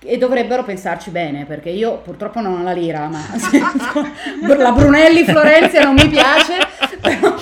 e 0.00 0.16
dovrebbero 0.16 0.62
pensarci 0.62 1.10
bene 1.10 1.44
perché 1.44 1.70
io 1.70 1.98
purtroppo 1.98 2.40
non 2.40 2.60
ho 2.60 2.62
la 2.62 2.72
lira 2.72 3.08
ma 3.08 3.20
la 4.56 4.72
Brunelli 4.72 5.24
Florenzia 5.24 5.82
non 5.82 5.94
mi 5.94 6.08
piace 6.08 6.54
però, 7.00 7.34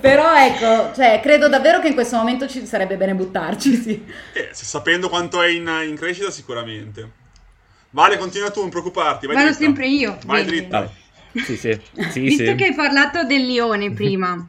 però, 0.00 0.36
ecco 0.36 0.94
cioè, 0.94 1.20
credo 1.20 1.48
davvero 1.48 1.80
che 1.80 1.88
in 1.88 1.94
questo 1.94 2.16
momento 2.16 2.46
ci 2.46 2.64
sarebbe 2.64 2.96
bene 2.96 3.14
buttarci 3.14 3.74
sì. 3.74 4.04
eh, 4.32 4.50
sapendo 4.52 5.08
quanto 5.08 5.42
è 5.42 5.48
in, 5.48 5.68
in, 5.86 5.96
crescita 5.96 6.30
sicuramente. 6.30 7.18
Vale 7.90 8.18
continua 8.18 8.50
tu 8.50 8.60
non 8.60 8.70
preoccuparti 8.70 9.26
vai 9.26 9.34
vado 9.34 9.52
sempre 9.52 9.88
io 9.88 10.18
vai 10.26 10.44
dritta. 10.44 10.88
Sì, 11.32 11.56
sì. 11.56 11.80
Sì, 12.10 12.20
visto 12.20 12.54
che 12.54 12.66
hai 12.66 12.74
parlato 12.74 13.24
del 13.24 13.46
Lione 13.46 13.90
prima 13.92 14.48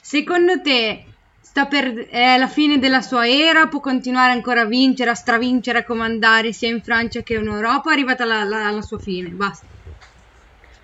secondo 0.00 0.60
te 0.60 1.04
sta 1.50 1.66
per, 1.66 2.06
è 2.08 2.22
alla 2.22 2.46
fine 2.46 2.78
della 2.78 3.00
sua 3.00 3.28
era, 3.28 3.66
può 3.66 3.80
continuare 3.80 4.30
ancora 4.30 4.60
a 4.60 4.66
vincere, 4.66 5.10
a 5.10 5.14
stravincere, 5.14 5.78
a 5.78 5.84
comandare 5.84 6.52
sia 6.52 6.68
in 6.68 6.80
Francia 6.80 7.22
che 7.22 7.34
in 7.34 7.48
Europa, 7.48 7.90
è 7.90 7.92
arrivata 7.94 8.22
alla, 8.22 8.42
alla, 8.42 8.66
alla 8.68 8.82
sua 8.82 9.00
fine, 9.00 9.30
basta. 9.30 9.66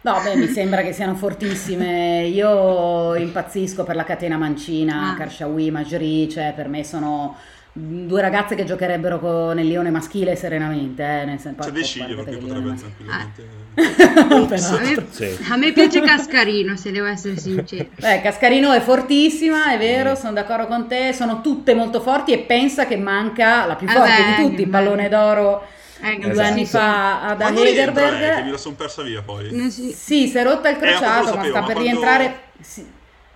No, 0.00 0.20
beh, 0.24 0.34
mi 0.34 0.48
sembra 0.48 0.82
che 0.82 0.92
siano 0.92 1.14
fortissime. 1.14 2.26
Io 2.26 3.14
impazzisco 3.14 3.84
per 3.84 3.94
la 3.94 4.02
catena 4.02 4.36
mancina, 4.36 5.12
ah. 5.12 5.14
Karshawi, 5.14 5.70
Majri, 5.70 6.28
cioè 6.28 6.52
per 6.54 6.66
me 6.66 6.82
sono 6.82 7.36
due 7.78 8.22
ragazze 8.22 8.54
che 8.54 8.64
giocherebbero 8.64 9.18
con 9.18 9.58
il 9.58 9.68
leone 9.68 9.90
maschile 9.90 10.34
serenamente. 10.34 11.02
Eh, 11.02 11.24
nel 11.26 11.38
senso, 11.38 11.62
C'è 11.62 11.70
dei 11.70 11.84
scigli 11.84 12.14
perché 12.14 12.36
potrebbe 12.38 12.74
tranquillamente. 12.74 13.64
Ah. 13.74 15.06
sì. 15.10 15.36
A 15.50 15.56
me 15.56 15.72
piace 15.72 16.00
Cascarino, 16.00 16.76
se 16.76 16.90
devo 16.90 17.06
essere 17.06 17.36
sincero. 17.36 17.88
Beh, 18.00 18.22
Cascarino 18.22 18.72
è 18.72 18.80
fortissima, 18.80 19.72
è 19.72 19.78
vero, 19.78 20.14
sono 20.14 20.32
d'accordo 20.32 20.66
con 20.66 20.88
te. 20.88 21.12
Sono 21.12 21.42
tutte 21.42 21.74
molto 21.74 22.00
forti 22.00 22.32
e 22.32 22.38
pensa 22.38 22.86
che 22.86 22.96
manca 22.96 23.66
la 23.66 23.76
più 23.76 23.86
forte 23.88 24.10
eh 24.10 24.36
di 24.36 24.48
tutti, 24.48 24.62
il 24.62 24.68
pallone 24.68 25.08
d'oro. 25.08 25.74
Eh, 26.00 26.18
due 26.18 26.32
esatto. 26.32 26.48
anni 26.48 26.66
fa 26.66 27.22
ad 27.22 27.40
Heidelberg 27.40 28.20
eh, 28.20 28.34
che 28.34 28.42
me 28.42 28.50
la 28.50 28.58
sono 28.58 28.74
persa 28.74 29.00
via 29.00 29.22
poi 29.22 29.48
sì, 29.70 29.92
sì 29.92 30.28
si 30.28 30.36
è 30.36 30.42
rotta 30.42 30.68
il 30.68 30.76
eh, 30.76 30.78
crociato 30.78 31.32
eh, 31.32 31.36
ma 31.36 31.44
sta 31.44 31.60
ma 31.60 31.66
per 31.66 31.72
quando... 31.72 31.80
rientrare 31.80 32.40
sì 32.60 32.86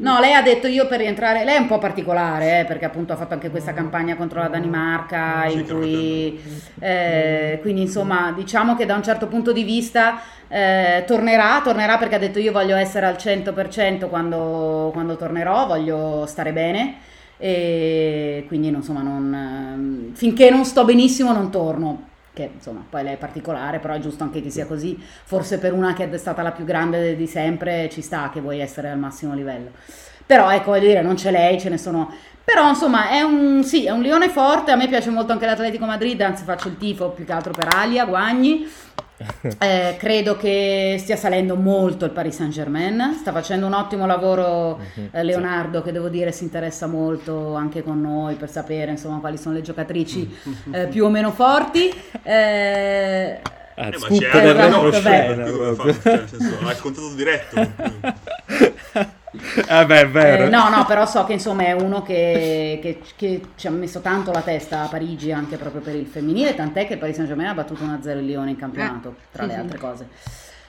No, 0.00 0.18
lei 0.18 0.32
ha 0.32 0.40
detto 0.40 0.66
io 0.66 0.86
per 0.86 1.00
rientrare, 1.00 1.44
lei 1.44 1.56
è 1.56 1.58
un 1.58 1.66
po' 1.66 1.76
particolare 1.76 2.60
eh, 2.60 2.64
perché 2.64 2.86
appunto 2.86 3.12
ha 3.12 3.16
fatto 3.16 3.34
anche 3.34 3.50
questa 3.50 3.74
campagna 3.74 4.16
contro 4.16 4.40
la 4.40 4.48
Danimarca 4.48 5.44
in 5.44 5.66
cui, 5.66 6.40
eh, 6.78 7.58
quindi 7.60 7.82
insomma 7.82 8.32
diciamo 8.34 8.76
che 8.76 8.86
da 8.86 8.94
un 8.94 9.02
certo 9.02 9.26
punto 9.26 9.52
di 9.52 9.62
vista 9.62 10.22
eh, 10.48 11.04
tornerà, 11.06 11.60
tornerà 11.62 11.98
perché 11.98 12.14
ha 12.14 12.18
detto 12.18 12.38
io 12.38 12.50
voglio 12.50 12.76
essere 12.76 13.04
al 13.04 13.16
100% 13.16 14.08
quando, 14.08 14.88
quando 14.94 15.16
tornerò, 15.16 15.66
voglio 15.66 16.24
stare 16.26 16.52
bene 16.52 16.94
e 17.36 18.44
quindi 18.48 18.68
insomma 18.68 19.02
non, 19.02 20.12
finché 20.14 20.48
non 20.48 20.64
sto 20.64 20.86
benissimo 20.86 21.32
non 21.32 21.50
torno 21.50 22.08
che 22.40 22.50
insomma 22.54 22.84
poi 22.88 23.02
lei 23.02 23.14
è 23.14 23.18
particolare, 23.18 23.78
però 23.78 23.94
è 23.94 23.98
giusto 23.98 24.22
anche 24.22 24.40
che 24.40 24.50
sia 24.50 24.66
così. 24.66 24.98
Forse 24.98 25.58
per 25.58 25.72
una 25.72 25.92
che 25.92 26.08
è 26.08 26.18
stata 26.18 26.42
la 26.42 26.52
più 26.52 26.64
grande 26.64 27.16
di 27.16 27.26
sempre 27.26 27.88
ci 27.90 28.00
sta 28.00 28.30
che 28.32 28.40
vuoi 28.40 28.60
essere 28.60 28.88
al 28.88 28.98
massimo 28.98 29.34
livello. 29.34 29.70
Però 30.24 30.50
ecco, 30.50 30.70
voglio 30.70 30.86
dire, 30.86 31.02
non 31.02 31.16
c'è 31.16 31.30
lei, 31.32 31.58
ce 31.60 31.68
ne 31.68 31.76
sono... 31.76 32.14
Però 32.44 32.68
insomma 32.68 33.10
è 33.10 33.22
un, 33.22 33.62
sì, 33.64 33.86
è 33.86 33.90
un 33.90 34.02
leone 34.02 34.28
forte, 34.28 34.70
a 34.70 34.76
me 34.76 34.88
piace 34.88 35.10
molto 35.10 35.32
anche 35.32 35.46
l'Atletico 35.46 35.84
Madrid, 35.86 36.20
anzi 36.20 36.44
faccio 36.44 36.68
il 36.68 36.76
tifo 36.76 37.10
più 37.10 37.24
che 37.24 37.32
altro 37.32 37.52
per 37.52 37.68
Alia, 37.74 38.04
Guagni. 38.04 38.68
Eh, 39.58 39.96
credo 39.98 40.34
che 40.34 40.96
stia 40.98 41.14
salendo 41.14 41.54
molto 41.54 42.06
il 42.06 42.10
Paris 42.10 42.36
Saint 42.36 42.52
Germain, 42.52 43.16
sta 43.18 43.32
facendo 43.32 43.66
un 43.66 43.74
ottimo 43.74 44.06
lavoro 44.06 44.78
mhm, 44.78 45.08
eh, 45.12 45.22
Leonardo 45.22 45.82
che 45.82 45.92
devo 45.92 46.08
dire 46.08 46.32
si 46.32 46.44
interessa 46.44 46.86
molto 46.86 47.54
anche 47.54 47.82
con 47.82 48.00
noi 48.00 48.36
per 48.36 48.48
sapere 48.48 48.92
insomma 48.92 49.18
quali 49.18 49.36
sono 49.36 49.56
le 49.56 49.60
giocatrici 49.60 50.36
eh, 50.72 50.86
più 50.86 51.04
o 51.04 51.10
meno 51.10 51.32
forti. 51.32 51.92
Eh, 52.22 53.40
Ah, 53.80 53.86
eh, 53.86 53.98
ma 53.98 54.08
c'è 54.08 54.28
anche 54.30 54.92
scena, 54.92 54.92
cioè, 54.92 56.26
al 56.64 56.80
contatto 56.80 57.14
diretto. 57.14 57.56
eh 59.32 59.86
beh, 59.86 60.00
è 60.00 60.08
vero. 60.08 60.44
Eh, 60.44 60.48
no, 60.48 60.68
no, 60.68 60.84
però 60.84 61.06
so 61.06 61.24
che 61.24 61.34
insomma 61.34 61.64
è 61.64 61.72
uno 61.72 62.02
che, 62.02 62.78
che, 62.82 63.00
che, 63.16 63.40
ci 63.54 63.66
ha 63.66 63.70
messo 63.70 64.00
tanto 64.00 64.32
la 64.32 64.40
testa 64.40 64.82
a 64.82 64.88
Parigi 64.88 65.30
anche 65.30 65.56
proprio 65.56 65.80
per 65.80 65.94
il 65.94 66.06
femminile, 66.06 66.54
tant'è 66.54 66.86
che 66.86 66.94
il 66.94 66.98
Paris 66.98 67.14
Saint 67.14 67.28
Germain 67.28 67.50
ha 67.50 67.54
battuto 67.54 67.84
1-0 67.84 68.18
il 68.18 68.24
Lione 68.24 68.50
in 68.50 68.56
campionato, 68.56 69.10
eh, 69.10 69.22
tra 69.30 69.46
le 69.46 69.54
altre 69.54 69.78
cose. 69.78 70.08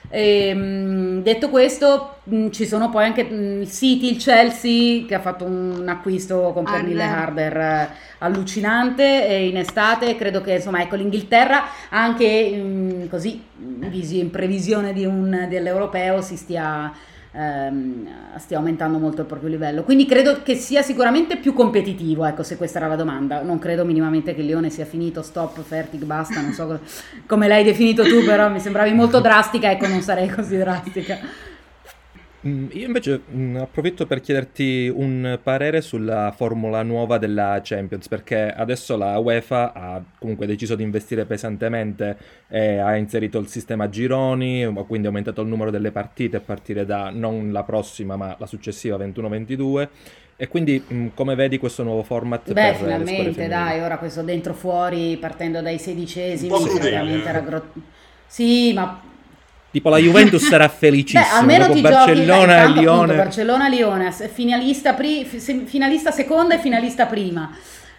E, 0.08 0.48
ehm, 0.48 1.22
detto 1.22 1.48
questo, 1.48 2.16
mh, 2.24 2.50
ci 2.50 2.66
sono 2.66 2.90
poi 2.90 3.04
anche 3.04 3.24
mh, 3.24 3.62
il 3.62 3.70
City, 3.70 4.10
il 4.10 4.18
Chelsea 4.18 5.06
che 5.06 5.14
ha 5.14 5.20
fatto 5.20 5.44
un 5.44 5.84
acquisto 5.88 6.52
con 6.52 6.64
Pernille 6.64 7.02
Harder 7.02 7.56
eh, 7.56 7.88
allucinante 8.18 9.04
in 9.04 9.56
estate. 9.56 10.14
Credo 10.16 10.40
che 10.40 10.54
insomma, 10.54 10.82
ecco, 10.82 10.96
l'Inghilterra 10.96 11.64
anche 11.88 12.50
mh, 12.56 13.08
così 13.08 13.42
in 13.56 14.30
previsione 14.30 14.92
di 14.92 15.04
un, 15.04 15.46
dell'europeo 15.48 16.20
si 16.20 16.36
stia 16.36 16.92
ehm, 17.32 18.08
stia 18.38 18.58
aumentando 18.58 18.98
molto 18.98 19.22
il 19.22 19.26
proprio 19.26 19.48
livello. 19.48 19.82
Quindi 19.82 20.06
credo 20.06 20.42
che 20.42 20.54
sia 20.54 20.82
sicuramente 20.82 21.36
più 21.36 21.52
competitivo, 21.52 22.24
ecco 22.24 22.42
se 22.42 22.56
questa 22.56 22.78
era 22.78 22.88
la 22.88 22.96
domanda. 22.96 23.42
Non 23.42 23.58
credo 23.58 23.84
minimamente 23.84 24.34
che 24.34 24.40
il 24.40 24.46
Lione 24.46 24.70
sia 24.70 24.84
finito, 24.84 25.22
stop, 25.22 25.60
fertig, 25.62 26.04
basta, 26.04 26.40
non 26.40 26.52
so 26.52 26.80
come 27.26 27.48
l'hai 27.48 27.64
definito 27.64 28.04
tu, 28.04 28.24
però 28.24 28.48
mi 28.48 28.60
sembravi 28.60 28.92
molto 28.92 29.20
drastica, 29.20 29.70
ecco 29.70 29.86
non 29.86 30.00
sarei 30.00 30.28
così 30.28 30.56
drastica. 30.56 31.50
Mm, 32.44 32.66
io 32.72 32.86
invece 32.86 33.20
mh, 33.24 33.40
mm, 33.40 33.56
approfitto 33.56 34.04
per 34.04 34.20
chiederti 34.20 34.92
un 34.92 35.38
parere 35.40 35.80
sulla 35.80 36.32
formula 36.36 36.82
nuova 36.82 37.18
della 37.18 37.60
Champions, 37.62 38.08
perché 38.08 38.52
adesso 38.52 38.96
la 38.96 39.16
UEFA 39.18 39.72
ha 39.72 40.02
comunque 40.18 40.46
deciso 40.46 40.74
di 40.74 40.82
investire 40.82 41.24
pesantemente 41.24 42.16
e 42.48 42.78
ha 42.78 42.96
inserito 42.96 43.38
il 43.38 43.46
sistema 43.46 43.88
gironi, 43.88 44.64
quindi 44.88 45.06
ha 45.06 45.10
aumentato 45.10 45.40
il 45.42 45.48
numero 45.48 45.70
delle 45.70 45.92
partite 45.92 46.38
a 46.38 46.40
partire 46.40 46.84
da 46.84 47.10
non 47.10 47.52
la 47.52 47.62
prossima 47.62 48.16
ma 48.16 48.34
la 48.38 48.46
successiva 48.46 48.96
21-22. 48.96 49.88
E 50.34 50.48
quindi 50.48 50.82
mh, 50.84 50.94
mm, 50.94 51.06
come 51.14 51.36
vedi 51.36 51.58
questo 51.58 51.84
nuovo 51.84 52.02
format? 52.02 52.52
Beh, 52.52 52.74
finalmente 52.74 53.46
dai, 53.46 53.80
ora 53.80 53.98
questo 53.98 54.22
dentro 54.22 54.52
fuori 54.52 55.16
partendo 55.16 55.62
dai 55.62 55.78
sedicesimi, 55.78 56.50
veramente 56.80 57.28
era 57.28 57.38
gro- 57.38 57.72
Sì, 58.26 58.72
ma 58.72 59.10
Tipo 59.72 59.88
la 59.88 59.96
Juventus 59.96 60.46
sarà 60.46 60.68
felicissima. 60.68 61.22
Beh, 61.32 61.38
almeno 61.38 61.70
ti 61.72 61.80
Barcellona 61.80 62.60
giochi, 62.60 62.72
beh, 62.74 62.80
Lione. 62.80 63.14
Barcellona-Lione, 63.16 64.12
finalista, 64.12 64.92
pri- 64.92 65.24
finalista 65.24 66.10
seconda 66.10 66.54
e 66.54 66.58
finalista 66.58 67.06
prima. 67.06 67.50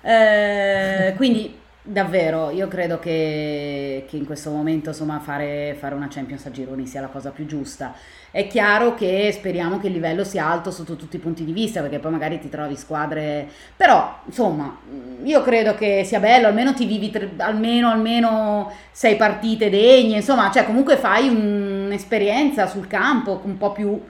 Eh, 0.02 1.14
quindi 1.16 1.62
davvero 1.84 2.50
io 2.50 2.67
credo 2.67 2.98
che, 2.98 4.06
che 4.10 4.17
in 4.17 4.26
questo 4.26 4.50
momento 4.50 4.89
insomma, 4.89 5.19
fare, 5.19 5.76
fare, 5.78 5.93
una 5.93 6.08
Champions 6.10 6.46
a 6.46 6.52
gironi 6.52 6.88
sia 6.88 7.02
la 7.02 7.08
cosa 7.08 7.32
più 7.32 7.46
giusta. 7.46 7.93
È 8.32 8.48
chiaro 8.48 8.96
che 8.96 9.30
speriamo 9.32 9.80
che 9.80 9.88
il 9.88 9.93
livello 9.93 10.24
sia 10.24 10.48
alto 10.48 10.72
sotto 10.72 10.96
tutti 10.96 11.17
i 11.17 11.19
punti 11.19 11.43
di 11.46 11.52
vista, 11.52 11.82
perché 11.82 12.00
poi 12.00 12.12
magari 12.12 12.39
ti 12.39 12.50
trovi 12.50 12.76
squadre. 12.76 13.48
Però, 13.76 14.22
insomma, 14.26 14.78
io 15.24 15.41
credo 15.43 15.76
che 15.76 16.04
sia 16.04 16.19
bello, 16.19 16.48
almeno 16.48 16.74
ti 16.74 16.86
vivi 16.86 17.12
tre, 17.12 17.30
almeno, 17.38 17.89
almeno 17.89 18.72
sei 18.91 19.15
partite 19.17 19.69
degne, 19.69 20.15
insomma, 20.15 20.50
cioè 20.50 20.65
comunque 20.65 20.98
fai 20.98 21.28
un 21.28 21.84
un'esperienza 21.93 22.67
sul 22.67 22.88
campo 22.88 23.41
un 23.43 23.58
po' 23.58 23.72
più 23.72 24.02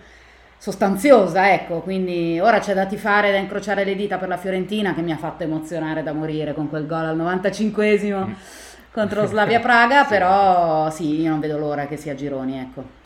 sostanziosa, 0.63 1.51
ecco, 1.51 1.81
quindi 1.81 2.39
ora 2.39 2.59
c'è 2.59 2.73
da 2.73 2.85
tifare, 2.85 3.33
da 3.33 3.37
incrociare 3.37 3.83
le 3.83 3.95
dita 3.95 4.15
per 4.15 4.29
la 4.29 4.37
Fiorentina 4.37 4.93
che 4.93 5.01
mi 5.01 5.11
ha 5.11 5.17
fatto 5.17 5.43
emozionare 5.43 6.03
da 6.03 6.13
morire 6.13 6.53
con 6.53 6.69
quel 6.69 6.85
gol 6.85 7.03
al 7.03 7.17
95esimo 7.17 8.25
mm. 8.25 8.31
contro 8.89 9.25
Slavia 9.25 9.59
Praga, 9.59 10.05
però 10.07 10.89
sì, 10.89 11.19
io 11.19 11.31
non 11.31 11.41
vedo 11.41 11.57
l'ora 11.57 11.85
che 11.85 11.97
sia 11.97 12.15
gironi, 12.15 12.59
ecco. 12.59 13.01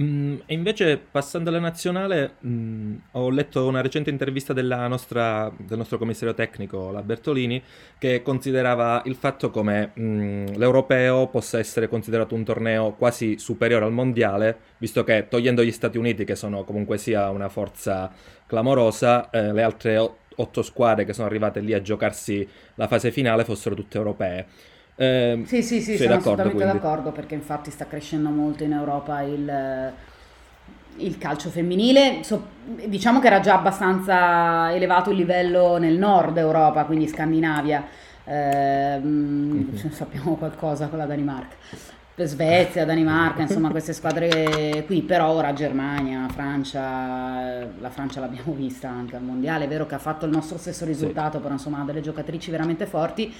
Mm, 0.00 0.36
e 0.46 0.54
invece, 0.54 0.96
passando 0.96 1.48
alla 1.48 1.58
nazionale, 1.58 2.36
mm, 2.46 2.96
ho 3.12 3.30
letto 3.30 3.66
una 3.66 3.80
recente 3.80 4.10
intervista 4.10 4.52
nostra, 4.86 5.52
del 5.56 5.76
nostro 5.76 5.98
commissario 5.98 6.34
tecnico, 6.34 6.92
la 6.92 7.02
Bertolini, 7.02 7.60
che 7.98 8.22
considerava 8.22 9.02
il 9.06 9.16
fatto 9.16 9.50
come 9.50 9.92
mm, 9.98 10.46
l'europeo 10.54 11.26
possa 11.26 11.58
essere 11.58 11.88
considerato 11.88 12.36
un 12.36 12.44
torneo 12.44 12.92
quasi 12.92 13.38
superiore 13.38 13.86
al 13.86 13.92
mondiale, 13.92 14.58
visto 14.78 15.02
che 15.02 15.26
togliendo 15.28 15.64
gli 15.64 15.72
Stati 15.72 15.98
Uniti, 15.98 16.24
che 16.24 16.36
sono 16.36 16.62
comunque 16.62 16.96
sia 16.96 17.28
una 17.30 17.48
forza 17.48 18.12
clamorosa, 18.46 19.30
eh, 19.30 19.52
le 19.52 19.62
altre 19.64 19.96
otto 20.36 20.62
squadre 20.62 21.04
che 21.04 21.12
sono 21.12 21.26
arrivate 21.26 21.58
lì 21.58 21.74
a 21.74 21.82
giocarsi 21.82 22.48
la 22.76 22.86
fase 22.86 23.10
finale 23.10 23.44
fossero 23.44 23.74
tutte 23.74 23.98
europee. 23.98 24.46
Eh, 25.00 25.44
sì, 25.46 25.62
sì, 25.62 25.80
sì, 25.80 25.96
sono 25.96 26.14
assolutamente 26.14 26.64
quindi. 26.64 26.80
d'accordo 26.80 27.12
perché 27.12 27.36
infatti 27.36 27.70
sta 27.70 27.86
crescendo 27.86 28.30
molto 28.30 28.64
in 28.64 28.72
Europa 28.72 29.22
il, 29.22 29.92
il 30.96 31.18
calcio 31.18 31.50
femminile. 31.50 32.24
So, 32.24 32.48
diciamo 32.84 33.20
che 33.20 33.28
era 33.28 33.38
già 33.38 33.54
abbastanza 33.54 34.74
elevato 34.74 35.10
il 35.10 35.18
livello 35.18 35.78
nel 35.78 35.96
nord 35.96 36.36
Europa, 36.36 36.84
quindi 36.84 37.06
Scandinavia. 37.06 37.86
Eh, 38.24 38.98
mm-hmm. 38.98 39.88
Sappiamo 39.90 40.34
qualcosa 40.34 40.88
con 40.88 40.98
la 40.98 41.06
Danimarca. 41.06 41.54
Svezia, 42.20 42.84
Danimarca, 42.84 43.42
insomma 43.42 43.70
queste 43.70 43.92
squadre 43.92 44.82
qui, 44.86 45.02
però 45.02 45.30
ora 45.30 45.52
Germania, 45.52 46.26
Francia, 46.28 47.64
la 47.78 47.90
Francia 47.90 48.18
l'abbiamo 48.18 48.54
vista 48.54 48.88
anche 48.88 49.14
al 49.14 49.22
mondiale, 49.22 49.66
è 49.66 49.68
vero 49.68 49.86
che 49.86 49.94
ha 49.94 50.00
fatto 50.00 50.24
il 50.24 50.32
nostro 50.32 50.58
stesso 50.58 50.84
risultato, 50.84 51.36
sì. 51.36 51.42
però 51.42 51.54
insomma 51.54 51.80
ha 51.80 51.84
delle 51.84 52.00
giocatrici 52.00 52.50
veramente 52.50 52.86
forti 52.86 53.32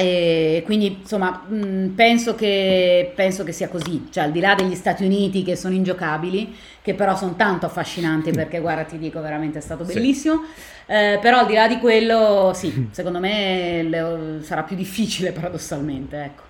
e 0.00 0.62
quindi 0.64 0.98
insomma 1.00 1.44
mh, 1.48 1.94
penso, 1.96 2.36
che, 2.36 3.10
penso 3.16 3.42
che 3.42 3.50
sia 3.50 3.68
così, 3.68 4.06
cioè 4.12 4.22
al 4.22 4.30
di 4.30 4.38
là 4.38 4.54
degli 4.54 4.76
Stati 4.76 5.04
Uniti 5.04 5.42
che 5.42 5.56
sono 5.56 5.74
ingiocabili, 5.74 6.54
che 6.80 6.94
però 6.94 7.16
sono 7.16 7.34
tanto 7.34 7.66
affascinanti 7.66 8.30
perché 8.30 8.60
guarda 8.60 8.84
ti 8.84 8.96
dico 8.96 9.20
veramente 9.20 9.58
è 9.58 9.60
stato 9.60 9.82
bellissimo, 9.82 10.44
sì. 10.54 10.92
eh, 10.92 11.18
però 11.20 11.38
al 11.38 11.46
di 11.46 11.54
là 11.54 11.66
di 11.66 11.78
quello 11.78 12.52
sì, 12.54 12.86
secondo 12.92 13.18
me 13.18 13.82
le, 13.82 14.38
sarà 14.42 14.62
più 14.62 14.76
difficile 14.76 15.32
paradossalmente, 15.32 16.22
ecco 16.22 16.42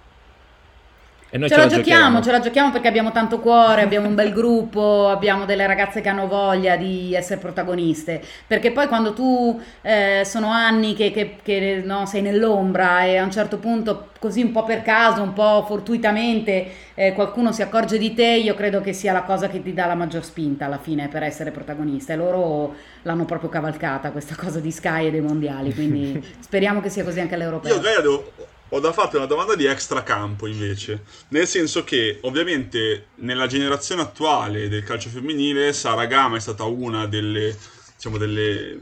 ce, 1.31 1.49
ce, 1.49 1.57
la 1.57 1.67
giochiamo, 1.67 1.69
giochiamo, 1.69 2.23
ce 2.23 2.31
la 2.31 2.41
giochiamo 2.41 2.71
perché 2.71 2.89
abbiamo 2.89 3.13
tanto 3.13 3.39
cuore, 3.41 3.83
abbiamo 3.83 4.09
un 4.09 4.15
bel 4.15 4.33
gruppo, 4.33 5.09
abbiamo 5.09 5.45
delle 5.45 5.67
ragazze 5.67 6.01
che 6.01 6.09
hanno 6.09 6.27
voglia 6.27 6.77
di 6.77 7.15
essere 7.15 7.39
protagoniste. 7.39 8.23
Perché 8.47 8.73
poi 8.73 8.87
quando 8.87 9.13
tu 9.13 9.61
eh, 9.83 10.23
sono 10.25 10.49
anni 10.49 10.95
che, 10.95 11.11
che, 11.11 11.37
che 11.43 11.83
no, 11.85 12.07
sei 12.07 12.23
nell'ombra 12.23 13.05
e 13.05 13.19
a 13.19 13.25
un 13.25 13.31
certo 13.31 13.59
punto, 13.59 14.09
così 14.19 14.43
un 14.43 14.53
po' 14.53 14.65
per 14.65 14.83
caso, 14.83 15.21
un 15.21 15.35
po' 15.35 15.65
fortuitamente, 15.67 16.67
eh, 16.95 17.13
qualcuno 17.13 17.53
si 17.53 17.61
accorge 17.61 17.99
di 17.99 18.15
te, 18.15 18.27
io 18.27 18.55
credo 18.55 18.81
che 18.81 18.95
sia 18.95 19.13
la 19.13 19.23
cosa 19.23 19.49
che 19.49 19.63
ti 19.63 19.75
dà 19.75 19.85
la 19.85 19.95
maggior 19.95 20.25
spinta 20.25 20.65
alla 20.65 20.79
fine 20.79 21.09
per 21.09 21.23
essere 21.23 21.51
protagonista. 21.51 22.15
E 22.15 22.17
loro 22.17 22.75
l'hanno 23.03 23.27
proprio 23.27 23.51
cavalcata 23.51 24.13
questa 24.13 24.35
cosa 24.35 24.61
di 24.61 24.71
Sky 24.71 25.09
e 25.09 25.11
dei 25.11 25.21
mondiali. 25.21 25.75
Quindi 25.75 26.25
speriamo 26.41 26.81
che 26.81 26.89
sia 26.89 27.05
così 27.05 27.21
anche 27.21 27.35
all'europeo. 27.35 27.75
Io 27.75 27.81
credo 27.81 28.33
ho 28.71 28.81
da 28.81 28.93
farti 28.93 29.17
una 29.17 29.27
domanda 29.27 29.55
di 29.55 29.65
extracampo 29.65 30.47
invece, 30.47 31.05
nel 31.29 31.47
senso 31.47 31.85
che 31.85 32.19
ovviamente 32.23 33.09
nella 33.17 33.47
generazione 33.47 34.03
attuale 34.03 34.69
del 34.69 34.83
calcio 34.83 35.09
femminile 35.09 35.73
Sara 35.73 36.07
Gama 36.07 36.37
è 36.37 36.41
stata 36.41 36.65
una 36.65 37.07
delle, 37.07 37.57
diciamo, 37.97 38.19
delle 38.19 38.79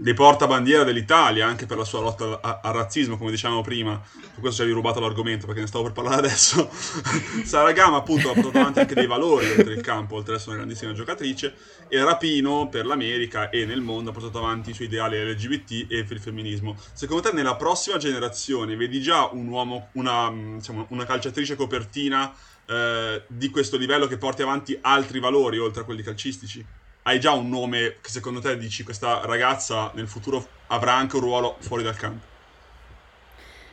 dei 0.00 0.14
portabandiera 0.14 0.82
dell'Italia 0.82 1.46
anche 1.46 1.66
per 1.66 1.76
la 1.76 1.84
sua 1.84 2.00
lotta 2.00 2.40
al, 2.40 2.72
razzismo, 2.72 3.18
come 3.18 3.30
dicevamo 3.30 3.60
prima. 3.60 4.00
Per 4.00 4.40
questo 4.40 4.56
ci 4.56 4.60
avevi 4.62 4.74
rubato 4.74 4.98
l'argomento 4.98 5.44
perché 5.44 5.60
ne 5.60 5.66
stavo 5.66 5.84
per 5.84 5.92
parlare 5.92 6.26
adesso. 6.26 6.70
Sara 7.44 7.72
Gama, 7.72 7.98
appunto, 7.98 8.30
ha 8.30 8.32
portato 8.32 8.58
avanti 8.58 8.78
anche 8.80 8.94
dei 8.94 9.06
valori 9.06 9.50
oltre 9.50 9.74
il 9.74 9.82
campo, 9.82 10.16
oltre 10.16 10.32
ad 10.32 10.38
essere 10.38 10.52
una 10.52 10.64
grandissima 10.64 10.94
giocatrice. 10.94 11.54
E 11.88 12.02
Rapino 12.02 12.68
per 12.70 12.86
l'America 12.86 13.50
e 13.50 13.66
nel 13.66 13.82
mondo 13.82 14.08
ha 14.08 14.12
portato 14.14 14.38
avanti 14.38 14.70
i 14.70 14.74
suoi 14.74 14.86
ideali 14.86 15.22
LGBT 15.22 15.86
e 15.90 16.04
per 16.04 16.16
il 16.16 16.22
femminismo. 16.22 16.78
Secondo 16.94 17.28
te, 17.28 17.34
nella 17.34 17.56
prossima 17.56 17.98
generazione, 17.98 18.76
vedi 18.76 19.02
già 19.02 19.28
un 19.30 19.48
uomo, 19.48 19.88
una, 19.92 20.32
diciamo, 20.56 20.86
una 20.90 21.04
calciatrice 21.04 21.56
copertina 21.56 22.32
eh, 22.64 23.22
di 23.26 23.50
questo 23.50 23.76
livello 23.76 24.06
che 24.06 24.16
porti 24.16 24.40
avanti 24.40 24.78
altri 24.80 25.20
valori 25.20 25.58
oltre 25.58 25.82
a 25.82 25.84
quelli 25.84 26.02
calcistici? 26.02 26.64
Hai 27.10 27.18
già 27.18 27.32
un 27.32 27.48
nome 27.48 27.96
che 28.00 28.08
secondo 28.08 28.40
te 28.40 28.56
dici 28.56 28.84
questa 28.84 29.22
ragazza 29.24 29.90
nel 29.94 30.06
futuro 30.06 30.46
avrà 30.68 30.94
anche 30.94 31.16
un 31.16 31.22
ruolo 31.22 31.56
fuori 31.58 31.82
dal 31.82 31.96
campo? 31.96 32.28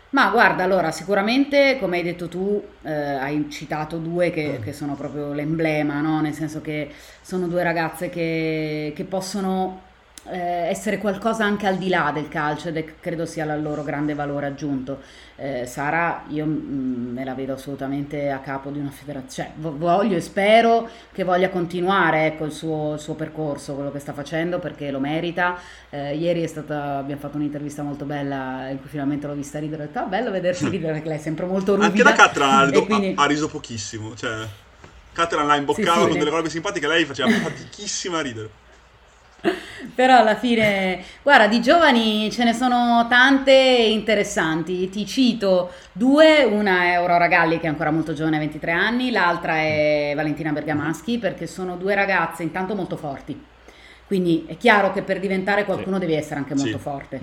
Ma 0.09 0.29
guarda, 0.29 0.63
allora 0.63 0.91
sicuramente 0.91 1.77
come 1.79 1.97
hai 1.97 2.03
detto 2.03 2.27
tu, 2.27 2.65
eh, 2.81 2.91
hai 2.91 3.47
citato 3.51 3.97
due 3.97 4.31
che, 4.31 4.59
che, 4.63 4.73
sono 4.73 4.95
proprio 4.95 5.33
l'emblema, 5.33 6.01
no? 6.01 6.21
nel 6.21 6.33
senso 6.33 6.61
che 6.61 6.91
sono 7.21 7.47
due 7.47 7.61
ragazze 7.61 8.09
che, 8.09 8.93
che 8.95 9.03
possono 9.03 9.83
eh, 10.29 10.67
essere 10.69 10.97
qualcosa 10.97 11.45
anche 11.45 11.67
al 11.67 11.77
di 11.77 11.89
là 11.89 12.11
del 12.13 12.27
calcio 12.27 12.69
ed 12.69 12.77
è, 12.77 12.85
credo 12.99 13.25
sia 13.25 13.43
il 13.53 13.61
loro 13.61 13.83
grande 13.83 14.13
valore 14.13 14.47
aggiunto. 14.47 15.01
Eh, 15.35 15.65
Sara, 15.67 16.23
io 16.29 16.45
mh, 16.45 16.49
mm, 16.49 17.13
me 17.13 17.23
la 17.23 17.33
vedo 17.35 17.53
assolutamente 17.53 18.31
a 18.31 18.39
capo 18.39 18.69
di 18.69 18.79
una 18.79 18.89
federazione, 18.89 19.51
cioè, 19.55 19.71
voglio 19.71 20.15
e 20.15 20.21
spero 20.21 20.89
che 21.11 21.23
voglia 21.23 21.49
continuare 21.49 22.25
ecco, 22.25 22.45
il, 22.45 22.51
suo, 22.51 22.95
il, 22.95 22.99
suo, 22.99 23.13
percorso, 23.13 23.75
quello 23.75 23.91
che 23.91 23.99
sta 23.99 24.13
facendo 24.13 24.59
perché 24.59 24.89
lo 24.89 24.99
merita. 24.99 25.59
Eh, 25.89 26.15
ieri 26.15 26.43
è 26.43 26.47
stata, 26.47 26.97
abbiamo 26.97 27.21
fatto 27.21 27.37
un'intervista 27.37 27.83
molto 27.83 28.05
bella 28.05 28.67
in 28.69 28.79
cui 28.79 28.89
finalmente 28.89 29.27
l'ho 29.27 29.35
vista 29.35 29.59
ridere, 29.59 29.83
ho 29.83 29.85
detto 29.85 29.99
ah, 29.99 30.03
bello 30.03 30.31
vedersi 30.31 30.67
ridere 30.69 30.93
perché 30.93 31.07
lei 31.07 31.17
è 31.17 31.21
sempre 31.21 31.45
molto 31.45 31.75
ruvida. 31.75 31.87
Anche 31.87 32.03
la 32.03 32.13
Catra 32.13 32.69
quindi... 32.85 33.13
ha, 33.15 33.23
ha, 33.23 33.25
riso 33.27 33.47
pochissimo, 33.47 34.15
cioè 34.15 34.45
Catra 35.13 35.43
la 35.43 35.55
imboccava 35.55 35.93
sì, 35.93 36.01
sì, 36.01 36.07
con 36.09 36.17
delle 36.17 36.29
robe 36.31 36.49
simpatiche, 36.49 36.87
lei 36.87 37.05
faceva 37.05 37.29
fatichissima 37.29 38.17
a 38.17 38.21
ridere. 38.21 38.65
Però 39.93 40.17
alla 40.17 40.35
fine, 40.35 41.01
guarda, 41.23 41.47
di 41.47 41.61
giovani 41.61 42.29
ce 42.31 42.43
ne 42.43 42.53
sono 42.53 43.05
tante 43.09 43.51
interessanti. 43.51 44.89
Ti 44.89 45.05
cito 45.05 45.71
due, 45.91 46.43
una 46.43 46.83
è 46.83 46.93
Aurora 46.93 47.27
Galli 47.27 47.59
che 47.59 47.65
è 47.65 47.69
ancora 47.69 47.91
molto 47.91 48.13
giovane, 48.13 48.37
23 48.39 48.71
anni, 48.71 49.11
l'altra 49.11 49.57
è 49.57 50.13
Valentina 50.15 50.51
Bergamaschi 50.51 51.17
perché 51.17 51.47
sono 51.47 51.75
due 51.75 51.95
ragazze 51.95 52.43
intanto 52.43 52.75
molto 52.75 52.97
forti. 52.97 53.39
Quindi 54.05 54.45
è 54.47 54.55
chiaro 54.57 54.93
che 54.93 55.01
per 55.01 55.19
diventare 55.19 55.65
qualcuno 55.65 55.95
sì. 55.95 56.01
devi 56.01 56.13
essere 56.13 56.39
anche 56.39 56.55
molto 56.55 56.77
sì. 56.77 56.83
forte. 56.83 57.19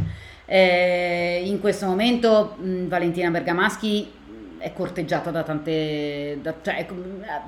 Eh, 0.47 1.43
in 1.47 1.59
questo 1.59 1.87
momento 1.87 2.57
mh, 2.59 2.87
Valentina 2.89 3.31
Bergamaschi 3.31 4.13
è 4.65 4.73
corteggiata 4.73 5.31
da 5.31 5.43
tante... 5.43 6.39
Da, 6.41 6.55
cioè, 6.63 6.87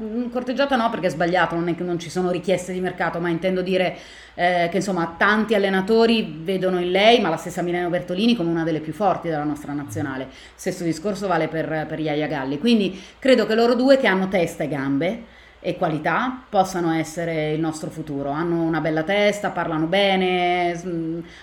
mm, 0.02 0.28
corteggiata 0.30 0.76
no 0.76 0.90
perché 0.90 1.06
è 1.06 1.10
sbagliato, 1.10 1.54
non 1.54 1.68
è 1.68 1.74
che 1.74 1.82
non 1.82 1.98
ci 1.98 2.10
sono 2.10 2.30
richieste 2.30 2.74
di 2.74 2.80
mercato, 2.80 3.18
ma 3.20 3.30
intendo 3.30 3.62
dire 3.62 3.96
eh, 4.34 4.68
che 4.70 4.76
insomma 4.76 5.14
tanti 5.16 5.54
allenatori 5.54 6.40
vedono 6.42 6.78
in 6.78 6.90
lei, 6.90 7.20
ma 7.20 7.30
la 7.30 7.38
stessa 7.38 7.62
Mileno 7.62 7.88
Bertolini 7.88 8.36
come 8.36 8.50
una 8.50 8.64
delle 8.64 8.80
più 8.80 8.92
forti 8.92 9.28
della 9.28 9.44
nostra 9.44 9.72
nazionale. 9.72 10.28
Stesso 10.54 10.84
discorso 10.84 11.26
vale 11.26 11.48
per, 11.48 11.86
per 11.88 11.98
Iaia 11.98 12.26
Galli. 12.26 12.58
Quindi 12.58 13.00
credo 13.18 13.46
che 13.46 13.54
loro 13.54 13.74
due 13.74 13.96
che 13.96 14.06
hanno 14.06 14.28
testa 14.28 14.64
e 14.64 14.68
gambe 14.68 15.22
e 15.66 15.76
qualità 15.76 16.44
possano 16.48 16.92
essere 16.92 17.50
il 17.50 17.58
nostro 17.58 17.90
futuro. 17.90 18.30
Hanno 18.30 18.62
una 18.62 18.78
bella 18.78 19.02
testa, 19.02 19.50
parlano 19.50 19.86
bene, 19.86 20.80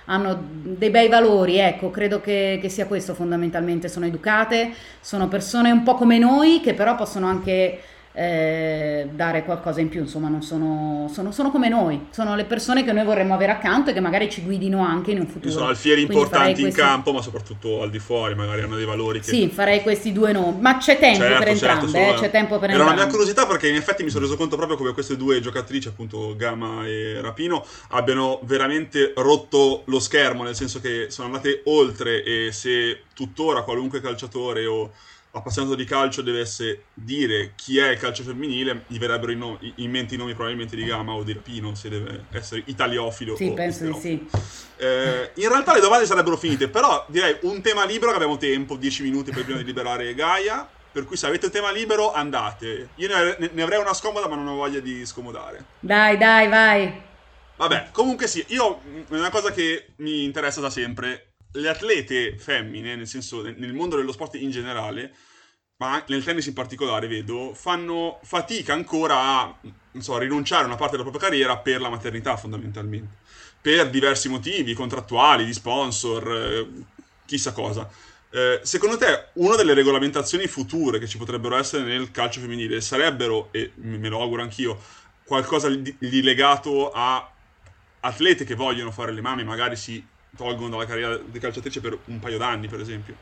hanno 0.06 0.44
dei 0.50 0.90
bei 0.90 1.10
valori, 1.10 1.58
ecco, 1.58 1.92
credo 1.92 2.22
che, 2.22 2.58
che, 2.62 2.70
sia 2.70 2.86
questo 2.86 3.16
fondamentalmente. 3.16 3.90
Sono 3.90 4.06
educate, 4.06 4.72
sono 5.02 5.28
persone 5.28 5.72
un 5.72 5.84
po' 5.84 5.96
come 5.96 6.20
noi 6.20 6.62
che 6.62 6.74
però 6.74 6.96
possono 6.96 7.28
anche 7.28 7.82
eh, 8.16 9.10
dare 9.12 9.44
qualcosa 9.44 9.82
in 9.82 9.90
più, 9.90 10.02
insomma, 10.02 10.30
non 10.30 10.44
sono, 10.44 11.10
sono, 11.12 11.32
sono, 11.32 11.50
come 11.50 11.68
noi, 11.68 12.08
sono 12.12 12.36
le 12.36 12.46
persone 12.46 12.84
che 12.84 12.92
noi 12.92 13.04
vorremmo 13.04 13.34
avere 13.34 13.52
accanto 13.52 13.90
e 13.90 13.94
che 13.94 14.00
magari 14.00 14.30
ci 14.30 14.44
guidino 14.44 14.86
anche 14.86 15.12
in 15.12 15.20
un 15.20 15.28
futuro. 15.28 15.52
Sono 15.52 15.68
alfieri 15.68 16.04
importanti 16.04 16.62
in 16.62 16.72
campo, 16.72 17.12
ma 17.12 17.22
soprattutto 17.22 17.82
al 17.82 17.90
di 17.90 17.98
fuori, 17.98 18.36
magari 18.36 18.62
hanno 18.62 18.76
dei 18.76 18.86
valori 18.86 19.20
che... 19.20 19.30
Sì, 19.30 19.50
farei 19.50 19.82
questi 19.82 20.12
due 20.12 20.32
nomi, 20.32 20.62
ma 20.62 20.78
c'è 20.78 21.00
tempo 21.00 21.24
certo, 21.24 21.44
per 21.44 21.58
certo, 21.58 21.86
entrambe, 21.86 22.10
eh, 22.10 22.20
c'è 22.20 22.30
tempo 22.30 22.60
per 22.60 22.70
Era 22.70 22.80
entrambe. 22.80 22.94
una 22.94 23.02
mia 23.02 23.12
curiosità 23.12 23.48
perché 23.48 23.68
in 23.68 23.76
effetti 23.76 24.04
mi 24.04 24.10
sono 24.10 24.26
reso 24.26 24.38
conto 24.38 24.56
proprio 24.58 24.78
come 24.78 24.94
queste 24.94 25.18
due 25.18 25.40
giocatrici, 25.40 25.88
appunto 25.88 26.36
Gama 26.36 26.86
e 26.86 27.20
Rapino, 27.20 27.66
abbiano 27.90 28.40
veramente 28.44 29.14
rotto 29.16 29.82
lo 29.86 30.00
schermo, 30.00 30.44
nel 30.44 30.56
senso 30.56 30.80
che 30.80 31.08
sono 31.10 31.28
andate 31.28 31.62
oltre 31.66 32.24
e 32.24 32.52
se 32.52 33.06
tuttora 33.16 33.64
qualunque 33.64 34.02
calciatore 34.02 34.66
o 34.68 34.92
appassionato 35.36 35.74
di 35.76 35.84
calcio 35.84 36.22
dovesse 36.22 36.86
dire 36.94 37.54
chi 37.56 37.80
è 37.80 37.90
il 37.90 37.98
calcio 37.98 38.24
femminile, 38.24 38.84
gli 38.88 39.00
verrebbero 39.00 39.32
in, 39.32 39.40
no- 39.40 39.60
in, 39.76 39.90
mente 39.90 40.14
i 40.14 40.18
nomi 40.18 40.34
probabilmente 40.34 40.76
di 40.76 40.86
Gama 40.86 41.14
o 41.14 41.24
di 41.24 41.34
Rapino, 41.34 41.74
se 41.74 41.90
deve 41.90 42.26
essere 42.32 42.64
italiofilo. 42.66 43.36
Sì, 43.36 43.52
penso 43.54 43.86
di 43.86 44.00
sì. 44.00 44.28
Eh, 44.78 45.32
in 45.36 45.50
realtà 45.50 45.74
le 45.74 45.80
domande 45.80 46.06
sarebbero 46.06 46.38
finite, 46.38 46.70
però 46.70 47.04
direi 47.08 47.38
un 47.42 47.62
tema 47.62 47.84
libero 47.86 48.12
che 48.12 48.18
abbiamo 48.18 48.38
tempo, 48.38 48.76
10 48.76 49.04
minuti 49.04 49.32
per 49.32 49.44
prima 49.44 49.60
di 49.60 49.66
liberare 49.66 50.14
Gaia. 50.14 50.68
Per 50.94 51.06
cui 51.06 51.18
se 51.18 51.26
avete 51.26 51.50
tema 51.50 51.72
libero 51.72 52.14
andate. 52.14 52.90
Io 52.98 53.08
ne, 53.08 53.50
ne 53.52 53.62
avrei 53.64 53.80
una 53.80 53.96
scomoda 53.96 54.28
ma 54.28 54.36
non 54.36 54.48
ho 54.48 54.56
voglia 54.58 54.80
di 54.80 55.04
scomodare. 55.08 55.66
Dai, 55.80 56.18
dai, 56.18 56.48
vai. 56.48 57.02
Vabbè, 57.56 57.88
comunque 57.92 58.28
sì, 58.28 58.46
io 58.50 58.80
è 59.10 59.16
una 59.16 59.32
cosa 59.32 59.52
che 59.52 59.94
mi 59.98 60.24
interessa 60.24 60.62
da 60.62 60.70
sempre. 60.70 61.33
Le 61.54 61.70
atlete 61.70 62.38
femmine, 62.38 62.96
nel 62.96 63.08
senso 63.08 63.42
nel 63.42 63.74
mondo 63.74 63.96
dello 63.96 64.12
sport 64.12 64.36
in 64.36 64.50
generale, 64.50 65.14
ma 65.78 66.04
nel 66.08 66.24
tennis 66.24 66.46
in 66.48 66.54
particolare 66.54 67.08
vedo, 67.08 67.54
fanno 67.54 68.20
fatica 68.24 68.74
ancora 68.74 69.20
a 69.20 69.60
so, 70.00 70.18
rinunciare 70.18 70.64
a 70.64 70.68
una 70.68 70.76
parte 70.76 70.98
della 70.98 71.10
propria 71.10 71.30
carriera 71.30 71.58
per 71.58 71.82
la 71.82 71.90
maternità 71.90 72.38
fondamentalmente. 72.38 73.18
Per 73.62 73.90
diversi 73.90 74.30
motivi 74.30 74.74
contrattuali, 74.74 75.46
di 75.46 75.54
sponsor, 75.54 76.32
eh, 76.32 76.68
chissà 77.26 77.54
cosa. 77.54 77.90
Eh, 78.32 78.62
secondo 78.64 78.98
te, 78.98 79.30
una 79.34 79.56
delle 79.56 79.76
regolamentazioni 79.76 80.48
future 80.48 80.98
che 80.98 81.08
ci 81.08 81.18
potrebbero 81.18 81.56
essere 81.56 81.84
nel 81.84 82.10
calcio 82.12 82.40
femminile 82.40 82.82
sarebbero, 82.82 83.50
e 83.52 83.72
me 83.76 84.10
lo 84.10 84.22
auguro 84.22 84.42
anch'io, 84.42 84.82
qualcosa 85.24 85.70
di, 85.70 86.22
legato 86.22 86.92
a 86.92 87.32
atlete 88.00 88.44
che 88.44 88.56
vogliono 88.56 88.92
fare 88.92 89.12
le 89.12 89.22
mamme, 89.22 89.44
magari 89.44 89.76
si 89.76 90.04
tolgono 90.36 90.70
dalla 90.70 90.86
carriera 90.86 91.18
di 91.18 91.40
calciatrice 91.40 91.82
per 91.82 91.98
un 92.06 92.20
paio 92.20 92.38
d'anni, 92.38 92.68
per 92.68 92.80
esempio? 92.80 93.16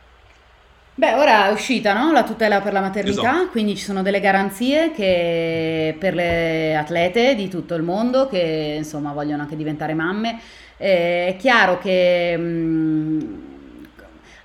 Beh, 0.93 1.13
ora 1.13 1.47
è 1.47 1.51
uscita 1.51 1.93
no? 1.93 2.11
la 2.11 2.23
tutela 2.23 2.59
per 2.61 2.73
la 2.73 2.81
maternità, 2.81 3.21
esatto. 3.21 3.49
quindi 3.49 3.75
ci 3.77 3.83
sono 3.83 4.01
delle 4.01 4.19
garanzie 4.19 4.91
che 4.91 5.95
per 5.97 6.13
le 6.13 6.75
atlete 6.75 7.33
di 7.33 7.47
tutto 7.47 7.75
il 7.75 7.81
mondo 7.81 8.27
che 8.27 8.75
insomma 8.77 9.13
vogliono 9.13 9.41
anche 9.43 9.55
diventare 9.55 9.93
mamme. 9.93 10.39
Eh, 10.77 11.27
è 11.27 11.35
chiaro 11.37 11.79
che 11.79 12.35
mh, 12.37 12.43
mm, 12.43 13.35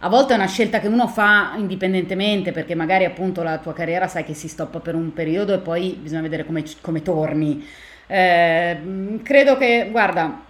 a 0.00 0.08
volte 0.08 0.34
è 0.34 0.36
una 0.36 0.46
scelta 0.46 0.78
che 0.78 0.86
uno 0.86 1.08
fa 1.08 1.54
indipendentemente 1.56 2.52
perché 2.52 2.74
magari 2.74 3.04
appunto 3.04 3.42
la 3.42 3.58
tua 3.58 3.72
carriera 3.72 4.06
sai 4.06 4.24
che 4.24 4.34
si 4.34 4.46
stoppa 4.46 4.78
per 4.78 4.94
un 4.94 5.12
periodo 5.12 5.52
e 5.52 5.58
poi 5.58 5.98
bisogna 6.00 6.22
vedere 6.22 6.44
come, 6.46 6.62
come 6.80 7.02
torni. 7.02 7.66
Eh, 8.06 9.18
credo 9.22 9.56
che, 9.56 9.88
guarda, 9.90 10.44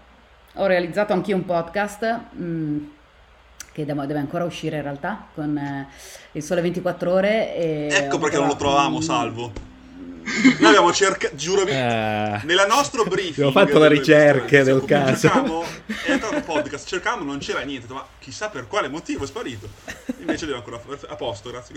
ho 0.56 0.66
realizzato 0.66 1.12
anch'io 1.12 1.36
un 1.36 1.44
podcast 1.44 2.20
mh, 2.32 2.44
mm, 2.44 2.78
che 3.72 3.84
deve 3.84 4.18
ancora 4.18 4.44
uscire 4.44 4.76
in 4.76 4.82
realtà 4.82 5.26
con 5.34 5.56
eh, 5.56 5.88
il 6.32 6.42
Sole 6.42 6.62
24 6.62 7.12
Ore. 7.12 7.54
ecco 7.88 8.18
perché 8.18 8.36
non 8.38 8.48
lo 8.48 8.56
trovavamo, 8.56 9.00
salvo. 9.00 9.65
Noi 10.58 10.70
abbiamo 10.70 10.92
cercato, 10.92 11.36
giuro, 11.36 11.62
uh, 11.62 11.66
nella 11.66 12.66
nostra 12.66 13.04
briefing 13.04 13.46
abbiamo 13.46 13.52
fatto 13.52 13.78
le 13.78 13.88
ricerche 13.88 14.64
del 14.64 14.84
caso. 14.84 15.28
Cercavamo, 15.28 15.64
è 16.04 16.10
entrato 16.10 16.34
un 16.34 16.44
podcast, 16.44 16.88
cercavamo, 16.88 17.22
non 17.22 17.38
c'era 17.38 17.60
niente, 17.60 17.92
ma 17.92 18.04
chissà 18.18 18.48
per 18.48 18.66
quale 18.66 18.88
motivo 18.88 19.22
è 19.22 19.26
sparito. 19.26 19.68
Invece 20.18 20.46
deve 20.46 20.58
ancora 20.58 20.80
a 21.08 21.14
posto, 21.14 21.50
grazie. 21.50 21.76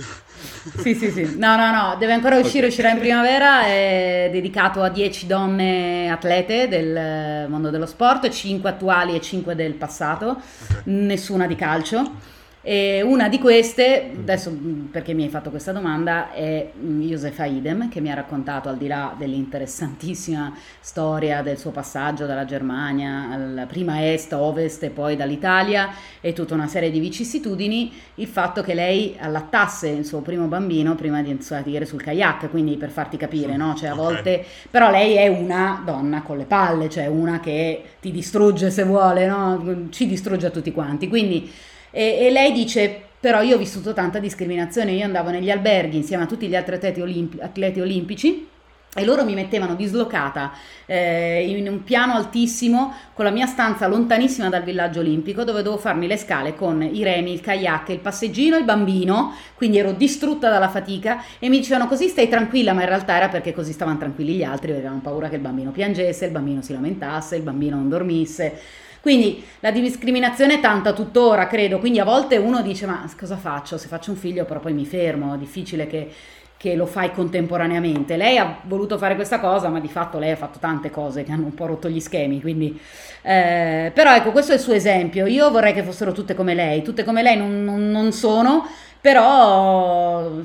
Sì, 0.81 0.95
sì, 0.95 1.11
sì. 1.11 1.35
No, 1.37 1.55
no, 1.55 1.71
no, 1.71 1.95
deve 1.99 2.13
ancora 2.13 2.37
uscire, 2.37 2.65
okay. 2.65 2.69
uscirà 2.69 2.89
in 2.89 2.99
primavera, 2.99 3.65
è 3.65 4.29
dedicato 4.31 4.81
a 4.81 4.89
10 4.89 5.27
donne 5.27 6.09
atlete 6.09 6.67
del 6.67 7.47
mondo 7.49 7.69
dello 7.69 7.85
sport, 7.85 8.29
5 8.29 8.67
attuali 8.67 9.15
e 9.15 9.21
5 9.21 9.53
del 9.53 9.73
passato, 9.73 10.41
okay. 10.69 10.81
nessuna 10.85 11.45
di 11.45 11.55
calcio. 11.55 12.37
E 12.69 13.01
una 13.01 13.29
di 13.29 13.39
queste, 13.39 14.11
adesso 14.15 14.55
perché 14.91 15.13
mi 15.15 15.23
hai 15.23 15.29
fatto 15.29 15.49
questa 15.49 15.71
domanda, 15.71 16.31
è 16.31 16.69
Josefa 16.79 17.45
Idem 17.45 17.89
che 17.89 17.99
mi 17.99 18.11
ha 18.11 18.13
raccontato 18.13 18.69
al 18.69 18.77
di 18.77 18.85
là 18.85 19.15
dell'interessantissima 19.17 20.53
storia 20.79 21.41
del 21.41 21.57
suo 21.57 21.71
passaggio 21.71 22.27
dalla 22.27 22.45
Germania, 22.45 23.31
alla 23.31 23.65
prima 23.65 24.11
est, 24.11 24.33
ovest 24.33 24.83
e 24.83 24.91
poi 24.91 25.15
dall'Italia 25.15 25.89
e 26.21 26.31
tutta 26.33 26.53
una 26.53 26.67
serie 26.67 26.91
di 26.91 26.99
vicissitudini, 26.99 27.91
il 28.13 28.27
fatto 28.27 28.61
che 28.61 28.75
lei 28.75 29.15
allattasse 29.19 29.87
il 29.87 30.05
suo 30.05 30.21
primo 30.21 30.45
bambino 30.45 30.93
prima 30.93 31.23
di 31.23 31.35
salire 31.41 31.85
sul 31.85 32.03
kayak, 32.03 32.51
quindi 32.51 32.77
per 32.77 32.91
farti 32.91 33.17
capire, 33.17 33.57
no? 33.57 33.73
Cioè 33.73 33.89
a 33.89 33.95
volte, 33.95 34.45
però 34.69 34.91
lei 34.91 35.15
è 35.15 35.27
una 35.27 35.81
donna 35.83 36.21
con 36.21 36.37
le 36.37 36.45
palle, 36.45 36.87
cioè 36.87 37.07
una 37.07 37.39
che 37.39 37.83
ti 37.99 38.11
distrugge 38.11 38.69
se 38.69 38.83
vuole, 38.83 39.25
no? 39.25 39.87
Ci 39.89 40.05
distrugge 40.05 40.45
a 40.45 40.51
tutti 40.51 40.71
quanti, 40.71 41.07
quindi 41.07 41.51
e, 41.91 42.17
e 42.21 42.31
lei 42.31 42.51
dice 42.51 43.03
però 43.19 43.41
io 43.41 43.55
ho 43.55 43.59
vissuto 43.59 43.93
tanta 43.93 44.19
discriminazione, 44.19 44.91
io 44.91 45.03
andavo 45.03 45.29
negli 45.29 45.51
alberghi 45.51 45.97
insieme 45.97 46.23
a 46.23 46.25
tutti 46.25 46.47
gli 46.47 46.55
altri 46.55 46.75
atleti, 46.75 47.01
olimpi- 47.01 47.39
atleti 47.41 47.81
olimpici 47.81 48.47
e 48.95 49.05
loro 49.05 49.23
mi 49.23 49.35
mettevano 49.35 49.75
dislocata 49.75 50.51
eh, 50.87 51.45
in 51.47 51.67
un 51.67 51.83
piano 51.83 52.13
altissimo 52.13 52.91
con 53.13 53.23
la 53.23 53.29
mia 53.29 53.45
stanza 53.45 53.85
lontanissima 53.87 54.49
dal 54.49 54.63
villaggio 54.63 55.01
olimpico 55.01 55.43
dove 55.43 55.61
dovevo 55.61 55.79
farmi 55.79 56.07
le 56.07 56.17
scale 56.17 56.55
con 56.55 56.81
i 56.81 57.03
remi, 57.03 57.33
il 57.33 57.41
kayak, 57.41 57.89
il 57.89 57.99
passeggino 57.99 58.55
e 58.55 58.59
il 58.59 58.65
bambino, 58.65 59.33
quindi 59.53 59.77
ero 59.77 59.91
distrutta 59.91 60.49
dalla 60.49 60.69
fatica 60.69 61.21
e 61.37 61.49
mi 61.49 61.57
dicevano 61.57 61.87
così 61.87 62.07
stai 62.07 62.27
tranquilla, 62.29 62.73
ma 62.73 62.81
in 62.81 62.87
realtà 62.87 63.15
era 63.15 63.27
perché 63.27 63.53
così 63.53 63.73
stavano 63.73 63.99
tranquilli 63.99 64.33
gli 64.33 64.43
altri, 64.43 64.71
avevano 64.71 65.01
paura 65.03 65.29
che 65.29 65.35
il 65.35 65.41
bambino 65.41 65.69
piangesse, 65.71 66.25
il 66.25 66.31
bambino 66.31 66.63
si 66.63 66.73
lamentasse, 66.73 67.35
il 67.35 67.43
bambino 67.43 67.75
non 67.75 67.89
dormisse. 67.89 68.87
Quindi 69.01 69.43
la 69.61 69.71
discriminazione 69.71 70.55
è 70.55 70.59
tanta 70.59 70.93
tuttora, 70.93 71.47
credo. 71.47 71.79
Quindi 71.79 71.99
a 71.99 72.03
volte 72.03 72.37
uno 72.37 72.61
dice: 72.61 72.85
Ma 72.85 73.09
cosa 73.17 73.37
faccio? 73.37 73.77
Se 73.77 73.87
faccio 73.87 74.11
un 74.11 74.17
figlio, 74.17 74.45
però 74.45 74.59
poi 74.59 74.73
mi 74.73 74.85
fermo. 74.85 75.33
È 75.33 75.37
difficile 75.37 75.87
che, 75.87 76.11
che 76.57 76.75
lo 76.75 76.85
fai 76.85 77.11
contemporaneamente. 77.11 78.17
Lei 78.17 78.37
ha 78.37 78.59
voluto 78.63 78.97
fare 78.97 79.15
questa 79.15 79.39
cosa, 79.39 79.69
ma 79.69 79.79
di 79.79 79.87
fatto 79.87 80.19
lei 80.19 80.31
ha 80.31 80.35
fatto 80.35 80.59
tante 80.59 80.89
cose 80.89 81.23
che 81.23 81.31
hanno 81.31 81.45
un 81.45 81.53
po' 81.53 81.65
rotto 81.65 81.89
gli 81.89 81.99
schemi. 81.99 82.41
Quindi, 82.41 82.79
eh, 83.21 83.91
però 83.93 84.13
ecco, 84.15 84.31
questo 84.31 84.51
è 84.51 84.55
il 84.55 84.61
suo 84.61 84.73
esempio. 84.73 85.25
Io 85.25 85.49
vorrei 85.49 85.73
che 85.73 85.83
fossero 85.83 86.11
tutte 86.11 86.33
come 86.35 86.53
lei. 86.53 86.81
Tutte 86.81 87.03
come 87.03 87.21
lei 87.21 87.37
non, 87.37 87.63
non, 87.63 87.89
non 87.89 88.11
sono. 88.11 88.67
Però 89.01 90.41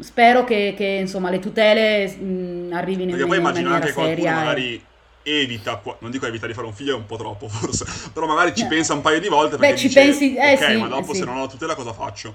spero 0.00 0.42
che, 0.42 0.74
che 0.76 0.84
insomma, 0.84 1.30
le 1.30 1.38
tutele 1.38 2.08
mh, 2.08 2.72
arrivino 2.72 3.16
Perché 3.16 3.36
in, 3.36 3.42
maniera 3.42 3.80
seria. 3.86 3.94
Perché 3.94 4.14
poi 4.14 4.32
magari 4.32 4.82
evita, 5.22 5.82
non 6.00 6.10
dico 6.10 6.26
evita 6.26 6.46
di 6.46 6.54
fare 6.54 6.66
un 6.66 6.72
figlio, 6.72 6.94
è 6.94 6.96
un 6.96 7.06
po' 7.06 7.16
troppo 7.16 7.48
forse, 7.48 7.84
però 8.12 8.26
magari 8.26 8.54
ci 8.54 8.64
eh. 8.64 8.68
pensa 8.68 8.94
un 8.94 9.00
paio 9.00 9.20
di 9.20 9.28
volte 9.28 9.56
perché 9.56 9.74
Beh, 9.74 9.78
ci 9.78 9.88
dice, 9.88 10.00
pensi, 10.00 10.34
eh, 10.36 10.54
ok, 10.54 10.64
sì, 10.64 10.76
ma 10.76 10.88
dopo 10.88 11.10
eh, 11.10 11.14
sì. 11.14 11.20
se 11.20 11.24
non 11.24 11.36
ho 11.36 11.40
la 11.40 11.48
tutela 11.48 11.74
cosa 11.74 11.92
faccio? 11.92 12.34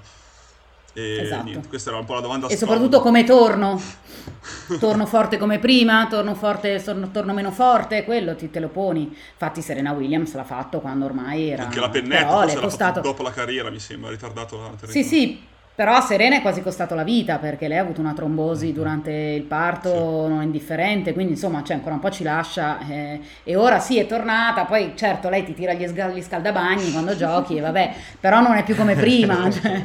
E 0.94 1.20
esatto. 1.22 1.44
niente, 1.44 1.68
questa 1.68 1.90
era 1.90 1.98
un 1.98 2.06
po' 2.06 2.14
la 2.14 2.20
domanda. 2.20 2.48
E 2.48 2.56
soprattutto 2.56 3.00
come 3.00 3.22
torno? 3.22 3.80
torno 4.80 5.06
forte 5.06 5.38
come 5.38 5.58
prima, 5.58 6.06
torno 6.08 6.34
forte, 6.34 6.82
torno, 6.82 7.10
torno 7.10 7.32
meno 7.32 7.52
forte, 7.52 8.04
quello 8.04 8.34
ti, 8.34 8.50
te 8.50 8.58
lo 8.58 8.68
poni. 8.68 9.02
Infatti 9.04 9.62
Serena 9.62 9.92
Williams 9.92 10.34
l'ha 10.34 10.44
fatto 10.44 10.80
quando 10.80 11.04
ormai 11.04 11.50
era... 11.50 11.64
Anche 11.64 11.78
la 11.78 11.88
pennetta, 11.88 12.44
però, 12.44 12.60
costato... 12.60 13.00
dopo 13.00 13.22
la 13.22 13.30
carriera 13.30 13.70
mi 13.70 13.78
sembra, 13.78 14.10
ritardato 14.10 14.58
la 14.58 14.88
Sì, 14.88 15.04
sì, 15.04 15.40
però 15.78 15.94
a 15.94 16.00
Serena 16.00 16.34
è 16.34 16.40
quasi 16.40 16.60
costato 16.60 16.96
la 16.96 17.04
vita 17.04 17.38
perché 17.38 17.68
lei 17.68 17.78
ha 17.78 17.82
avuto 17.82 18.00
una 18.00 18.12
trombosi 18.12 18.66
mm-hmm. 18.66 18.74
durante 18.74 19.12
il 19.12 19.44
parto 19.44 20.24
sì. 20.24 20.28
non 20.28 20.42
indifferente, 20.42 21.12
quindi 21.12 21.34
insomma 21.34 21.62
cioè, 21.62 21.76
ancora 21.76 21.94
un 21.94 22.00
po' 22.00 22.10
ci 22.10 22.24
lascia. 22.24 22.80
Eh, 22.80 23.20
e 23.44 23.54
ora 23.54 23.78
sì 23.78 23.96
è 23.96 24.04
tornata, 24.04 24.64
poi 24.64 24.94
certo 24.96 25.28
lei 25.28 25.44
ti 25.44 25.54
tira 25.54 25.74
gli, 25.74 25.86
sgal- 25.86 26.14
gli 26.14 26.20
scaldabagni 26.20 26.90
quando 26.90 27.14
giochi 27.14 27.58
e 27.58 27.60
vabbè, 27.60 27.94
però 28.18 28.40
non 28.40 28.56
è 28.56 28.64
più 28.64 28.74
come 28.74 28.96
prima. 28.96 29.48
Cioè. 29.58 29.84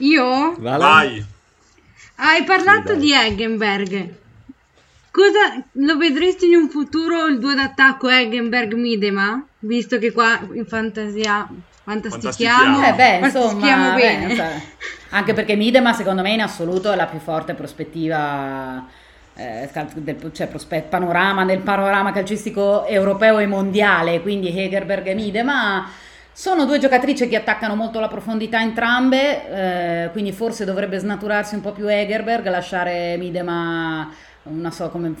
Io? 0.00 0.54
Vai! 0.58 1.24
Hai 2.16 2.44
parlato 2.44 2.92
sì, 2.92 2.98
di 2.98 3.12
Eggenberg. 3.14 4.14
Cosa 5.10 5.64
lo 5.72 5.96
vedresti 5.96 6.46
in 6.46 6.56
un 6.56 6.68
futuro 6.68 7.24
il 7.24 7.38
duo 7.38 7.54
d'attacco 7.54 8.06
Eggenberg-Midema? 8.10 9.46
Visto 9.60 9.98
che 9.98 10.12
qua 10.12 10.46
in 10.52 10.66
fantasia 10.66 11.48
Fantastichiamo. 11.84 12.86
Eh 12.86 12.92
beh, 12.94 13.16
insomma, 13.18 13.94
bene. 13.94 14.34
Beh, 14.34 14.62
anche 15.10 15.32
perché 15.34 15.54
Midema 15.54 15.92
secondo 15.92 16.22
me 16.22 16.32
in 16.32 16.40
assoluto 16.40 16.90
è 16.90 16.96
la 16.96 17.06
più 17.06 17.18
forte 17.18 17.54
prospettiva 17.54 18.84
eh, 19.36 19.68
del, 19.96 20.30
cioè 20.32 20.46
prospett, 20.46 20.88
panorama 20.88 21.44
del 21.44 21.60
panorama 21.60 22.12
calcistico 22.12 22.86
europeo 22.86 23.38
e 23.38 23.46
mondiale, 23.46 24.22
quindi 24.22 24.56
Hegerberg 24.56 25.06
e 25.06 25.14
Midema 25.14 25.88
sono 26.32 26.64
due 26.64 26.80
giocatrici 26.80 27.28
che 27.28 27.36
attaccano 27.36 27.76
molto 27.76 28.00
la 28.00 28.08
profondità 28.08 28.60
entrambe, 28.60 30.06
eh, 30.06 30.10
quindi 30.10 30.32
forse 30.32 30.64
dovrebbe 30.64 30.98
snaturarsi 30.98 31.54
un 31.54 31.60
po' 31.60 31.70
più 31.70 31.86
Hegerberg, 31.86 32.48
lasciare 32.48 33.16
Midema 33.16 34.12
una 34.44 34.70
so 34.70 34.90
come 34.90 35.14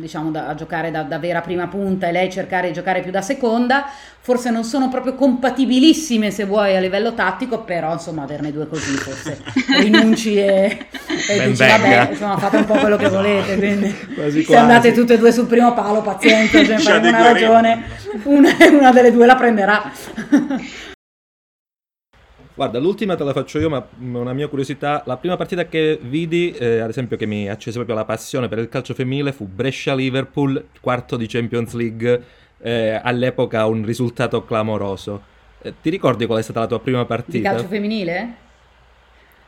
diciamo 0.00 0.30
da, 0.32 0.48
a 0.48 0.54
giocare 0.54 0.90
da, 0.90 1.02
da, 1.02 1.18
vera 1.18 1.40
prima 1.40 1.68
punta 1.68 2.08
e 2.08 2.12
lei 2.12 2.30
cercare 2.30 2.68
di 2.68 2.72
giocare 2.72 3.02
più 3.02 3.12
da 3.12 3.22
seconda. 3.22 3.84
Forse 4.18 4.50
non 4.50 4.64
sono 4.64 4.88
proprio 4.88 5.14
compatibilissime 5.14 6.30
se 6.30 6.44
vuoi 6.44 6.74
a 6.74 6.80
livello 6.80 7.14
tattico 7.14 7.62
però 7.62 7.92
insomma 7.92 8.22
averne 8.22 8.50
due 8.50 8.66
così 8.66 8.96
forse. 8.96 9.38
Rinunci 9.78 10.36
e, 10.36 10.86
e 11.28 11.46
dici 11.46 11.64
vabbè 11.64 12.08
insomma 12.10 12.36
fate 12.38 12.56
un 12.56 12.64
po' 12.64 12.74
quello 12.74 12.96
che 12.96 13.08
volete 13.08 13.54
quindi 13.58 13.94
quasi, 14.14 14.40
se 14.40 14.46
quasi. 14.46 14.60
andate 14.60 14.92
tutte 14.92 15.14
e 15.14 15.18
due 15.18 15.30
sul 15.30 15.46
primo 15.46 15.72
palo 15.72 16.02
pazienza 16.02 16.58
cioè, 16.78 16.96
una 16.98 17.32
ragione. 17.32 18.02
Una, 18.24 18.48
una 18.72 18.92
delle 18.92 19.12
due 19.12 19.26
la 19.26 19.36
prenderà 19.36 19.92
Guarda, 22.56 22.78
l'ultima 22.78 23.16
te 23.16 23.24
la 23.24 23.32
faccio 23.32 23.58
io, 23.58 23.68
ma 23.68 23.84
una 23.98 24.32
mia 24.32 24.46
curiosità. 24.46 25.02
La 25.06 25.16
prima 25.16 25.36
partita 25.36 25.66
che 25.66 25.98
vidi, 26.00 26.52
eh, 26.52 26.78
ad 26.78 26.88
esempio, 26.88 27.16
che 27.16 27.26
mi 27.26 27.48
accese 27.48 27.74
proprio 27.74 27.96
la 27.96 28.04
passione 28.04 28.46
per 28.46 28.58
il 28.58 28.68
calcio 28.68 28.94
femminile 28.94 29.32
fu 29.32 29.46
Brescia-Liverpool, 29.46 30.68
quarto 30.80 31.16
di 31.16 31.26
Champions 31.26 31.72
League, 31.74 32.22
eh, 32.58 33.00
all'epoca 33.02 33.66
un 33.66 33.84
risultato 33.84 34.44
clamoroso. 34.44 35.22
Eh, 35.62 35.74
ti 35.82 35.90
ricordi 35.90 36.26
qual 36.26 36.38
è 36.38 36.42
stata 36.42 36.60
la 36.60 36.66
tua 36.68 36.78
prima 36.78 37.04
partita? 37.04 37.38
Di 37.38 37.42
calcio 37.42 37.66
femminile? 37.66 38.34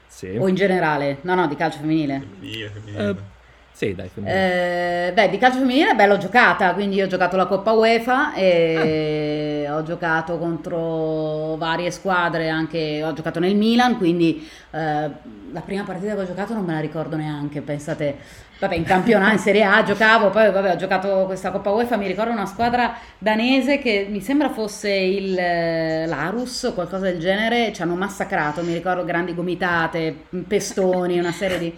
Sì. 0.09 0.37
O 0.37 0.49
in 0.49 0.57
generale? 0.57 1.19
No, 1.21 1.37
no, 1.37 1.47
di 1.47 1.55
calcio 1.55 1.79
femminile. 1.79 2.21
Femminile, 2.21 2.69
femminile. 2.71 3.35
Sì, 3.77 3.95
dai, 3.95 4.09
femminile. 4.09 5.09
Eh, 5.09 5.13
beh, 5.13 5.29
di 5.29 5.37
calcio 5.37 5.59
femminile, 5.59 5.95
beh, 5.95 6.07
l'ho 6.07 6.17
giocata, 6.17 6.73
quindi 6.73 7.03
ho 7.03 7.07
giocato 7.07 7.37
la 7.37 7.45
Coppa 7.45 7.73
UEFA 7.73 8.33
e 8.33 9.67
ah. 9.69 9.77
ho 9.77 9.83
giocato 9.83 10.39
contro 10.39 11.57
varie 11.57 11.91
squadre, 11.91 12.49
anche 12.49 13.05
ho 13.05 13.13
giocato 13.13 13.39
nel 13.39 13.55
Milan, 13.55 13.99
quindi 13.99 14.49
eh, 14.71 15.11
la 15.53 15.61
prima 15.61 15.83
partita 15.83 16.15
che 16.15 16.23
ho 16.23 16.27
giocato 16.27 16.55
non 16.55 16.65
me 16.65 16.73
la 16.73 16.81
ricordo 16.81 17.17
neanche, 17.17 17.61
pensate, 17.61 18.17
vabbè, 18.59 18.77
in 18.77 18.85
campionato, 18.85 19.33
in 19.33 19.39
Serie 19.41 19.65
A 19.65 19.83
giocavo, 19.83 20.31
poi 20.31 20.51
vabbè, 20.51 20.73
ho 20.73 20.77
giocato 20.77 21.25
questa 21.27 21.51
Coppa 21.51 21.69
UEFA, 21.69 21.99
mi 21.99 22.07
ricordo 22.07 22.31
una 22.31 22.47
squadra 22.47 22.95
danese 23.19 23.79
che 23.79 24.07
mi 24.09 24.23
sembra 24.23 24.49
fosse 24.49 24.91
il 24.91 25.37
eh, 25.39 26.07
Larus 26.07 26.63
o 26.63 26.73
qualcosa 26.73 27.05
del 27.05 27.19
genere, 27.19 27.75
ci 27.75 27.83
hanno 27.83 27.95
massacrato, 27.95 28.63
mi 28.63 28.73
ricordo 28.73 29.05
grandi 29.05 29.35
gomitate, 29.35 30.17
pestoni, 30.49 31.19
una 31.19 31.33
serie 31.33 31.59
di 31.59 31.75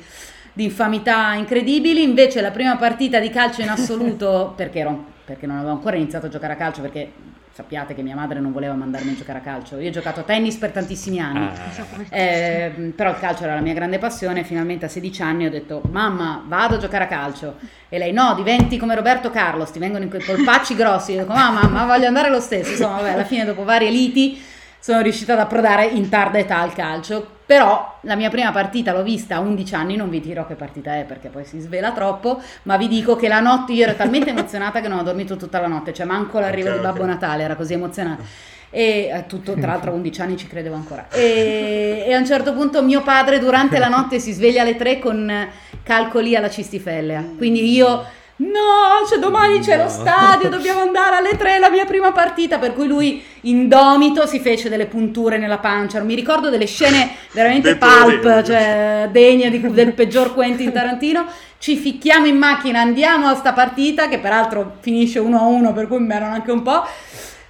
di 0.58 0.64
infamità 0.64 1.34
incredibili. 1.34 2.02
Invece 2.02 2.40
la 2.40 2.50
prima 2.50 2.76
partita 2.76 3.20
di 3.20 3.30
calcio 3.30 3.62
in 3.62 3.68
assoluto, 3.68 4.54
perché, 4.56 4.80
ero, 4.80 5.04
perché 5.24 5.46
non 5.46 5.58
avevo 5.58 5.70
ancora 5.70 5.94
iniziato 5.94 6.26
a 6.26 6.28
giocare 6.28 6.54
a 6.54 6.56
calcio, 6.56 6.80
perché 6.80 7.12
sappiate 7.52 7.94
che 7.94 8.02
mia 8.02 8.16
madre 8.16 8.40
non 8.40 8.50
voleva 8.50 8.74
mandarmi 8.74 9.12
a 9.12 9.14
giocare 9.14 9.38
a 9.38 9.40
calcio. 9.40 9.78
Io 9.78 9.90
ho 9.90 9.92
giocato 9.92 10.18
a 10.18 10.22
tennis 10.24 10.56
per 10.56 10.72
tantissimi 10.72 11.20
anni, 11.20 11.46
ah. 11.46 12.04
eh, 12.10 12.92
però 12.94 13.10
il 13.10 13.20
calcio 13.20 13.44
era 13.44 13.54
la 13.54 13.60
mia 13.60 13.72
grande 13.72 13.98
passione. 13.98 14.42
Finalmente 14.42 14.86
a 14.86 14.88
16 14.88 15.22
anni 15.22 15.46
ho 15.46 15.50
detto: 15.50 15.80
Mamma, 15.92 16.42
vado 16.44 16.74
a 16.74 16.78
giocare 16.78 17.04
a 17.04 17.06
calcio. 17.06 17.58
E 17.88 17.96
lei: 17.96 18.10
No, 18.10 18.34
diventi 18.34 18.78
come 18.78 18.96
Roberto 18.96 19.30
Carlos, 19.30 19.70
ti 19.70 19.78
vengono 19.78 20.02
in 20.02 20.10
quei 20.10 20.24
polpacci 20.24 20.74
grossi. 20.74 21.12
Io 21.12 21.20
dico: 21.20 21.34
Mamma, 21.34 21.68
ma 21.68 21.86
voglio 21.86 22.08
andare 22.08 22.30
lo 22.30 22.40
stesso. 22.40 22.70
Insomma, 22.70 22.96
vabbè, 22.96 23.12
alla 23.12 23.24
fine, 23.24 23.44
dopo 23.44 23.62
varie 23.62 23.90
liti, 23.90 24.42
sono 24.80 25.02
riuscita 25.02 25.34
ad 25.34 25.38
approdare 25.38 25.86
in 25.86 26.08
tarda 26.08 26.38
età 26.38 26.58
al 26.58 26.72
calcio 26.74 27.36
però 27.48 27.96
la 28.02 28.14
mia 28.14 28.28
prima 28.28 28.52
partita 28.52 28.92
l'ho 28.92 29.02
vista 29.02 29.36
a 29.36 29.40
11 29.40 29.74
anni, 29.74 29.96
non 29.96 30.10
vi 30.10 30.20
dirò 30.20 30.46
che 30.46 30.54
partita 30.54 30.96
è 30.96 31.04
perché 31.04 31.30
poi 31.30 31.46
si 31.46 31.58
svela 31.60 31.92
troppo, 31.92 32.42
ma 32.64 32.76
vi 32.76 32.88
dico 32.88 33.16
che 33.16 33.26
la 33.26 33.40
notte 33.40 33.72
io 33.72 33.84
ero 33.84 33.94
talmente 33.94 34.28
emozionata 34.28 34.82
che 34.82 34.88
non 34.88 34.98
ho 34.98 35.02
dormito 35.02 35.34
tutta 35.36 35.58
la 35.58 35.66
notte, 35.66 35.94
cioè 35.94 36.04
manco 36.04 36.40
l'arrivo 36.40 36.68
okay, 36.68 36.78
di 36.78 36.84
Babbo 36.84 36.98
okay. 37.04 37.10
Natale, 37.14 37.44
era 37.44 37.56
così 37.56 37.72
emozionata. 37.72 38.22
E 38.68 39.10
eh, 39.10 39.24
tutto, 39.26 39.54
tra 39.54 39.68
l'altro 39.68 39.92
a 39.92 39.94
11 39.94 40.20
anni 40.20 40.36
ci 40.36 40.46
credevo 40.46 40.74
ancora. 40.74 41.08
E, 41.08 42.04
e, 42.06 42.12
a 42.12 42.18
un 42.18 42.26
certo 42.26 42.52
punto 42.52 42.82
mio 42.82 43.00
padre 43.00 43.38
durante 43.38 43.78
la 43.78 43.88
notte 43.88 44.18
si 44.18 44.32
sveglia 44.32 44.60
alle 44.60 44.76
3 44.76 44.98
con 44.98 45.48
calcoli 45.82 46.36
alla 46.36 46.50
cistifellea. 46.50 47.24
Quindi 47.38 47.72
io 47.72 48.04
No, 48.38 49.04
cioè 49.08 49.18
domani 49.18 49.58
c'è 49.58 49.76
no. 49.76 49.84
lo 49.84 49.88
stadio, 49.88 50.48
dobbiamo 50.48 50.80
andare 50.80 51.16
alle 51.16 51.36
tre, 51.36 51.58
la 51.58 51.70
mia 51.70 51.84
prima 51.84 52.12
partita. 52.12 52.58
Per 52.58 52.72
cui 52.72 52.86
lui, 52.86 53.22
indomito, 53.42 54.26
si 54.26 54.38
fece 54.38 54.68
delle 54.68 54.86
punture 54.86 55.38
nella 55.38 55.58
pancia. 55.58 56.00
Mi 56.02 56.14
ricordo 56.14 56.48
delle 56.48 56.66
scene 56.66 57.10
veramente 57.32 57.76
pulp, 57.76 58.42
cioè 58.42 59.08
degne 59.10 59.50
di, 59.50 59.60
del 59.72 59.92
peggior 59.92 60.34
Quentin 60.34 60.72
Tarantino. 60.72 61.26
Ci 61.58 61.76
ficchiamo 61.76 62.26
in 62.26 62.36
macchina, 62.36 62.80
andiamo 62.80 63.26
a 63.26 63.34
sta 63.34 63.52
partita, 63.52 64.08
che 64.08 64.20
peraltro 64.20 64.76
finisce 64.80 65.18
1-1, 65.18 65.74
per 65.74 65.88
cui 65.88 65.98
mi 65.98 66.14
erano 66.14 66.34
anche 66.34 66.52
un 66.52 66.62
po'. 66.62 66.84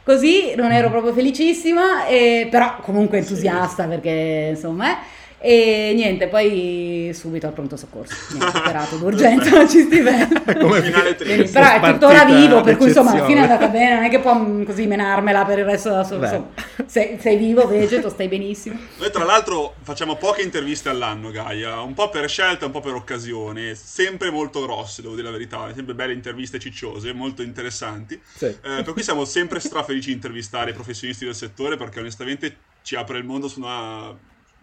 Così 0.03 0.55
non 0.57 0.73
ero 0.73 0.89
proprio 0.89 1.13
felicissima, 1.13 2.07
e, 2.07 2.49
però 2.51 2.77
comunque 2.81 3.19
entusiasta 3.19 3.85
perché 3.85 4.49
insomma... 4.55 4.91
Eh. 4.93 5.17
E 5.41 5.93
niente, 5.95 6.27
poi 6.27 7.13
subito 7.15 7.47
al 7.47 7.53
pronto 7.53 7.77
soccorso. 7.77 8.15
Niente, 8.35 8.59
operato 8.59 8.97
d'urgenza 8.97 9.57
la 9.57 9.69
cistivella. 9.69 10.43
Come 10.59 10.83
finale 10.83 11.15
triste. 11.15 11.61
Però 11.61 11.73
è 11.73 11.93
tuttora 11.93 12.25
vivo, 12.25 12.61
per 12.61 12.77
cui 12.77 12.89
insomma 12.89 13.13
alla 13.13 13.25
fine 13.25 13.41
è 13.41 13.43
andata 13.43 13.69
bene, 13.69 13.95
non 13.95 14.05
è 14.05 14.11
che 14.11 14.19
può 14.19 14.35
mm, 14.35 14.65
così 14.65 14.87
menarmela 14.87 15.45
per 15.45 15.59
il 15.59 15.65
resto 15.65 15.91
della 15.91 16.05
sua 16.05 16.17
vita. 16.17 16.49
Sei, 16.87 17.19
sei, 17.21 17.37
vivo, 17.37 17.69
vegeto, 17.69 18.09
stai 18.09 18.27
benissimo. 18.27 18.79
Noi 18.99 19.11
tra 19.13 19.25
l'altro 19.25 19.75
facciamo 19.83 20.17
poche 20.17 20.43
interviste 20.43 20.89
all'anno, 20.89 21.31
Gaia, 21.31 21.81
un 21.83 21.95
po' 21.95 22.09
per 22.09 22.29
scelta, 22.29 22.67
un 22.67 22.73
po' 22.73 22.81
per 22.81 22.95
occasione, 22.95 23.77
sempre 23.77 24.31
molto 24.31 24.61
grosse, 24.63 25.03
devo 25.03 25.15
dire 25.15 25.27
la 25.27 25.33
verità, 25.33 25.73
sempre 25.73 25.95
belle 25.95 26.15
interviste 26.15 26.59
cicciose, 26.59 27.13
molto 27.13 27.43
interessanti. 27.43 28.21
Sì. 28.35 28.47
Eh, 28.47 28.83
per 28.83 28.93
cui 28.93 29.05
siamo 29.05 29.25
sempre 29.25 29.61
strafelici 29.61 30.09
di 30.09 30.15
intervistare 30.15 30.73
professionisti 30.73 31.25
del 31.25 31.37
settore 31.37 31.77
perché 31.77 32.01
onestamente 32.01 32.57
ci 32.83 32.97
apre 32.97 33.19
il 33.19 33.25
mondo 33.25 33.47
su 33.49 33.61
una 33.61 34.17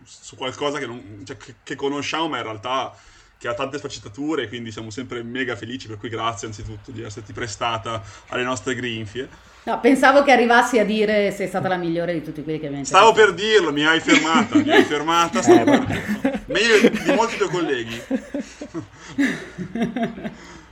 su 0.04 0.36
qualcosa 0.36 0.80
che, 0.80 0.86
non, 0.86 1.24
cioè, 1.26 1.38
che, 1.38 1.56
che, 1.64 1.76
conosciamo, 1.76 2.28
ma 2.28 2.38
in 2.38 2.44
realtà 2.44 2.94
che 3.38 3.48
ha 3.48 3.54
tante 3.54 3.78
sfaccettature, 3.78 4.48
quindi 4.48 4.72
siamo 4.72 4.90
sempre 4.90 5.22
mega 5.24 5.56
felici, 5.56 5.88
per 5.88 5.98
cui 5.98 6.10
grazie 6.10 6.48
anzitutto 6.48 6.92
di 6.92 7.04
esserti 7.04 7.34
prestata 7.34 8.02
alle 8.30 8.44
nostre 8.44 8.76
grinfie. 8.76 9.28
No, 9.64 9.80
pensavo 9.80 10.24
che 10.24 10.32
arrivassi 10.32 10.78
a 10.78 10.86
dire 10.86 11.32
sei 11.32 11.48
stata 11.48 11.68
la 11.68 11.76
migliore 11.76 12.14
di 12.14 12.22
tutti 12.22 12.44
quelli 12.44 12.60
che 12.60 12.70
mi 12.70 12.86
Stavo 12.86 13.14
per 13.14 13.34
dirlo, 13.34 13.72
mi 13.72 13.86
hai 13.86 14.00
fermata, 14.00 14.58
mi 14.58 14.70
hai 14.70 14.84
fermata, 14.84 15.42
stavo 15.42 15.60
eh, 15.60 15.64
per 15.64 15.86
dirlo. 15.86 16.40
Meglio 16.46 16.90
di 16.90 17.12
molti 17.14 17.38
tuoi 17.38 17.50
colleghi. 17.50 18.02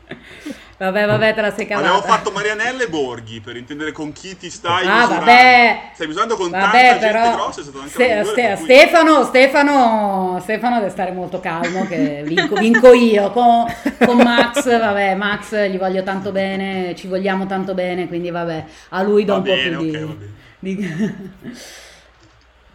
Vabbè, 0.78 1.06
vabbè, 1.06 1.34
te 1.34 1.42
la 1.42 1.54
sei 1.54 1.68
cavata. 1.68 1.88
Abbiamo 1.88 2.06
fatto 2.06 2.32
Marianelle 2.32 2.86
e 2.86 2.90
Borghi 2.90 3.40
per 3.42 3.56
intendere 3.56 3.92
con 3.92 4.12
chi 4.12 4.36
ti 4.38 4.50
stai 4.50 4.86
ah, 4.86 5.02
misurando. 5.02 5.26
vabbè. 5.26 5.82
Stai 5.94 6.08
misurando 6.08 6.36
con 6.36 6.50
vabbè, 6.50 6.62
tanta 6.72 7.08
però, 7.08 7.22
gente 7.22 7.36
grossa, 7.36 7.60
è 7.60 7.64
stato 7.64 7.78
anche 7.80 7.90
ste, 7.92 8.24
ste, 8.26 8.56
cui... 8.56 8.64
Stefano, 8.64 9.24
Stefano, 9.24 10.40
Stefano 10.42 10.80
deve 10.80 10.90
stare 10.90 11.12
molto 11.12 11.40
calmo 11.40 11.86
che 11.88 12.24
vinco, 12.26 12.56
vinco 12.56 12.92
io. 12.94 13.32
Con, 13.32 13.66
con, 14.04 14.18
Max, 14.18 14.64
vabbè, 14.66 15.16
Max 15.16 15.68
gli 15.70 15.78
voglio 15.78 16.04
tanto 16.04 16.32
bene, 16.32 16.96
ci 16.96 17.08
vogliamo 17.08 17.46
tanto 17.46 17.74
bene, 17.74 18.08
quindi 18.08 18.32
vabbè, 18.32 18.66
a 18.90 19.02
lui 19.04 19.26
do 19.26 19.34
va 19.34 19.38
un 19.38 19.44
bene, 19.44 19.76
po' 19.76 19.84
più 19.84 20.04
okay, 20.04 20.18
di... 20.60 20.76
di... 20.76 21.14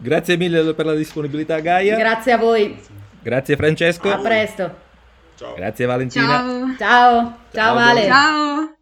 Grazie 0.01 0.37
mille 0.37 0.75
per 0.75 0.87
la 0.87 0.95
disponibilità 0.95 1.59
Gaia. 1.59 1.97
Grazie 1.97 2.33
a 2.33 2.39
voi. 2.39 2.79
Grazie 3.21 3.57
Francesco. 3.57 4.09
A 4.11 4.19
presto. 4.19 4.87
Ciao. 5.39 5.55
Grazie 5.55 5.86
Valentina. 5.86 6.26
Ciao. 6.26 6.76
Ciao, 6.76 6.76
ciao, 6.76 7.39
ciao 7.53 7.74
Vale. 7.74 8.07
Ciao. 8.07 8.78